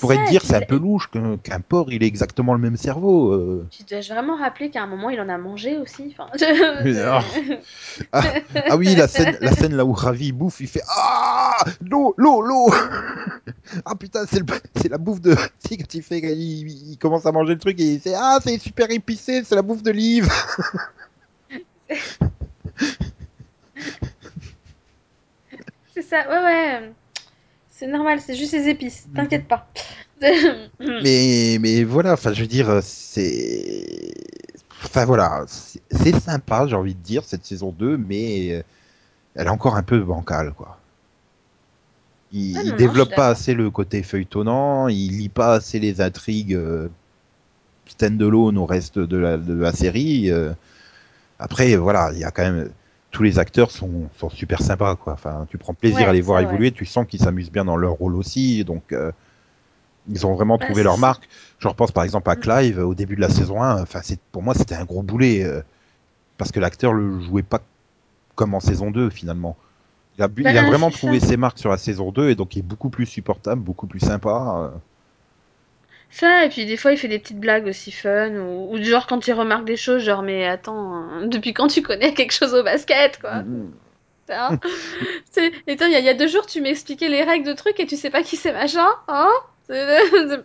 Pourrait 0.00 0.24
te 0.24 0.30
dire, 0.30 0.42
c'est 0.44 0.56
un 0.56 0.60
peu 0.60 0.76
louche 0.76 1.08
qu'un 1.10 1.60
porc, 1.60 1.92
il 1.92 2.02
ait 2.02 2.06
exactement 2.06 2.52
le 2.52 2.60
même 2.60 2.76
cerveau. 2.76 3.32
euh. 3.32 3.66
Tu 3.70 3.84
dois 3.84 4.00
vraiment 4.00 4.36
rappeler 4.36 4.70
qu'à 4.70 4.82
un 4.82 4.86
moment 4.86 5.08
il 5.10 5.20
en 5.20 5.28
a 5.28 5.38
mangé 5.38 5.78
aussi. 5.78 6.14
Enfin. 6.18 6.30
Ah, 8.12 8.22
ah 8.70 8.76
oui, 8.76 8.94
la 8.94 9.08
scène, 9.08 9.36
la 9.40 9.52
scène 9.52 9.74
là 9.74 9.84
où 9.84 9.92
Ravi 9.92 10.32
bouffe, 10.32 10.60
il 10.60 10.68
fait 10.68 10.82
Ah 10.88 11.56
L'eau, 11.80 12.14
l'eau, 12.16 12.42
l'eau 12.42 12.70
Ah 13.84 13.94
putain, 13.96 14.24
c'est 14.26 14.88
la 14.88 14.98
bouffe 14.98 15.20
de. 15.20 15.34
Si, 15.66 15.76
quand 15.76 15.94
il, 15.94 16.02
fait, 16.02 16.18
il, 16.20 16.92
il 16.92 16.98
commence 16.98 17.26
à 17.26 17.32
manger 17.32 17.54
le 17.54 17.58
truc 17.58 17.80
et 17.80 17.94
il 17.94 18.00
fait 18.00 18.14
Ah, 18.16 18.38
c'est 18.42 18.58
super 18.58 18.90
épicé, 18.90 19.42
c'est 19.44 19.54
la 19.54 19.62
bouffe 19.62 19.82
de 19.82 19.90
Liv 19.90 20.28
c'est 25.94 26.02
ça, 26.02 26.28
ouais, 26.28 26.44
ouais. 26.44 26.92
C'est 27.78 27.86
normal, 27.86 28.20
c'est 28.20 28.34
juste 28.34 28.52
les 28.54 28.68
épices, 28.68 29.06
t'inquiète 29.14 29.46
pas. 29.46 29.68
mais, 30.80 31.58
mais 31.60 31.84
voilà, 31.84 32.14
enfin, 32.14 32.32
je 32.32 32.40
veux 32.40 32.48
dire, 32.48 32.80
c'est. 32.82 34.14
Enfin 34.84 35.04
voilà, 35.04 35.44
c'est 35.48 36.14
sympa, 36.18 36.66
j'ai 36.66 36.74
envie 36.74 36.94
de 36.94 37.00
dire, 37.02 37.24
cette 37.24 37.44
saison 37.44 37.70
2, 37.70 37.96
mais 37.96 38.64
elle 39.34 39.46
est 39.46 39.50
encore 39.50 39.76
un 39.76 39.82
peu 39.84 40.00
bancale, 40.00 40.52
quoi. 40.54 40.78
Il, 42.32 42.56
Ah 42.56 42.62
il 42.64 42.72
non, 42.72 42.72
non, 42.72 42.76
développe 42.76 43.14
pas 43.14 43.28
assez 43.28 43.54
le 43.54 43.70
côté 43.70 44.02
feuilletonnant, 44.02 44.88
il 44.88 45.16
lit 45.18 45.28
pas 45.30 45.54
assez 45.54 45.78
les 45.78 46.00
intrigues 46.00 46.54
euh, 46.54 46.88
stand-alone 47.86 48.58
au 48.58 48.66
reste 48.66 48.98
de 48.98 49.16
la, 49.16 49.38
de 49.38 49.54
la 49.54 49.72
série. 49.72 50.30
euh. 50.30 50.52
Après, 51.38 51.76
voilà, 51.76 52.10
il 52.12 52.18
y 52.18 52.24
a 52.24 52.30
quand 52.30 52.42
même 52.42 52.70
tous 53.18 53.24
les 53.24 53.38
acteurs 53.40 53.72
sont, 53.72 54.08
sont 54.16 54.30
super 54.30 54.62
sympas, 54.62 54.94
quoi. 54.96 55.14
Enfin, 55.14 55.44
tu 55.50 55.58
prends 55.58 55.74
plaisir 55.74 56.04
Ouais, 56.04 56.10
à 56.10 56.12
les 56.12 56.20
voir 56.20 56.40
évoluer, 56.40 56.70
tu 56.70 56.84
sens 56.86 57.04
qu'ils 57.04 57.20
s'amusent 57.20 57.50
bien 57.50 57.64
dans 57.64 57.76
leur 57.76 57.94
rôle 57.94 58.14
aussi, 58.14 58.64
donc 58.64 58.92
euh, 58.92 59.10
ils 60.08 60.26
ont 60.26 60.34
vraiment 60.34 60.56
trouvé 60.58 60.82
leur 60.84 60.98
marque. 60.98 61.28
Je 61.58 61.68
repense 61.68 61.92
par 61.92 62.04
exemple 62.04 62.30
à 62.30 62.36
Mm. 62.36 62.40
Clive 62.40 62.78
au 62.78 62.94
début 62.94 63.16
de 63.16 63.20
la 63.20 63.28
saison 63.28 63.62
1. 63.62 63.82
Enfin, 63.82 64.00
c'est 64.04 64.20
pour 64.32 64.42
moi 64.42 64.54
c'était 64.54 64.76
un 64.76 64.84
gros 64.84 65.02
boulet 65.02 65.44
euh, 65.44 65.62
parce 66.38 66.52
que 66.52 66.60
l'acteur 66.60 66.92
le 66.94 67.20
jouait 67.20 67.42
pas 67.42 67.60
comme 68.36 68.54
en 68.54 68.60
saison 68.60 68.90
2 68.90 69.10
finalement. 69.10 69.56
Il 70.18 70.22
a, 70.24 70.28
bu- 70.28 70.44
il 70.46 70.58
a 70.58 70.62
vraiment 70.62 70.90
trouvé 70.90 71.20
ça. 71.20 71.26
ses 71.28 71.36
marques 71.36 71.58
sur 71.58 71.70
la 71.70 71.78
saison 71.78 72.12
2 72.12 72.30
et 72.30 72.36
donc 72.36 72.56
il 72.56 72.60
est 72.60 72.62
beaucoup 72.62 72.90
plus 72.90 73.06
supportable, 73.06 73.62
beaucoup 73.62 73.88
plus 73.88 74.00
sympa. 74.00 74.70
euh. 74.74 74.78
Ça, 76.10 76.44
et 76.44 76.48
puis 76.48 76.64
des 76.66 76.76
fois 76.76 76.92
il 76.92 76.98
fait 76.98 77.08
des 77.08 77.18
petites 77.18 77.38
blagues 77.40 77.66
aussi 77.66 77.92
fun, 77.92 78.30
ou, 78.36 78.72
ou 78.72 78.78
du 78.78 78.84
genre 78.86 79.06
quand 79.06 79.26
il 79.26 79.32
remarque 79.34 79.64
des 79.64 79.76
choses, 79.76 80.02
genre 80.02 80.22
mais 80.22 80.46
attends, 80.46 80.94
hein, 80.94 81.26
depuis 81.26 81.52
quand 81.52 81.68
tu 81.68 81.82
connais 81.82 82.14
quelque 82.14 82.32
chose 82.32 82.54
au 82.54 82.62
basket, 82.62 83.20
quoi? 83.20 83.42
Mm. 83.42 83.70
hein? 84.30 84.58
C'est- 85.30 85.52
Et 85.66 85.74
il 85.74 85.90
y, 85.90 85.94
a- 85.94 85.98
il 85.98 86.04
y 86.04 86.08
a 86.08 86.14
deux 86.14 86.28
jours 86.28 86.46
tu 86.46 86.60
m'expliquais 86.60 87.08
les 87.08 87.22
règles 87.24 87.46
de 87.46 87.52
trucs 87.52 87.78
et 87.78 87.86
tu 87.86 87.96
sais 87.96 88.10
pas 88.10 88.22
qui 88.22 88.36
c'est 88.36 88.52
machin, 88.52 88.88
hein? 89.08 89.28
C'est- 89.66 90.00
c'est- 90.10 90.44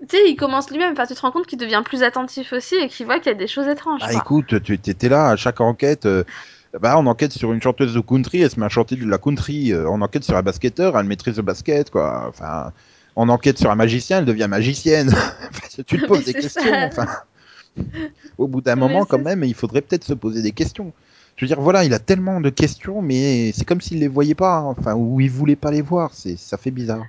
Tu 0.00 0.16
sais, 0.16 0.22
il 0.30 0.36
commence 0.36 0.70
lui-même, 0.70 0.92
enfin 0.92 1.06
tu 1.06 1.14
te 1.14 1.20
rends 1.20 1.30
compte 1.30 1.46
qu'il 1.46 1.58
devient 1.58 1.82
plus 1.84 2.02
attentif 2.02 2.52
aussi 2.52 2.74
et 2.76 2.88
qu'il 2.88 3.06
voit 3.06 3.18
qu'il 3.18 3.32
y 3.32 3.34
a 3.34 3.38
des 3.38 3.46
choses 3.46 3.68
étranges, 3.68 4.02
Ah 4.04 4.12
écoute, 4.12 4.62
tu 4.62 4.74
étais 4.74 5.08
là 5.08 5.30
à 5.30 5.36
chaque 5.36 5.60
enquête. 5.60 6.04
euh, 6.06 6.24
bah, 6.80 6.98
on 6.98 7.06
enquête 7.06 7.32
sur 7.32 7.52
une 7.52 7.62
chanteuse 7.62 7.94
de 7.94 8.00
country, 8.00 8.42
elle 8.42 8.50
se 8.50 8.58
met 8.58 8.66
à 8.66 8.68
chanter 8.68 8.96
de 8.96 9.06
la 9.06 9.18
country. 9.18 9.72
euh, 9.72 9.88
on 9.88 10.00
enquête 10.02 10.24
sur 10.24 10.36
un 10.36 10.42
basketteur, 10.42 10.98
elle 10.98 11.06
maîtrise 11.06 11.36
le 11.36 11.42
basket, 11.42 11.90
quoi. 11.90 12.26
Enfin, 12.28 12.72
on 13.16 13.28
enquête 13.28 13.58
sur 13.58 13.70
un 13.70 13.74
magicien, 13.74 14.18
elle 14.18 14.24
devient 14.24 14.48
magicienne. 14.48 15.12
Tu 15.86 15.98
te 15.98 16.06
poses 16.06 16.24
des 16.24 16.34
questions. 16.34 16.62
ça. 16.62 16.86
Enfin, 16.86 17.08
au 18.38 18.46
bout 18.46 18.60
d'un 18.60 18.76
moment, 18.76 19.04
quand 19.04 19.18
même, 19.18 19.42
il 19.42 19.54
faudrait 19.54 19.80
peut-être 19.80 20.04
se 20.04 20.14
poser 20.14 20.40
des 20.40 20.52
questions. 20.52 20.92
Je 21.36 21.44
veux 21.44 21.48
dire, 21.48 21.60
voilà, 21.60 21.84
il 21.84 21.92
a 21.92 21.98
tellement 21.98 22.40
de 22.40 22.48
questions, 22.48 23.02
mais 23.02 23.50
c'est 23.52 23.64
comme 23.64 23.80
s'il 23.80 23.98
les 23.98 24.06
voyait 24.06 24.36
pas, 24.36 24.58
hein. 24.58 24.74
enfin, 24.78 24.94
ou 24.94 25.20
il 25.20 25.30
voulait 25.30 25.56
pas 25.56 25.72
les 25.72 25.82
voir. 25.82 26.10
C'est, 26.14 26.36
ça 26.36 26.56
fait 26.56 26.70
bizarre. 26.70 27.04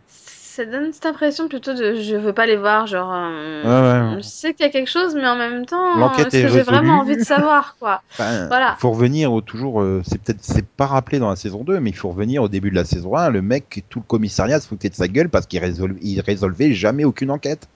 Ça 0.56 0.66
donne 0.66 0.94
cette 0.94 1.06
impression 1.06 1.50
plutôt 1.50 1.74
de 1.74 1.96
je 1.96 2.16
veux 2.16 2.32
pas 2.32 2.46
les 2.46 2.56
voir, 2.56 2.88
genre 2.88 3.12
euh, 3.14 3.64
Ouais, 3.64 4.16
ouais. 4.16 4.22
je 4.22 4.26
sais 4.28 4.54
qu'il 4.54 4.66
y 4.66 4.70
a 4.70 4.72
quelque 4.72 4.90
chose, 4.90 5.14
mais 5.14 5.28
en 5.28 5.36
même 5.36 5.66
temps, 5.66 5.98
L'enquête 5.98 6.34
est 6.34 6.44
que 6.44 6.48
j'ai 6.48 6.62
vraiment 6.62 7.00
envie 7.00 7.18
de 7.18 7.24
savoir, 7.24 7.76
quoi 7.78 8.02
Enfin, 8.14 8.48
Voilà. 8.48 8.76
il 8.78 8.80
faut 8.80 8.92
revenir 8.92 9.34
au 9.34 9.42
toujours, 9.42 9.82
euh, 9.82 10.02
c'est 10.08 10.22
peut-être, 10.22 10.40
c'est 10.42 10.66
pas 10.66 10.86
rappelé 10.86 11.20
dans 11.20 11.30
la 11.30 11.36
saison 11.36 11.64
2, 11.66 11.80
mais 11.82 11.90
il 11.90 11.96
faut 11.96 12.10
revenir 12.10 12.42
au 12.42 12.48
début 12.48 12.70
de 12.70 12.76
la 12.76 12.86
saison 12.86 13.18
1. 13.18 13.30
Le 13.32 13.42
mec, 13.42 13.84
tout 13.90 14.00
le 14.00 14.06
commissariat 14.06 14.62
se 14.62 14.68
foutait 14.68 14.88
de 14.90 14.96
sa 14.96 15.08
gueule 15.10 15.28
parce 15.30 15.46
qu'il 15.46 15.60
résolvait, 15.60 16.00
il 16.02 16.22
résolvait 16.22 16.74
jamais 16.74 17.04
aucune 17.04 17.32
enquête. 17.32 17.68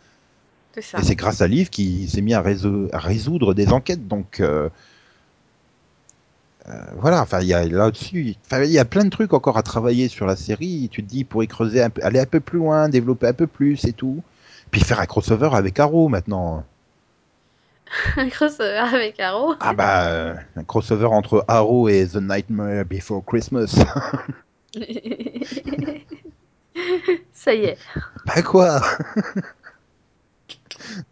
C'est 0.75 0.81
ça. 0.81 0.99
Et 0.99 1.03
c'est 1.03 1.15
grâce 1.15 1.41
à 1.41 1.47
Liv 1.47 1.69
qu'il 1.69 2.07
s'est 2.09 2.21
mis 2.21 2.33
à, 2.33 2.41
réso- 2.41 2.87
à 2.93 2.99
résoudre 2.99 3.53
des 3.53 3.73
enquêtes. 3.73 4.07
Donc, 4.07 4.39
euh, 4.39 4.69
voilà, 6.97 7.21
enfin, 7.21 7.41
il 7.41 7.47
y 7.47 7.53
a 7.53 7.65
là-dessus, 7.65 8.35
il 8.51 8.71
y 8.71 8.79
a 8.79 8.85
plein 8.85 9.03
de 9.05 9.09
trucs 9.09 9.33
encore 9.33 9.57
à 9.57 9.63
travailler 9.63 10.07
sur 10.07 10.25
la 10.25 10.35
série. 10.35 10.89
Tu 10.91 11.03
te 11.03 11.09
dis, 11.09 11.19
il 11.19 11.25
pourrait 11.25 11.47
creuser, 11.47 11.81
un 11.81 11.89
peu, 11.89 12.03
aller 12.03 12.19
un 12.19 12.25
peu 12.25 12.39
plus 12.39 12.59
loin, 12.59 12.89
développer 12.89 13.27
un 13.27 13.33
peu 13.33 13.47
plus 13.47 13.85
et 13.85 13.93
tout. 13.93 14.21
Puis 14.71 14.81
faire 14.81 14.99
un 14.99 15.05
crossover 15.05 15.49
avec 15.53 15.79
Arrow 15.79 16.09
maintenant. 16.09 16.63
Un 18.17 18.29
crossover 18.29 18.77
avec 18.93 19.19
Arrow. 19.19 19.55
Ah 19.59 19.73
bah, 19.73 20.09
euh, 20.09 20.35
un 20.55 20.63
crossover 20.63 21.07
entre 21.07 21.43
Arrow 21.47 21.89
et 21.89 22.07
The 22.07 22.17
Nightmare 22.17 22.85
Before 22.85 23.25
Christmas. 23.25 23.75
ça 27.33 27.55
y 27.55 27.65
est. 27.65 27.77
bah 28.27 28.43
quoi? 28.43 28.79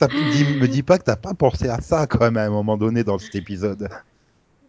Me 0.01 0.68
dis 0.68 0.84
pas 0.84 0.99
que 0.99 1.03
t'as 1.03 1.16
pas 1.16 1.34
pensé 1.34 1.68
à 1.68 1.82
ça 1.82 2.05
quand 2.05 2.20
même 2.20 2.38
à 2.38 2.43
un 2.45 2.49
moment 2.49 2.78
donné 2.78 3.03
dans 3.03 3.18
cet 3.18 3.34
épisode. 3.36 3.89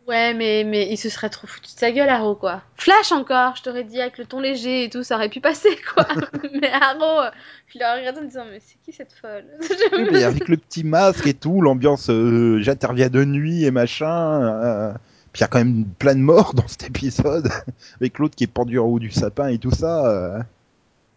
Ouais, 0.09 0.33
mais, 0.33 0.65
mais 0.65 0.89
il 0.91 0.97
se 0.97 1.11
serait 1.11 1.29
trop 1.29 1.47
foutu 1.47 1.67
de 1.75 1.79
sa 1.79 1.93
gueule, 1.93 2.09
Arrow, 2.09 2.35
quoi. 2.35 2.63
Flash 2.77 3.13
encore, 3.13 3.57
je 3.57 3.63
t'aurais 3.63 3.85
dit 3.85 4.01
avec 4.01 4.17
le 4.17 4.25
ton 4.25 4.41
léger 4.41 4.85
et 4.85 4.89
tout, 4.89 5.03
ça 5.03 5.17
aurait 5.17 5.29
pu 5.29 5.41
passer, 5.41 5.69
quoi. 5.95 6.07
mais 6.61 6.71
Arrow, 6.73 7.31
je 7.67 7.79
l'aurais 7.79 7.99
regardé 8.01 8.21
en 8.21 8.23
me 8.23 8.29
disant, 8.29 8.45
mais 8.51 8.59
c'est 8.65 8.77
qui 8.83 8.93
cette 8.97 9.13
folle? 9.13 9.45
Oui, 9.93 10.09
mais 10.11 10.25
avec 10.25 10.49
le 10.49 10.57
petit 10.57 10.83
masque 10.83 11.27
et 11.27 11.35
tout, 11.35 11.61
l'ambiance 11.61 12.09
euh, 12.09 12.59
j'interviens 12.63 13.11
de 13.11 13.23
nuit 13.25 13.65
et 13.65 13.71
machin. 13.71 14.43
euh, 14.65 14.93
Puis 15.35 15.41
il 15.41 15.43
y 15.43 15.45
a 15.45 15.49
quand 15.49 15.59
même 15.59 15.85
plein 15.99 16.15
de 16.15 16.21
morts 16.21 16.55
dans 16.55 16.67
cet 16.69 16.85
épisode, 16.85 17.51
avec 18.01 18.19
l'autre 18.19 18.35
qui 18.35 18.45
est 18.45 18.49
pendu 18.49 18.79
en 18.79 18.87
haut 18.87 18.99
du 18.99 19.11
sapin 19.11 19.49
et 19.49 19.59
tout 19.59 19.73
ça. 19.73 20.07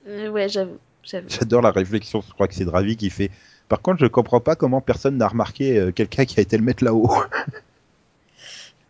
euh. 0.05 0.29
Ouais, 0.31 0.49
j'avoue. 0.49 0.79
J'adore 1.03 1.61
la 1.61 1.71
réflexion, 1.71 2.21
je 2.27 2.33
crois 2.33 2.47
que 2.49 2.53
c'est 2.55 2.65
Dravi 2.65 2.97
qui 2.97 3.09
fait. 3.09 3.31
Par 3.69 3.81
contre, 3.81 4.01
je 4.01 4.07
comprends 4.07 4.41
pas 4.41 4.55
comment 4.57 4.81
personne 4.81 5.15
n'a 5.17 5.29
remarqué 5.29 5.91
quelqu'un 5.95 6.25
qui 6.25 6.39
a 6.39 6.43
été 6.43 6.57
le 6.57 6.63
mettre 6.63 6.83
là-haut. 6.83 7.09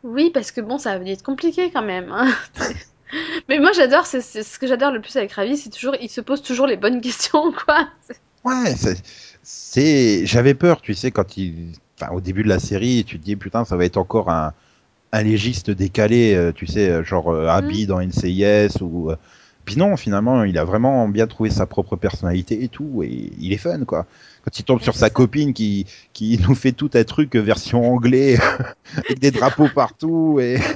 Oui, 0.04 0.32
parce 0.34 0.52
que 0.52 0.62
bon, 0.62 0.78
ça 0.78 0.98
va 0.98 1.06
être 1.10 1.24
compliqué 1.24 1.72
quand 1.72 1.84
même. 1.84 2.12
hein. 2.12 2.34
mais 3.50 3.60
moi, 3.60 3.72
j'adore, 3.74 4.06
c'est 4.06 4.22
c'est 4.22 4.44
ce 4.44 4.58
que 4.60 4.68
j'adore 4.68 4.92
le 4.92 5.02
plus 5.02 5.16
avec 5.18 5.32
Ravi, 5.34 5.58
c'est 5.58 5.70
toujours, 5.70 5.96
il 6.02 6.10
se 6.10 6.22
pose 6.22 6.42
toujours 6.42 6.68
les 6.68 6.78
bonnes 6.78 7.02
questions, 7.02 7.52
quoi. 7.52 7.88
Ouais, 8.44 8.76
c'est, 8.76 8.98
c'est, 9.44 10.26
j'avais 10.26 10.54
peur, 10.56 10.82
tu 10.82 10.94
sais, 10.96 11.12
quand 11.12 11.38
il, 11.38 11.74
enfin, 12.00 12.12
au 12.14 12.22
début 12.22 12.44
de 12.44 12.50
la 12.50 12.60
série, 12.60 13.04
tu 13.06 13.20
te 13.20 13.24
dis 13.24 13.36
putain, 13.36 13.66
ça 13.66 13.78
va 13.78 13.86
être 13.86 13.98
encore 13.98 14.30
un, 14.32 14.54
un 15.12 15.24
légiste 15.24 15.72
décalé, 15.72 16.34
euh, 16.36 16.52
tu 16.54 16.68
sais, 16.68 16.90
euh, 16.90 17.04
genre 17.04 17.30
euh, 17.34 17.48
Abby 17.48 17.86
dans 17.88 18.00
NCIS 18.02 18.82
ou. 18.82 19.12
euh, 19.12 19.16
Puis 19.72 19.80
non, 19.80 19.96
finalement, 19.98 20.44
il 20.44 20.58
a 20.58 20.64
vraiment 20.64 21.08
bien 21.08 21.28
trouvé 21.28 21.50
sa 21.50 21.66
propre 21.66 21.96
personnalité 21.96 22.64
et 22.64 22.68
tout, 22.68 23.04
et 23.04 23.32
il 23.40 23.54
est 23.54 23.58
fun, 23.58 23.84
quoi. 23.86 24.06
Quand 24.44 24.58
il 24.60 24.64
tombe 24.64 24.78
Ouais, 24.78 24.84
sur 24.84 24.94
sa 24.96 25.02
ça. 25.08 25.10
copine 25.10 25.54
qui, 25.54 25.86
qui 26.14 26.40
nous 26.48 26.56
fait 26.56 26.72
tout 26.72 26.90
un 26.94 27.04
truc 27.04 27.36
version 27.36 27.92
anglais, 27.94 28.38
avec 28.98 29.20
des 29.20 29.32
drapeaux 29.32 29.70
partout, 29.70 30.40
et 30.40 30.58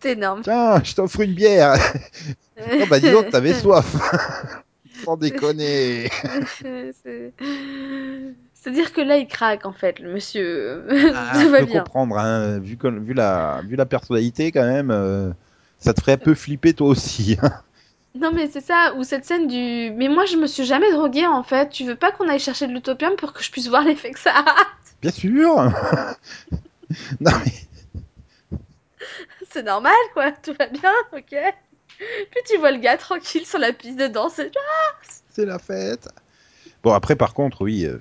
C'est 0.00 0.12
énorme. 0.12 0.40
tiens, 0.42 0.82
je 0.82 0.94
t'offre 0.94 1.20
une 1.20 1.34
bière. 1.34 1.74
oh 2.80 2.86
bah 2.88 2.98
dis 2.98 3.10
donc, 3.10 3.30
t'avais 3.30 3.54
soif. 3.54 3.94
Sans 5.04 5.16
déconner. 5.16 6.08
C'est- 6.60 7.32
C'est-à-dire 8.54 8.92
que 8.92 9.00
là, 9.00 9.16
il 9.16 9.26
craque, 9.26 9.66
en 9.66 9.72
fait, 9.72 9.98
le 9.98 10.12
monsieur. 10.12 10.84
Ah, 11.14 11.32
Tout 11.34 11.40
je 11.40 11.48
va 11.48 11.58
peux 11.60 11.66
bien. 11.66 11.80
comprendre, 11.80 12.16
hein, 12.18 12.58
vu, 12.60 12.76
que- 12.76 12.88
vu, 12.88 13.12
la, 13.14 13.60
vu 13.66 13.76
la 13.76 13.86
personnalité 13.86 14.52
quand 14.52 14.62
même, 14.66 14.90
euh, 14.90 15.30
ça 15.82 15.92
te 15.94 16.00
ferait 16.00 16.12
un 16.12 16.18
peu 16.18 16.34
flipper 16.34 16.74
toi 16.74 16.88
aussi. 16.88 17.36
hein. 17.42 17.50
Non, 18.14 18.30
mais 18.30 18.48
c'est 18.48 18.60
ça, 18.60 18.94
ou 18.96 19.04
cette 19.04 19.24
scène 19.24 19.46
du. 19.48 19.90
Mais 19.96 20.08
moi, 20.08 20.26
je 20.26 20.36
me 20.36 20.46
suis 20.46 20.64
jamais 20.64 20.92
droguée, 20.92 21.26
en 21.26 21.42
fait. 21.42 21.70
Tu 21.70 21.84
veux 21.84 21.96
pas 21.96 22.12
qu'on 22.12 22.28
aille 22.28 22.38
chercher 22.38 22.66
de 22.66 22.72
l'utopium 22.72 23.16
pour 23.16 23.32
que 23.32 23.42
je 23.42 23.50
puisse 23.50 23.68
voir 23.68 23.82
l'effet 23.84 24.10
que 24.10 24.18
ça 24.18 24.32
a 24.36 24.54
Bien 25.00 25.10
sûr. 25.10 25.56
non 27.20 27.30
mais 27.44 27.52
c'est 29.50 29.62
normal, 29.62 29.94
quoi. 30.12 30.30
Tout 30.32 30.54
va 30.58 30.66
bien, 30.66 30.92
ok. 31.12 31.34
Puis 31.98 32.40
tu 32.48 32.58
vois 32.58 32.70
le 32.70 32.78
gars 32.78 32.96
tranquille 32.96 33.46
sur 33.46 33.58
la 33.58 33.72
piste 33.72 33.98
de 33.98 34.06
danse. 34.08 34.38
et- 34.38 34.50
C'est 35.30 35.46
la 35.46 35.58
fête. 35.58 36.08
Bon, 36.82 36.92
après, 36.92 37.16
par 37.16 37.32
contre, 37.34 37.62
oui, 37.62 37.86
euh, 37.86 37.98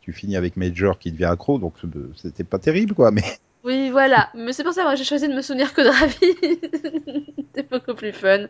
tu 0.00 0.12
finis 0.12 0.36
avec 0.36 0.56
Major 0.56 0.98
qui 0.98 1.12
devient 1.12 1.26
accro, 1.26 1.58
donc 1.58 1.74
euh, 1.84 2.12
c'était 2.16 2.44
pas 2.44 2.58
terrible, 2.58 2.94
quoi, 2.94 3.10
mais 3.10 3.24
Oui, 3.64 3.90
voilà. 3.90 4.30
Mais 4.34 4.52
c'est 4.52 4.64
pour 4.64 4.72
ça, 4.72 4.82
moi, 4.84 4.94
j'ai 4.94 5.04
choisi 5.04 5.28
de 5.28 5.34
me 5.34 5.42
souvenir 5.42 5.74
que 5.74 5.82
de 5.82 5.88
Ravi. 5.88 7.26
c'est 7.54 7.68
beaucoup 7.70 7.94
plus 7.94 8.12
fun. 8.12 8.46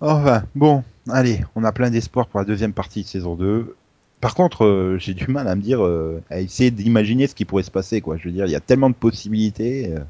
Enfin, 0.00 0.44
bon, 0.54 0.84
allez, 1.08 1.40
on 1.54 1.64
a 1.64 1.72
plein 1.72 1.90
d'espoir 1.90 2.26
pour 2.28 2.40
la 2.40 2.46
deuxième 2.46 2.72
partie 2.72 3.02
de 3.02 3.06
saison 3.08 3.34
2. 3.36 3.76
Par 4.20 4.34
contre, 4.34 4.64
euh, 4.64 4.98
j'ai 4.98 5.14
du 5.14 5.28
mal 5.28 5.48
à 5.48 5.54
me 5.56 5.62
dire, 5.62 5.84
euh, 5.84 6.22
à 6.30 6.40
essayer 6.40 6.70
d'imaginer 6.70 7.26
ce 7.26 7.34
qui 7.34 7.44
pourrait 7.44 7.62
se 7.62 7.70
passer, 7.70 8.00
quoi. 8.00 8.16
Je 8.16 8.24
veux 8.24 8.32
dire, 8.32 8.46
il 8.46 8.52
y 8.52 8.56
a 8.56 8.60
tellement 8.60 8.90
de 8.90 8.94
possibilités. 8.94 9.92
euh. 9.94 10.00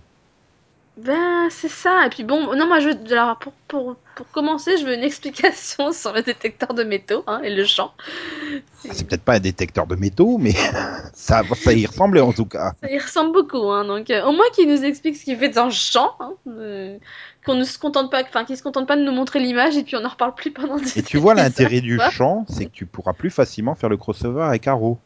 Ben, 0.97 1.49
c'est 1.51 1.68
ça. 1.68 2.07
Et 2.07 2.11
puis 2.11 2.22
bon, 2.22 2.55
non, 2.55 2.66
moi, 2.66 2.78
je 2.78 2.90
veux... 2.90 3.12
Alors, 3.12 3.36
pour, 3.38 3.53
pour, 3.66 3.97
pour 4.14 4.30
commencer, 4.30 4.76
je 4.76 4.86
veux 4.86 4.95
une 4.95 5.03
explication 5.05 5.92
sur 5.92 6.12
le 6.12 6.22
détecteur 6.22 6.72
de 6.72 6.84
métaux 6.84 7.24
hein, 7.26 7.40
et 7.42 7.53
le 7.53 7.64
champ. 7.64 7.92
Ah, 7.99 8.90
c'est 8.92 9.07
peut-être 9.07 9.24
pas 9.24 9.34
un 9.34 9.40
détecteur 9.40 9.88
de 9.88 9.97
métaux, 9.97 10.38
mais 10.38 10.53
ça, 11.12 11.42
ça 11.55 11.72
y 11.72 11.84
ressemblait 11.84 12.20
en 12.20 12.32
tout 12.32 12.47
cas. 12.47 12.74
Ça 12.80 12.90
y 12.90 12.99
ressemble 12.99 13.32
beaucoup, 13.32 13.70
hein, 13.70 13.84
donc 13.84 14.09
euh, 14.11 14.22
au 14.24 14.32
moins 14.32 14.45
qu'il 14.55 14.68
nous 14.68 14.84
explique 14.84 15.16
ce 15.16 15.24
qu'il 15.24 15.36
fait 15.36 15.49
dans 15.49 15.64
le 15.64 15.72
champ, 15.72 16.14
hein, 16.20 16.34
euh, 16.49 16.97
qu'on 17.45 17.57
ne 17.57 17.64
se 17.64 17.76
contente 17.76 18.11
pas, 18.11 18.22
enfin 18.22 18.45
qu'il 18.45 18.57
se 18.57 18.62
contente 18.62 18.86
pas 18.86 18.97
de 18.97 19.03
nous 19.03 19.12
montrer 19.12 19.40
l'image 19.40 19.76
et 19.76 19.82
puis 19.82 19.97
on 19.97 20.01
n'en 20.01 20.11
reparle 20.11 20.34
plus 20.34 20.53
pendant 20.53 20.76
des 20.76 20.99
Et 20.99 21.03
tu 21.03 21.18
vois 21.18 21.34
l'intérêt 21.34 21.80
du 21.80 21.99
champ, 22.12 22.47
c'est 22.49 22.66
que 22.66 22.72
tu 22.72 22.86
pourras 22.86 23.14
plus 23.14 23.30
facilement 23.30 23.74
faire 23.74 23.88
le 23.88 23.97
crossover 23.97 24.45
avec 24.45 24.68
Arrow. 24.68 24.99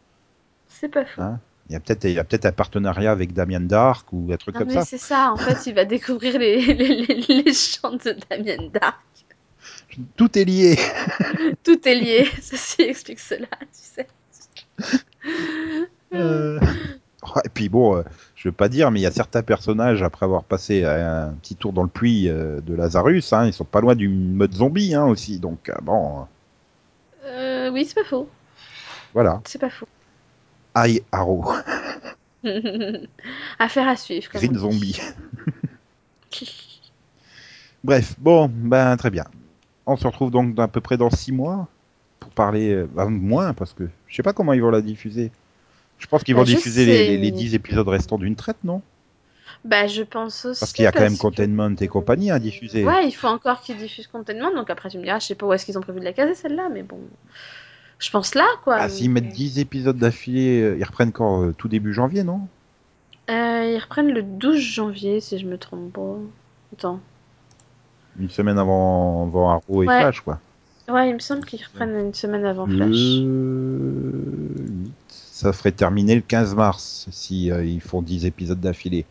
C'est 0.68 0.89
pas 0.89 1.07
fou. 1.07 1.22
Hein 1.22 1.41
Il 1.69 1.75
y 1.75 1.77
a 1.77 1.81
peut-être, 1.81 2.47
un 2.47 2.53
partenariat 2.53 3.12
avec 3.12 3.35
Damien 3.35 3.61
Dark 3.61 4.11
ou 4.12 4.31
un 4.33 4.37
truc 4.37 4.55
Non, 4.55 4.61
comme 4.61 4.69
mais 4.69 4.75
ça. 4.75 4.85
c'est 4.85 4.99
ça, 4.99 5.33
en 5.33 5.37
fait, 5.37 5.66
il 5.66 5.75
va 5.75 5.85
découvrir 5.85 6.39
les, 6.39 6.61
les, 6.75 7.05
les, 7.05 7.43
les 7.43 7.53
chants 7.53 7.93
de 7.93 8.16
Damien 8.31 8.69
Dark. 8.73 8.97
Tout 10.16 10.39
est 10.39 10.45
lié. 10.45 10.79
Tout 11.64 11.87
est 11.87 11.95
lié, 11.95 12.29
ceci 12.43 12.83
explique 12.83 13.21
cela, 13.21 13.49
tu 13.61 13.66
sais. 13.73 14.07
Euh, 16.14 16.59
et 17.45 17.49
puis 17.49 17.69
bon, 17.69 17.97
euh, 17.97 18.03
je 18.37 18.49
veux 18.49 18.53
pas 18.53 18.69
dire, 18.69 18.91
mais 18.91 19.01
il 19.01 19.03
y 19.03 19.07
a 19.07 19.11
certains 19.11 19.43
personnages 19.43 20.03
après 20.03 20.25
avoir 20.25 20.45
passé 20.45 20.85
un 20.85 21.35
petit 21.43 21.57
tour 21.57 21.73
dans 21.73 21.83
le 21.83 21.89
puits 21.89 22.29
euh, 22.29 22.61
de 22.61 22.75
Lazarus, 22.75 23.33
hein, 23.33 23.47
ils 23.47 23.53
sont 23.53 23.64
pas 23.64 23.81
loin 23.81 23.95
du 23.95 24.09
mode 24.09 24.55
zombie 24.55 24.95
hein, 24.95 25.05
aussi. 25.07 25.39
Donc 25.39 25.69
euh, 25.69 25.75
bon, 25.83 26.27
oui, 27.73 27.85
c'est 27.85 27.95
pas 27.95 28.09
faux, 28.09 28.29
voilà. 29.12 29.43
c'est 29.45 29.61
pas 29.61 29.71
faux. 29.71 29.89
Aïe 30.75 31.03
Arrow, 31.12 31.45
Affaire 33.59 33.89
à 33.89 33.97
suivre. 33.97 34.29
Green. 34.33 34.57
Zombie. 34.57 35.01
Bref, 37.85 38.14
bon, 38.19 38.51
ben 38.53 38.97
très 38.97 39.11
bien. 39.11 39.25
On 39.87 39.97
se 39.97 40.07
retrouve 40.07 40.31
donc 40.31 40.59
à 40.59 40.69
peu 40.69 40.81
près 40.81 40.97
dans 40.97 41.11
six 41.11 41.33
mois 41.33 41.69
pour 42.21 42.31
parler, 42.31 42.73
euh, 42.73 42.89
bah, 42.93 43.07
moins 43.07 43.55
parce 43.55 43.73
que 43.73 43.89
je 44.07 44.16
sais 44.16 44.23
pas 44.23 44.33
comment 44.33 44.53
ils 44.53 44.61
vont 44.62 44.71
la 44.71 44.83
diffuser. 44.83 45.31
Je 45.99 46.07
pense 46.07 46.23
qu'ils 46.23 46.35
Bah, 46.35 46.41
vont 46.43 46.47
je 46.47 46.55
diffuser 46.57 46.85
les, 46.85 47.07
les, 47.09 47.16
les 47.19 47.31
mais- 47.33 47.37
10 47.37 47.55
épisodes 47.55 47.89
restants 47.89 48.19
d'une 48.19 48.37
traite, 48.37 48.62
non? 48.64 48.83
Bah, 49.64 49.87
je 49.89 50.03
pense 50.03 50.45
aussi. 50.45 50.61
Parce 50.61 50.73
qu'il 50.73 50.85
y 50.85 50.87
a 50.87 50.93
quand 50.93 51.01
même 51.01 51.16
que- 51.16 51.23
Containment 51.23 51.75
et 51.81 51.89
compagnie 51.89 52.31
à 52.31 52.39
diffuser. 52.39 52.85
Ouais, 52.85 53.09
il 53.09 53.12
faut 53.12 53.27
encore 53.27 53.61
qu'ils 53.62 53.79
diffusent 53.79 54.07
Containment, 54.07 54.53
donc 54.55 54.71
après 54.71 54.91
tu 54.91 54.99
me 54.99 55.03
diras, 55.05 55.19
je 55.19 55.27
sais 55.27 55.35
pas 55.35 55.47
où 55.47 55.53
est-ce 55.53 55.64
qu'ils 55.64 55.79
ont 55.79 55.81
prévu 55.81 55.99
de 56.01 56.05
la 56.05 56.12
caser 56.12 56.35
celle-là, 56.35 56.69
mais 56.73 56.83
bon. 56.83 57.01
Je 57.99 58.11
pense 58.11 58.34
là, 58.34 58.46
quoi. 58.64 58.76
Ah, 58.78 58.88
s'ils 58.88 59.11
mettent 59.11 59.28
10 59.28 59.59
épisodes 59.59 59.99
d'affilée, 59.99 60.62
euh, 60.62 60.76
ils 60.78 60.84
reprennent 60.84 61.12
quand 61.12 61.42
euh, 61.44 61.53
Tout 61.53 61.68
début 61.68 61.92
janvier, 61.92 62.22
non? 62.22 62.40
Euh, 63.30 63.72
ils 63.74 63.78
reprennent 63.78 64.12
le 64.12 64.22
12 64.22 64.59
janvier, 64.59 65.20
si 65.20 65.38
je 65.38 65.46
me 65.46 65.59
trompe 65.59 65.92
pas. 65.92 66.16
Attends. 66.72 67.01
Une 68.18 68.30
semaine 68.30 68.59
avant, 68.59 69.26
avant 69.26 69.51
Arrow 69.51 69.82
et 69.82 69.86
Ouais. 69.88 70.01
Flash, 70.01 70.20
quoi. 70.20 70.38
Ouais, 70.88 71.11
il 71.11 71.14
me 71.14 71.18
semble 71.18 71.44
qu'ils 71.44 71.62
reprennent 71.62 72.07
une 72.07 72.14
semaine 72.14 72.44
avant 72.44 72.66
Flash. 72.66 72.88
Le... 72.90 74.55
Ça 75.09 75.53
ferait 75.53 75.72
terminer 75.72 76.14
le 76.14 76.22
15 76.22 76.55
mars 76.55 77.07
si 77.11 77.51
euh, 77.51 77.64
ils 77.64 77.80
font 77.80 78.01
10 78.01 78.24
épisodes 78.26 78.61
d'affilée. 78.61 79.05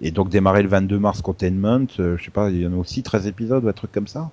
Et 0.00 0.10
donc 0.10 0.28
démarrer 0.28 0.62
le 0.62 0.68
22 0.68 0.98
mars 0.98 1.22
Containment, 1.22 1.86
je 1.96 2.22
sais 2.22 2.30
pas, 2.30 2.50
il 2.50 2.60
y 2.60 2.66
en 2.66 2.72
a 2.72 2.76
aussi 2.76 3.02
13 3.02 3.26
épisodes 3.26 3.64
ou 3.64 3.68
un 3.68 3.72
truc 3.72 3.92
comme 3.92 4.08
ça? 4.08 4.30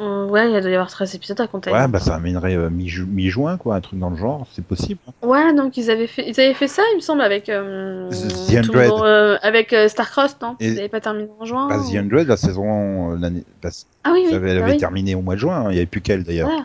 Ouais, 0.00 0.50
il 0.52 0.60
doit 0.60 0.70
y 0.70 0.74
avoir 0.74 0.90
13 0.90 1.14
épisodes 1.14 1.40
à 1.40 1.46
Containment. 1.46 1.78
Ouais, 1.78 1.88
bah 1.88 2.00
ça 2.00 2.14
amènerait 2.14 2.56
euh, 2.56 2.70
mi-ju- 2.70 3.06
mi-juin, 3.06 3.56
quoi, 3.56 3.76
un 3.76 3.80
truc 3.80 3.98
dans 3.98 4.10
le 4.10 4.16
genre, 4.16 4.46
c'est 4.52 4.64
possible. 4.64 5.00
hein. 5.08 5.26
Ouais, 5.26 5.54
donc 5.54 5.76
ils 5.76 5.90
avaient 5.90 6.06
fait, 6.06 6.28
ils 6.28 6.38
avaient 6.40 6.54
fait 6.54 6.68
ça, 6.68 6.82
il 6.92 6.96
me 6.96 7.00
semble, 7.00 7.22
avec 7.22 7.48
euh, 7.48 8.08
The 8.10 8.78
euh, 8.78 9.36
avec 9.42 9.74
Starcross, 9.88 10.36
non? 10.42 10.56
Et- 10.60 10.66
Ils 10.68 10.78
avaient 10.78 10.88
pas 10.88 11.00
terminé 11.00 11.28
en 11.40 11.44
juin 11.44 11.68
Bah, 11.68 11.78
ou- 11.78 11.80
The 11.80 11.84
100, 11.84 12.28
la 12.28 12.36
saison, 12.36 13.10
l'année, 13.16 13.44
bah, 13.62 13.70
Ah 14.04 14.10
oui, 14.12 14.24
oui. 14.26 14.34
avait, 14.34 14.50
elle 14.50 14.58
bah 14.58 14.64
avait 14.64 14.72
oui. 14.74 14.78
terminé 14.78 15.14
au 15.14 15.22
mois 15.22 15.34
de 15.34 15.40
juin, 15.40 15.56
hein, 15.56 15.66
il 15.70 15.72
n'y 15.72 15.78
avait 15.78 15.86
plus 15.86 16.00
qu'elle 16.00 16.24
d'ailleurs. 16.24 16.48
Ouais. 16.48 16.62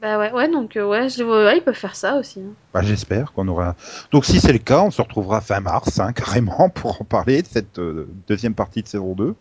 Bah 0.00 0.18
ouais, 0.18 0.32
ouais, 0.32 0.50
donc 0.50 0.72
ouais, 0.76 1.08
je 1.08 1.56
ils 1.56 1.62
peuvent 1.62 1.74
faire 1.74 1.96
ça 1.96 2.16
aussi. 2.16 2.40
hein. 2.40 2.52
Bah, 2.74 2.82
j'espère 2.82 3.32
qu'on 3.32 3.48
aura. 3.48 3.74
Donc, 4.12 4.26
si 4.26 4.38
c'est 4.38 4.52
le 4.52 4.58
cas, 4.58 4.82
on 4.82 4.90
se 4.90 5.00
retrouvera 5.00 5.40
fin 5.40 5.60
mars, 5.60 5.98
hein, 5.98 6.12
carrément, 6.14 6.68
pour 6.68 7.00
en 7.00 7.04
parler 7.04 7.40
de 7.42 7.46
cette 7.46 7.80
deuxième 8.28 8.54
partie 8.54 8.82
de 8.82 8.88
saison 8.88 9.14
2. 9.14 9.34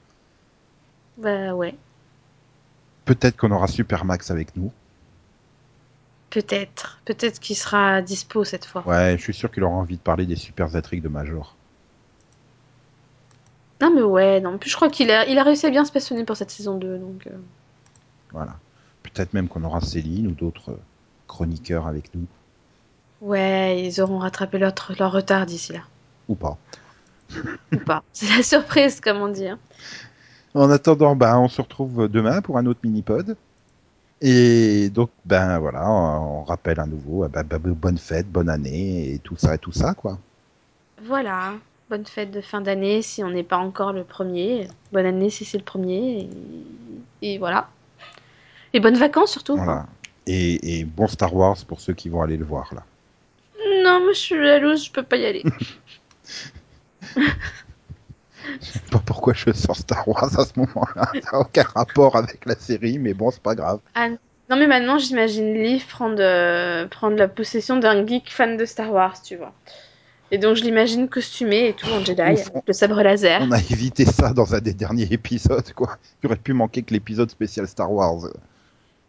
Bah 1.18 1.54
ouais, 1.54 1.76
Peut-être 3.06 3.38
qu'on 3.38 3.52
aura 3.52 3.68
Supermax 3.68 4.32
avec 4.32 4.56
nous. 4.56 4.72
peut-être. 6.30 7.00
Peut-être 7.06 7.40
qu'il 7.40 7.56
sera 7.56 8.02
dispo 8.02 8.44
cette 8.44 8.66
fois. 8.66 8.88
Ouais, 8.88 9.16
je 9.18 9.24
suis 9.24 9.34
sûr 9.34 9.52
qu'il 9.52 9.64
aura 9.64 9.76
envie 9.76 9.98
de 9.98 10.02
parler 10.02 10.26
des 10.26 10.36
super 10.36 10.70
de 10.70 11.08
Major. 11.08 11.56
Non 13.82 13.94
mais 13.94 14.02
ouais, 14.02 14.40
non. 14.40 14.58
Plus, 14.58 14.70
je 14.70 14.76
crois 14.76 14.90
qu'il 14.90 15.12
a, 15.12 15.28
il 15.28 15.38
a 15.38 15.44
réussi 15.44 15.66
à 15.66 15.70
bien 15.70 15.84
se 15.86 15.92
passionner 15.92 16.24
pour 16.24 16.38
cette 16.38 16.52
saison 16.52 16.78
2, 16.78 16.98
donc... 17.00 17.28
euh, 17.28 17.32
Voilà. 18.32 18.56
Peut-être 19.04 19.34
même 19.34 19.48
qu'on 19.50 19.64
aura 19.64 19.82
Céline 19.82 20.28
ou 20.28 20.32
d'autres 20.32 20.72
euh, 20.72 20.80
chroniqueurs 21.28 21.88
avec 21.88 22.14
nous. 22.16 22.26
Ouais, 23.22 23.84
ils 23.86 24.02
auront 24.02 24.20
rattrapé 24.20 24.58
leur, 24.58 24.74
leur 24.98 25.12
retard 25.12 25.46
d'ici 25.46 25.74
là. 25.74 25.82
Ou 26.30 26.36
pas. 26.36 26.58
Ou 27.74 27.78
pas. 27.78 28.04
C'est 28.14 28.36
la 28.36 28.44
surprise, 28.44 29.02
comme 29.02 29.18
on 29.18 29.28
dit. 29.28 29.48
hein. 29.48 29.60
En 30.54 30.70
attendant, 30.70 31.16
bah, 31.16 31.40
on 31.40 31.48
se 31.48 31.62
retrouve 31.62 32.08
demain 32.08 32.42
pour 32.42 32.58
un 32.58 32.66
autre 32.66 32.80
mini-pod. 32.84 33.36
Et 34.22 34.90
donc, 34.90 35.10
ben 35.26 35.60
voilà, 35.60 35.90
on, 35.90 36.40
on 36.40 36.44
rappelle 36.44 36.80
à 36.80 36.86
nouveau, 36.86 37.26
euh, 37.26 37.28
bah, 37.28 37.44
bah, 37.44 37.58
bonne 37.60 37.98
fête, 37.98 38.28
bonne 38.32 38.50
année, 38.50 39.14
et 39.14 39.20
tout 39.20 39.36
ça, 39.36 39.56
et 39.56 39.58
tout 39.58 39.74
ça, 39.74 39.94
quoi. 39.94 40.18
Voilà. 41.04 41.54
Bonne 41.90 42.06
fête 42.06 42.32
de 42.32 42.40
fin 42.40 42.62
d'année 42.62 43.02
si 43.02 43.24
on 43.24 43.30
n'est 43.30 43.44
pas 43.44 43.58
encore 43.58 43.92
le 43.92 44.04
premier. 44.04 44.68
Bonne 44.94 45.06
année 45.06 45.30
si 45.30 45.44
c'est 45.44 45.58
le 45.58 45.64
premier. 45.64 46.30
Et, 47.22 47.34
et 47.34 47.38
voilà. 47.38 47.68
Et 48.72 48.80
bonnes 48.80 48.98
vacances 48.98 49.32
surtout. 49.32 49.58
Voilà. 49.58 49.86
Et, 50.26 50.80
et 50.80 50.86
bon 50.86 51.08
Star 51.08 51.36
Wars 51.36 51.58
pour 51.68 51.82
ceux 51.82 51.94
qui 51.94 52.08
vont 52.08 52.22
aller 52.22 52.38
le 52.38 52.46
voir, 52.46 52.74
là. 52.74 52.84
Non, 53.84 54.00
mais 54.08 54.14
je 54.14 54.20
suis 54.20 54.36
jalouse, 54.38 54.86
je 54.86 54.92
peux 54.92 55.04
pas 55.04 55.18
y 55.18 55.26
aller. 55.26 55.44
Je 58.62 58.66
sais 58.66 58.80
pas 58.92 59.02
pourquoi 59.06 59.34
je 59.34 59.52
sors 59.52 59.76
Star 59.76 60.08
Wars 60.08 60.40
à 60.40 60.46
ce 60.46 60.54
moment-là. 60.58 61.12
Ça 61.14 61.32
n'a 61.34 61.40
aucun 61.40 61.66
rapport 61.76 62.16
avec 62.16 62.46
la 62.46 62.56
série, 62.56 63.00
mais 63.00 63.14
bon, 63.14 63.32
c'est 63.32 63.42
pas 63.42 63.56
grave. 63.56 63.80
Ah, 63.96 64.10
non, 64.50 64.58
mais 64.58 64.68
maintenant, 64.68 64.98
j'imagine 64.98 65.54
Liv 65.54 65.86
prendre, 65.88 66.20
euh, 66.20 66.88
prendre 66.88 67.18
la 67.18 67.28
possession 67.28 67.78
d'un 67.78 68.06
geek 68.06 68.32
fan 68.32 68.58
de 68.58 68.66
Star 68.66 68.92
Wars, 68.92 69.22
tu 69.22 69.36
vois. 69.36 69.54
Et 70.32 70.38
donc, 70.38 70.56
je 70.56 70.64
l'imagine 70.64 71.08
costumé 71.08 71.70
et 71.70 71.74
tout 71.74 71.88
en 71.88 72.04
Jedi, 72.04 72.22
Ouf, 72.22 72.50
avec 72.50 72.64
le 72.68 72.74
sabre 72.74 73.02
laser. 73.02 73.42
On 73.42 73.52
a 73.52 73.60
évité 73.60 74.06
ça 74.06 74.34
dans 74.34 74.56
un 74.56 74.60
des 74.60 74.74
derniers 74.74 75.08
épisodes, 75.12 75.72
quoi. 75.74 75.98
Il 76.22 76.28
aurait 76.28 76.38
pu 76.38 76.54
manquer 76.54 76.82
que 76.82 76.94
l'épisode 76.94 77.30
spécial 77.30 77.68
Star 77.68 77.92
Wars. 77.92 78.28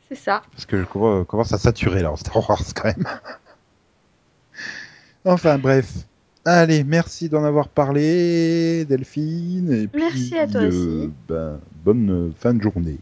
C'est 0.09 0.16
ça. 0.16 0.43
Parce 0.53 0.66
que 0.66 0.78
je 0.78 0.85
commence 0.85 1.26
commence 1.26 1.53
à 1.53 1.59
saturer 1.59 2.03
là 2.03 2.12
en 2.12 2.16
Star 2.16 2.49
Wars 2.49 2.62
quand 2.74 2.85
même. 2.85 3.07
enfin 5.24 5.59
bref. 5.59 5.87
Allez, 6.47 6.84
merci 6.84 7.28
d'en 7.28 7.42
avoir 7.45 7.68
parlé, 7.68 8.84
Delphine. 8.84 9.72
Et 9.72 9.86
puis, 9.88 10.03
Merci 10.03 10.36
à 10.36 10.47
toi 10.47 10.61
euh, 10.62 10.68
aussi. 10.68 11.11
ben, 11.28 11.59
bonne 11.84 12.32
fin 12.38 12.53
de 12.53 12.61
journée. 12.62 12.99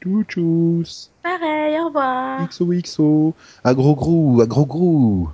Tchou 0.00 0.22
tchous. 0.24 0.84
Pareil, 1.22 1.78
au 1.80 1.86
revoir. 1.86 2.48
XOXO. 2.48 3.34
À 3.64 3.74
gros 3.74 3.96
gros, 3.96 4.40
à 4.40 4.46
gros 4.46 4.66
gros. 4.66 5.28